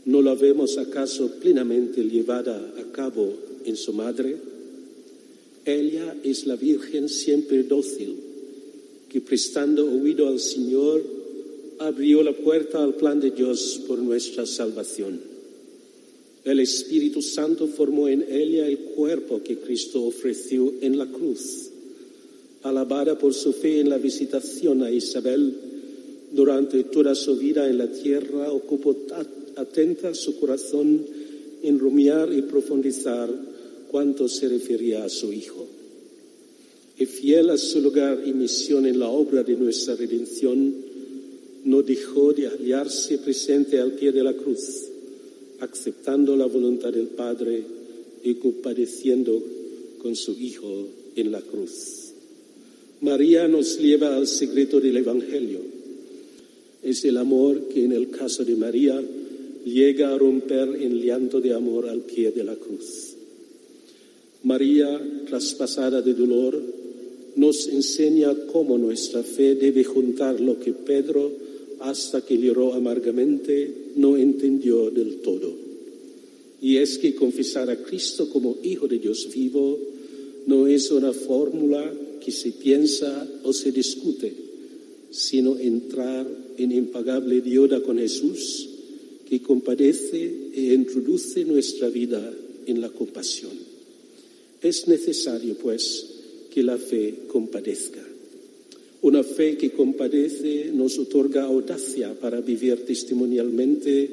¿no 0.05 0.21
la 0.21 0.35
vemos 0.35 0.77
acaso 0.77 1.31
plenamente 1.41 2.01
llevada 2.01 2.73
a 2.79 2.91
cabo 2.93 3.33
en 3.65 3.75
su 3.75 3.91
madre? 3.91 4.37
Ella 5.65 6.15
es 6.23 6.47
la 6.47 6.55
Virgen 6.55 7.09
siempre 7.09 7.63
dócil, 7.63 8.15
que 9.09 9.19
prestando 9.19 9.85
oído 9.85 10.29
al 10.29 10.39
Señor, 10.39 11.03
abrió 11.79 12.23
la 12.23 12.31
puerta 12.31 12.81
al 12.81 12.93
plan 12.93 13.19
de 13.19 13.31
Dios 13.31 13.81
por 13.85 13.99
nuestra 13.99 14.45
salvación. 14.45 15.26
El 16.47 16.61
Espíritu 16.61 17.21
Santo 17.21 17.67
formó 17.67 18.07
en 18.07 18.23
ella 18.31 18.67
el 18.67 18.77
cuerpo 18.77 19.43
que 19.43 19.57
Cristo 19.57 20.03
ofreció 20.03 20.75
en 20.79 20.97
la 20.97 21.05
cruz. 21.05 21.71
Alabada 22.63 23.19
por 23.19 23.33
su 23.33 23.51
fe 23.51 23.81
en 23.81 23.89
la 23.89 23.97
visitación 23.97 24.81
a 24.81 24.89
Isabel, 24.89 25.53
durante 26.31 26.85
toda 26.85 27.15
su 27.15 27.35
vida 27.35 27.67
en 27.67 27.77
la 27.77 27.91
tierra 27.91 28.49
ocupó 28.49 28.95
atenta 29.57 30.13
su 30.13 30.39
corazón 30.39 31.05
en 31.63 31.79
rumiar 31.79 32.31
y 32.31 32.43
profundizar 32.43 33.29
cuanto 33.91 34.29
se 34.29 34.47
refería 34.47 35.03
a 35.03 35.09
su 35.09 35.33
Hijo. 35.33 35.67
Y 36.97 37.05
fiel 37.07 37.49
a 37.49 37.57
su 37.57 37.81
lugar 37.81 38.23
y 38.25 38.31
misión 38.31 38.85
en 38.85 38.99
la 38.99 39.09
obra 39.09 39.43
de 39.43 39.57
nuestra 39.57 39.95
redención, 39.95 40.73
no 41.65 41.81
dejó 41.83 42.31
de 42.31 42.47
hallarse 42.47 43.17
presente 43.17 43.81
al 43.81 43.91
pie 43.91 44.13
de 44.13 44.23
la 44.23 44.33
cruz 44.33 44.91
aceptando 45.59 46.35
la 46.35 46.45
voluntad 46.45 46.91
del 46.93 47.07
Padre 47.07 47.63
y 48.23 48.35
compadeciendo 48.35 49.41
con 50.01 50.15
su 50.15 50.33
Hijo 50.33 50.87
en 51.15 51.31
la 51.31 51.41
cruz. 51.41 52.13
María 53.01 53.47
nos 53.47 53.79
lleva 53.79 54.15
al 54.15 54.27
secreto 54.27 54.79
del 54.79 54.97
Evangelio. 54.97 55.59
Es 56.81 57.05
el 57.05 57.17
amor 57.17 57.67
que 57.67 57.83
en 57.83 57.91
el 57.91 58.09
caso 58.09 58.43
de 58.43 58.55
María 58.55 59.01
llega 59.65 60.13
a 60.13 60.17
romper 60.17 60.69
en 60.81 61.01
llanto 61.01 61.41
de 61.41 61.53
amor 61.53 61.89
al 61.89 62.01
pie 62.01 62.31
de 62.31 62.43
la 62.43 62.55
cruz. 62.55 63.15
María, 64.43 64.99
traspasada 65.27 66.01
de 66.01 66.13
dolor, 66.13 66.59
nos 67.35 67.67
enseña 67.67 68.33
cómo 68.51 68.77
nuestra 68.77 69.21
fe 69.23 69.55
debe 69.55 69.83
juntar 69.83 70.39
lo 70.39 70.59
que 70.59 70.73
Pedro, 70.73 71.31
hasta 71.79 72.21
que 72.25 72.37
lloró 72.37 72.73
amargamente, 72.73 73.91
no 73.95 74.17
entendió 74.17 74.89
del 74.89 75.17
todo. 75.17 75.53
Y 76.61 76.77
es 76.77 76.97
que 76.97 77.15
confesar 77.15 77.69
a 77.69 77.83
Cristo 77.83 78.29
como 78.29 78.57
Hijo 78.63 78.87
de 78.87 78.97
Dios 78.97 79.29
vivo 79.33 79.77
no 80.47 80.65
es 80.65 80.89
una 80.91 81.13
fórmula 81.13 81.93
que 82.23 82.31
se 82.31 82.51
piensa 82.51 83.27
o 83.43 83.53
se 83.53 83.71
discute, 83.71 84.33
sino 85.11 85.57
entrar 85.57 86.27
en 86.57 86.71
impagable 86.71 87.41
deuda 87.41 87.81
con 87.81 87.97
Jesús 87.97 88.69
que 89.29 89.41
compadece 89.41 90.51
e 90.53 90.73
introduce 90.73 91.43
nuestra 91.43 91.89
vida 91.89 92.33
en 92.65 92.81
la 92.81 92.89
compasión. 92.89 93.51
Es 94.61 94.87
necesario, 94.87 95.55
pues, 95.55 96.05
que 96.49 96.63
la 96.63 96.77
fe 96.77 97.13
compadezca. 97.27 98.06
Una 99.01 99.23
fe 99.23 99.57
que 99.57 99.71
compadece 99.71 100.71
nos 100.73 100.97
otorga 100.97 101.43
audacia 101.43 102.13
para 102.19 102.41
vivir 102.41 102.85
testimonialmente 102.85 104.09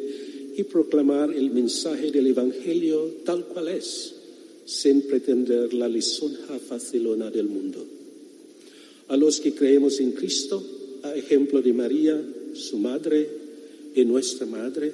y 0.57 0.63
proclamar 0.65 1.33
el 1.33 1.51
mensaje 1.51 2.11
del 2.11 2.27
Evangelio 2.27 3.17
tal 3.25 3.47
cual 3.47 3.69
es, 3.69 4.15
sin 4.67 5.03
pretender 5.03 5.73
la 5.73 5.89
lisonja 5.89 6.59
facilona 6.59 7.31
del 7.31 7.49
mundo. 7.49 7.85
A 9.09 9.17
los 9.17 9.41
que 9.41 9.53
creemos 9.53 10.01
en 10.01 10.13
Cristo, 10.13 10.63
a 11.03 11.15
ejemplo 11.15 11.63
de 11.63 11.73
María, 11.73 12.23
su 12.55 12.79
madre 12.79 13.27
y 13.95 14.05
nuestra 14.05 14.47
madre, 14.47 14.93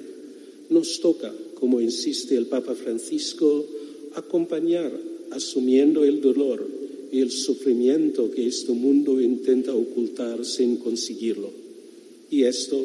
nos 0.69 0.99
toca, 1.01 1.33
como 1.55 1.81
insiste 1.81 2.35
el 2.35 2.47
Papa 2.47 2.75
Francisco, 2.75 3.65
acompañar 4.15 4.91
asumiendo 5.31 6.03
el 6.03 6.21
dolor 6.21 6.80
y 7.11 7.19
el 7.19 7.31
sufrimiento 7.31 8.31
que 8.31 8.47
este 8.47 8.71
mundo 8.71 9.19
intenta 9.19 9.75
ocultar 9.75 10.45
sin 10.45 10.77
conseguirlo. 10.77 11.49
Y 12.29 12.43
esto, 12.43 12.81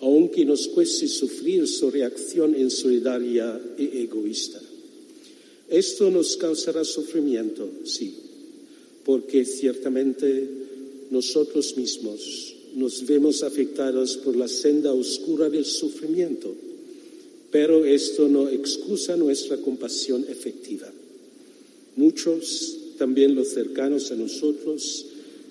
aunque 0.00 0.44
nos 0.44 0.68
cueste 0.68 1.08
sufrir 1.08 1.66
su 1.66 1.90
reacción 1.90 2.58
insolidaria 2.58 3.58
e 3.78 4.02
egoísta. 4.02 4.60
Esto 5.68 6.10
nos 6.10 6.36
causará 6.36 6.84
sufrimiento, 6.84 7.66
sí, 7.84 8.14
porque 9.04 9.46
ciertamente 9.46 10.46
nosotros 11.10 11.76
mismos 11.78 12.54
nos 12.76 13.06
vemos 13.06 13.42
afectados 13.42 14.18
por 14.18 14.36
la 14.36 14.48
senda 14.48 14.92
oscura 14.92 15.48
del 15.48 15.64
sufrimiento, 15.64 16.54
pero 17.50 17.84
esto 17.84 18.28
no 18.28 18.48
excusa 18.48 19.16
nuestra 19.16 19.56
compasión 19.56 20.26
efectiva. 20.28 20.90
Muchos, 21.96 22.76
también 22.98 23.34
los 23.34 23.48
cercanos 23.48 24.10
a 24.10 24.16
nosotros, 24.16 25.06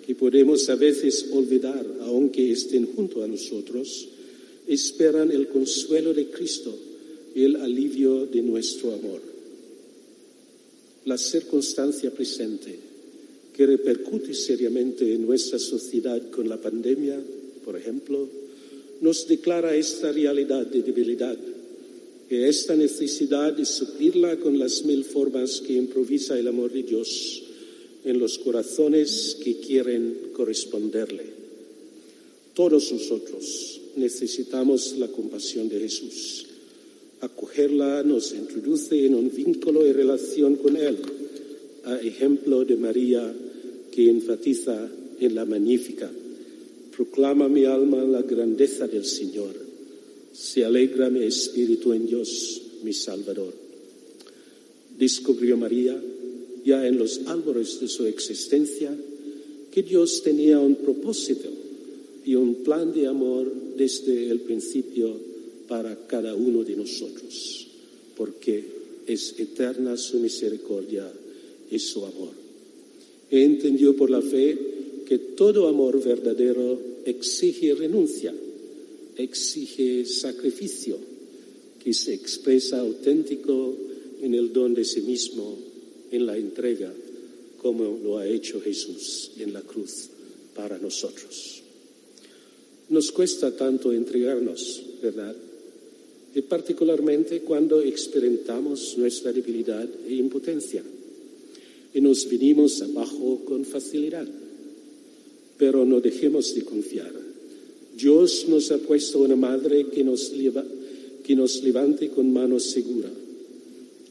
que 0.05 0.15
podemos 0.15 0.69
a 0.69 0.75
veces 0.75 1.27
olvidar, 1.31 1.85
aunque 2.01 2.51
estén 2.51 2.85
junto 2.87 3.23
a 3.23 3.27
nosotros, 3.27 4.07
esperan 4.67 5.31
el 5.31 5.47
consuelo 5.47 6.13
de 6.13 6.27
Cristo 6.27 6.73
y 7.35 7.43
el 7.43 7.55
alivio 7.57 8.25
de 8.25 8.41
nuestro 8.41 8.93
amor. 8.93 9.21
La 11.05 11.17
circunstancia 11.17 12.11
presente 12.11 12.77
que 13.53 13.65
repercute 13.65 14.33
seriamente 14.33 15.13
en 15.13 15.25
nuestra 15.25 15.59
sociedad 15.59 16.29
con 16.31 16.49
la 16.49 16.59
pandemia, 16.59 17.19
por 17.63 17.77
ejemplo, 17.77 18.27
nos 19.01 19.27
declara 19.27 19.75
esta 19.75 20.11
realidad 20.11 20.65
de 20.65 20.81
debilidad, 20.81 21.37
que 22.29 22.47
esta 22.47 22.75
necesidad 22.75 23.53
de 23.53 23.65
suplirla 23.65 24.37
con 24.37 24.57
las 24.57 24.83
mil 24.85 25.03
formas 25.03 25.61
que 25.61 25.73
improvisa 25.73 26.37
el 26.37 26.47
amor 26.47 26.71
de 26.71 26.83
Dios 26.83 27.43
en 28.05 28.19
los 28.19 28.37
corazones 28.39 29.37
que 29.43 29.57
quieren 29.57 30.31
corresponderle. 30.33 31.23
Todos 32.53 32.91
nosotros 32.91 33.81
necesitamos 33.95 34.95
la 34.97 35.07
compasión 35.07 35.69
de 35.69 35.79
Jesús. 35.79 36.45
Acogerla 37.21 38.03
nos 38.03 38.33
introduce 38.33 39.05
en 39.05 39.15
un 39.15 39.33
vínculo 39.33 39.87
y 39.87 39.93
relación 39.93 40.57
con 40.57 40.75
Él, 40.75 40.97
a 41.85 41.95
ejemplo 41.97 42.65
de 42.65 42.75
María 42.75 43.33
que 43.91 44.09
enfatiza 44.09 44.89
en 45.19 45.35
la 45.35 45.45
magnífica. 45.45 46.11
Proclama 46.95 47.47
mi 47.47 47.65
alma 47.65 48.03
la 48.03 48.21
grandeza 48.21 48.87
del 48.87 49.05
Señor. 49.05 49.72
Se 50.33 50.65
alegra 50.65 51.09
mi 51.09 51.23
espíritu 51.23 51.93
en 51.93 52.07
Dios, 52.07 52.61
mi 52.83 52.91
Salvador. 52.91 53.53
Descubrió 54.97 55.57
María, 55.57 56.01
ya 56.65 56.87
en 56.87 56.97
los 56.97 57.21
árboles 57.27 57.79
de 57.79 57.87
su 57.87 58.05
existencia, 58.07 58.95
que 59.71 59.83
Dios 59.83 60.23
tenía 60.23 60.59
un 60.59 60.75
propósito 60.75 61.49
y 62.25 62.35
un 62.35 62.55
plan 62.55 62.93
de 62.93 63.07
amor 63.07 63.51
desde 63.77 64.29
el 64.29 64.39
principio 64.41 65.15
para 65.67 66.07
cada 66.07 66.35
uno 66.35 66.63
de 66.63 66.75
nosotros, 66.75 67.67
porque 68.15 68.63
es 69.07 69.35
eterna 69.37 69.97
su 69.97 70.19
misericordia 70.19 71.11
y 71.69 71.79
su 71.79 72.05
amor. 72.05 72.31
Entendió 73.29 73.95
por 73.95 74.09
la 74.09 74.21
fe 74.21 74.57
que 75.07 75.17
todo 75.17 75.67
amor 75.67 76.03
verdadero 76.03 76.79
exige 77.05 77.73
renuncia, 77.73 78.33
exige 79.17 80.05
sacrificio, 80.05 80.97
que 81.83 81.93
se 81.93 82.13
expresa 82.13 82.79
auténtico 82.79 83.75
en 84.21 84.33
el 84.33 84.53
don 84.53 84.73
de 84.73 84.85
sí 84.85 85.01
mismo, 85.01 85.57
en 86.11 86.25
la 86.25 86.37
entrega, 86.37 86.93
como 87.61 87.99
lo 88.03 88.17
ha 88.17 88.27
hecho 88.27 88.61
Jesús 88.61 89.31
en 89.37 89.53
la 89.53 89.61
cruz 89.61 90.09
para 90.55 90.77
nosotros. 90.77 91.61
Nos 92.89 93.11
cuesta 93.11 93.55
tanto 93.55 93.91
entregarnos, 93.91 94.81
¿verdad? 95.01 95.35
Y 96.35 96.41
particularmente 96.41 97.41
cuando 97.41 97.81
experimentamos 97.81 98.97
nuestra 98.97 99.31
debilidad 99.31 99.87
e 100.07 100.15
impotencia 100.15 100.83
y 101.93 102.01
nos 102.01 102.27
vinimos 102.27 102.81
abajo 102.81 103.41
con 103.45 103.65
facilidad. 103.65 104.27
Pero 105.57 105.85
no 105.85 106.01
dejemos 106.01 106.55
de 106.55 106.63
confiar. 106.63 107.32
Dios 107.95 108.47
nos 108.47 108.71
ha 108.71 108.77
puesto 108.79 109.19
una 109.19 109.35
madre 109.35 109.87
que 109.87 110.03
nos, 110.03 110.31
leva, 110.31 110.63
que 111.23 111.35
nos 111.35 111.61
levante 111.61 112.09
con 112.09 112.31
mano 112.33 112.59
segura, 112.59 113.09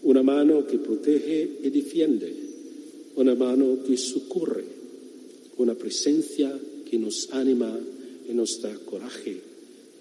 una 0.04 0.22
mano 0.22 0.66
que 0.66 0.78
protege 0.78 1.48
y 1.62 1.70
defiende, 1.70 2.32
una 3.16 3.34
mano 3.34 3.78
que 3.84 3.96
socorre, 3.96 4.64
una 5.58 5.74
presencia 5.74 6.56
que 6.88 6.98
nos 6.98 7.30
anima 7.32 7.76
y 8.28 8.32
nos 8.32 8.62
da 8.62 8.72
coraje, 8.86 9.40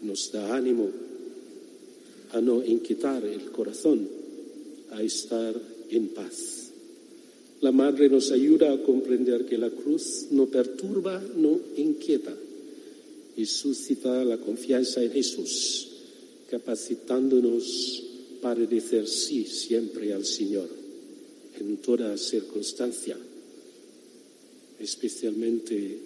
nos 0.04 0.32
da 0.32 0.56
ánimo 0.56 0.90
a 2.34 2.40
no 2.42 2.64
inquietar 2.64 3.26
el 3.26 3.52
corazón, 3.52 4.08
a 4.92 5.02
estar 5.02 5.60
en 5.90 6.08
paz. 6.10 6.72
La 7.62 7.72
Madre 7.72 8.10
nos 8.10 8.32
ayuda 8.32 8.74
a 8.74 8.82
comprender 8.82 9.46
que 9.46 9.58
la 9.58 9.70
cruz 9.70 10.28
no 10.32 10.48
perturba, 10.48 11.22
no 11.36 11.60
inquieta 11.78 12.34
y 13.38 13.46
suscita 13.46 14.24
la 14.24 14.38
confianza 14.38 15.04
en 15.04 15.12
Jesús, 15.12 15.88
capacitándonos 16.50 18.04
para 18.42 18.66
decir 18.66 19.08
sí 19.08 19.46
siempre 19.46 20.14
al 20.14 20.26
Señor 20.26 20.70
en 21.60 21.78
toda 21.78 22.18
circunstancia, 22.18 23.18
especialmente 24.80 25.98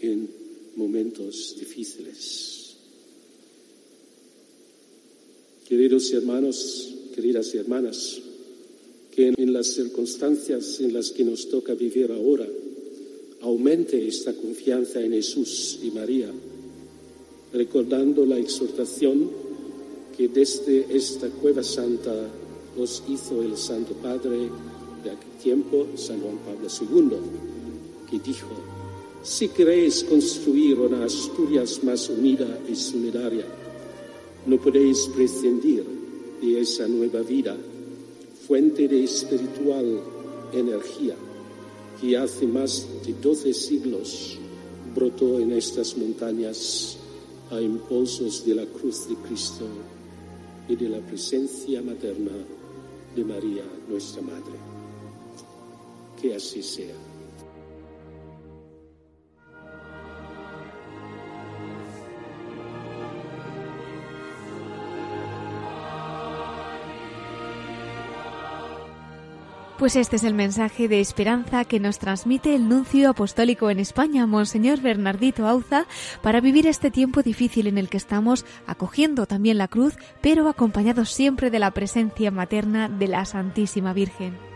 en 0.00 0.28
momentos 0.76 1.56
difíciles. 1.58 2.56
Queridos 5.68 6.12
hermanos, 6.12 6.94
queridas 7.14 7.54
hermanas, 7.54 8.20
que 9.14 9.32
en 9.36 9.52
las 9.52 9.68
circunstancias 9.68 10.80
en 10.80 10.92
las 10.92 11.10
que 11.10 11.24
nos 11.24 11.48
toca 11.48 11.74
vivir 11.74 12.12
ahora 12.12 12.46
aumente 13.40 14.06
esta 14.06 14.34
confianza 14.34 15.00
en 15.00 15.12
Jesús 15.12 15.78
y 15.82 15.90
María, 15.90 16.30
recordando 17.56 18.26
la 18.26 18.36
exhortación 18.36 19.30
que 20.14 20.28
desde 20.28 20.94
esta 20.94 21.28
cueva 21.28 21.62
santa 21.62 22.12
nos 22.76 23.02
hizo 23.08 23.42
el 23.42 23.56
Santo 23.56 23.94
Padre 23.94 24.50
de 25.02 25.10
aquel 25.10 25.30
tiempo, 25.42 25.86
San 25.94 26.20
Juan 26.20 26.38
Pablo 26.44 26.68
II, 26.68 27.16
que 28.10 28.18
dijo, 28.18 28.48
si 29.22 29.48
queréis 29.48 30.04
construir 30.04 30.78
una 30.78 31.04
Asturias 31.04 31.82
más 31.82 32.10
unida 32.10 32.60
y 32.68 32.76
solidaria, 32.76 33.46
no 34.46 34.58
podéis 34.58 35.08
prescindir 35.14 35.84
de 36.40 36.60
esa 36.60 36.86
nueva 36.86 37.20
vida 37.22 37.56
fuente 38.46 38.86
de 38.86 39.02
espiritual 39.02 40.00
energía 40.52 41.16
que 42.00 42.16
hace 42.16 42.46
más 42.46 42.86
de 43.04 43.14
doce 43.14 43.54
siglos 43.54 44.38
brotó 44.94 45.40
en 45.40 45.52
estas 45.52 45.96
montañas 45.96 46.98
a 47.50 47.60
impulsos 47.60 48.44
de 48.44 48.54
la 48.54 48.66
cruz 48.66 49.08
de 49.08 49.14
Cristo 49.16 49.66
y 50.68 50.76
de 50.76 50.88
la 50.88 50.98
presencia 50.98 51.80
materna 51.82 52.32
de 53.14 53.24
María, 53.24 53.64
nuestra 53.88 54.22
Madre. 54.22 54.58
Que 56.20 56.34
así 56.34 56.62
sea. 56.62 57.05
Pues 69.86 69.94
este 69.94 70.16
es 70.16 70.24
el 70.24 70.34
mensaje 70.34 70.88
de 70.88 71.00
esperanza 71.00 71.64
que 71.64 71.78
nos 71.78 72.00
transmite 72.00 72.56
el 72.56 72.68
nuncio 72.68 73.08
apostólico 73.08 73.70
en 73.70 73.78
España, 73.78 74.26
Monseñor 74.26 74.80
Bernardito 74.80 75.46
Auza, 75.46 75.86
para 76.22 76.40
vivir 76.40 76.66
este 76.66 76.90
tiempo 76.90 77.22
difícil 77.22 77.68
en 77.68 77.78
el 77.78 77.88
que 77.88 77.96
estamos 77.96 78.44
acogiendo 78.66 79.26
también 79.26 79.58
la 79.58 79.68
cruz, 79.68 79.94
pero 80.20 80.48
acompañados 80.48 81.12
siempre 81.12 81.50
de 81.50 81.60
la 81.60 81.70
presencia 81.70 82.32
materna 82.32 82.88
de 82.88 83.06
la 83.06 83.24
Santísima 83.26 83.92
Virgen. 83.92 84.55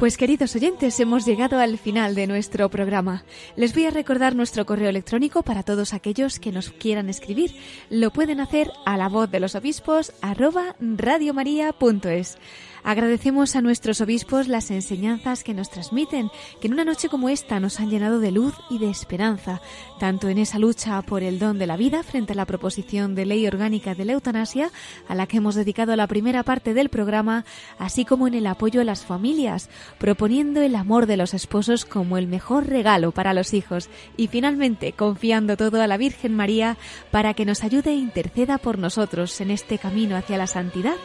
Pues 0.00 0.16
queridos 0.16 0.56
oyentes, 0.56 0.98
hemos 0.98 1.26
llegado 1.26 1.58
al 1.58 1.76
final 1.76 2.14
de 2.14 2.26
nuestro 2.26 2.70
programa. 2.70 3.22
Les 3.54 3.74
voy 3.74 3.84
a 3.84 3.90
recordar 3.90 4.34
nuestro 4.34 4.64
correo 4.64 4.88
electrónico 4.88 5.42
para 5.42 5.62
todos 5.62 5.92
aquellos 5.92 6.40
que 6.40 6.52
nos 6.52 6.70
quieran 6.70 7.10
escribir. 7.10 7.54
Lo 7.90 8.10
pueden 8.10 8.40
hacer 8.40 8.70
a 8.86 8.96
la 8.96 9.10
voz 9.10 9.30
de 9.30 9.40
los 9.40 9.54
obispos 9.56 10.14
arroba 10.22 10.74
radiomaria.es. 10.80 12.38
Agradecemos 12.82 13.56
a 13.56 13.60
nuestros 13.60 14.00
obispos 14.00 14.48
las 14.48 14.70
enseñanzas 14.70 15.44
que 15.44 15.54
nos 15.54 15.70
transmiten, 15.70 16.30
que 16.60 16.66
en 16.66 16.72
una 16.72 16.84
noche 16.84 17.08
como 17.08 17.28
esta 17.28 17.60
nos 17.60 17.78
han 17.80 17.90
llenado 17.90 18.20
de 18.20 18.30
luz 18.30 18.54
y 18.70 18.78
de 18.78 18.88
esperanza, 18.88 19.60
tanto 19.98 20.28
en 20.28 20.38
esa 20.38 20.58
lucha 20.58 21.02
por 21.02 21.22
el 21.22 21.38
don 21.38 21.58
de 21.58 21.66
la 21.66 21.76
vida 21.76 22.02
frente 22.02 22.32
a 22.32 22.36
la 22.36 22.46
proposición 22.46 23.14
de 23.14 23.26
ley 23.26 23.46
orgánica 23.46 23.94
de 23.94 24.04
la 24.04 24.12
eutanasia, 24.12 24.70
a 25.08 25.14
la 25.14 25.26
que 25.26 25.38
hemos 25.38 25.54
dedicado 25.54 25.94
la 25.96 26.06
primera 26.06 26.42
parte 26.42 26.74
del 26.74 26.88
programa, 26.88 27.44
así 27.78 28.04
como 28.04 28.26
en 28.26 28.34
el 28.34 28.46
apoyo 28.46 28.80
a 28.80 28.84
las 28.84 29.04
familias, 29.04 29.68
proponiendo 29.98 30.62
el 30.62 30.74
amor 30.74 31.06
de 31.06 31.16
los 31.16 31.34
esposos 31.34 31.84
como 31.84 32.16
el 32.16 32.26
mejor 32.26 32.66
regalo 32.66 33.12
para 33.12 33.34
los 33.34 33.54
hijos 33.54 33.90
y 34.16 34.28
finalmente 34.28 34.92
confiando 34.92 35.56
todo 35.56 35.82
a 35.82 35.86
la 35.86 35.96
Virgen 35.96 36.34
María 36.34 36.76
para 37.10 37.34
que 37.34 37.44
nos 37.44 37.62
ayude 37.62 37.90
e 37.90 37.96
interceda 37.96 38.58
por 38.58 38.78
nosotros 38.78 39.40
en 39.40 39.50
este 39.50 39.78
camino 39.78 40.16
hacia 40.16 40.38
la 40.38 40.46
santidad. 40.46 40.96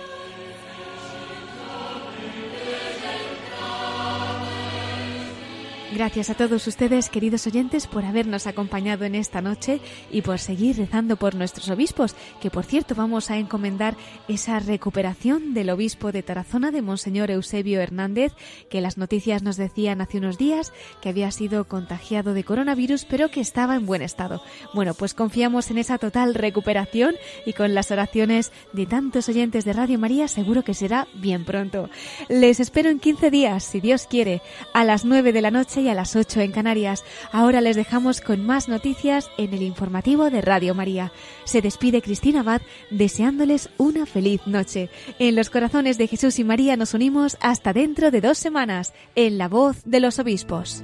Gracias 5.96 6.30
a 6.30 6.34
todos 6.34 6.68
ustedes, 6.68 7.10
queridos 7.10 7.48
oyentes, 7.48 7.88
por 7.88 8.04
habernos 8.04 8.48
acompañado 8.48 9.06
en 9.06 9.16
esta 9.16 9.42
noche 9.42 9.80
y 10.12 10.24
por 10.24 10.40
seguir 10.40 10.76
rezando 10.76 11.16
por 11.16 11.36
nuestros 11.36 11.70
obispos, 11.70 12.18
que 12.42 12.52
por 12.52 12.66
cierto 12.66 12.96
vamos 12.96 13.32
a 13.32 13.38
encomendar 13.38 13.96
esa 14.28 14.60
recuperación 14.60 15.54
del 15.54 15.70
obispo 15.70 16.12
de 16.12 16.22
Tarazona, 16.22 16.72
de 16.72 16.82
Monseñor 16.82 17.32
Eusebio 17.32 17.80
Hernández, 17.80 18.34
que 18.70 18.82
las 18.82 18.98
noticias 18.98 19.42
nos 19.42 19.56
decían 19.56 20.02
hace 20.02 20.18
unos 20.18 20.38
días 20.38 20.74
que 21.00 21.08
había 21.08 21.32
sido 21.32 21.64
contagiado 21.64 22.34
de 22.34 22.44
coronavirus, 22.44 23.06
pero 23.06 23.32
que 23.32 23.40
estaba 23.40 23.78
en 23.78 23.86
buen 23.86 24.02
estado. 24.02 24.42
Bueno, 24.74 24.96
pues 24.96 25.14
confiamos 25.14 25.72
en 25.72 25.78
esa 25.78 25.98
total 25.98 26.36
recuperación 26.36 27.16
y 27.46 27.54
con 27.54 27.74
las 27.74 27.90
oraciones 27.92 28.52
de 28.74 28.86
tantos 28.86 29.30
oyentes 29.30 29.64
de 29.64 29.72
Radio 29.72 29.98
María, 29.98 30.28
seguro 30.28 30.66
que 30.66 30.74
será 30.74 31.08
bien 31.14 31.46
pronto. 31.46 31.90
Les 32.28 32.60
espero 32.60 32.90
en 32.90 33.00
15 33.00 33.32
días, 33.32 33.64
si 33.64 33.80
Dios 33.80 34.08
quiere, 34.08 34.42
a 34.74 34.84
las 34.84 35.06
9 35.06 35.32
de 35.32 35.42
la 35.42 35.52
noche 35.52 35.85
a 35.90 35.96
las 35.96 36.16
8 36.16 36.42
en 36.42 36.52
Canarias. 36.52 37.04
Ahora 37.32 37.62
les 37.62 37.76
dejamos 37.76 38.22
con 38.22 38.46
más 38.46 38.68
noticias 38.70 39.30
en 39.38 39.54
el 39.54 39.62
informativo 39.62 40.30
de 40.30 40.42
Radio 40.42 40.76
María. 40.76 41.12
Se 41.44 41.62
despide 41.62 42.02
Cristina 42.02 42.42
Abad 42.42 42.62
deseándoles 42.90 43.70
una 43.78 44.06
feliz 44.06 44.42
noche. 44.46 44.90
En 45.20 45.36
los 45.36 45.50
corazones 45.50 45.98
de 45.98 46.08
Jesús 46.08 46.40
y 46.40 46.44
María 46.44 46.76
nos 46.78 46.94
unimos 46.94 47.38
hasta 47.42 47.74
dentro 47.74 48.12
de 48.12 48.22
dos 48.22 48.38
semanas 48.38 48.94
en 49.16 49.38
La 49.38 49.48
Voz 49.48 49.82
de 49.86 50.00
los 50.00 50.20
Obispos. 50.20 50.84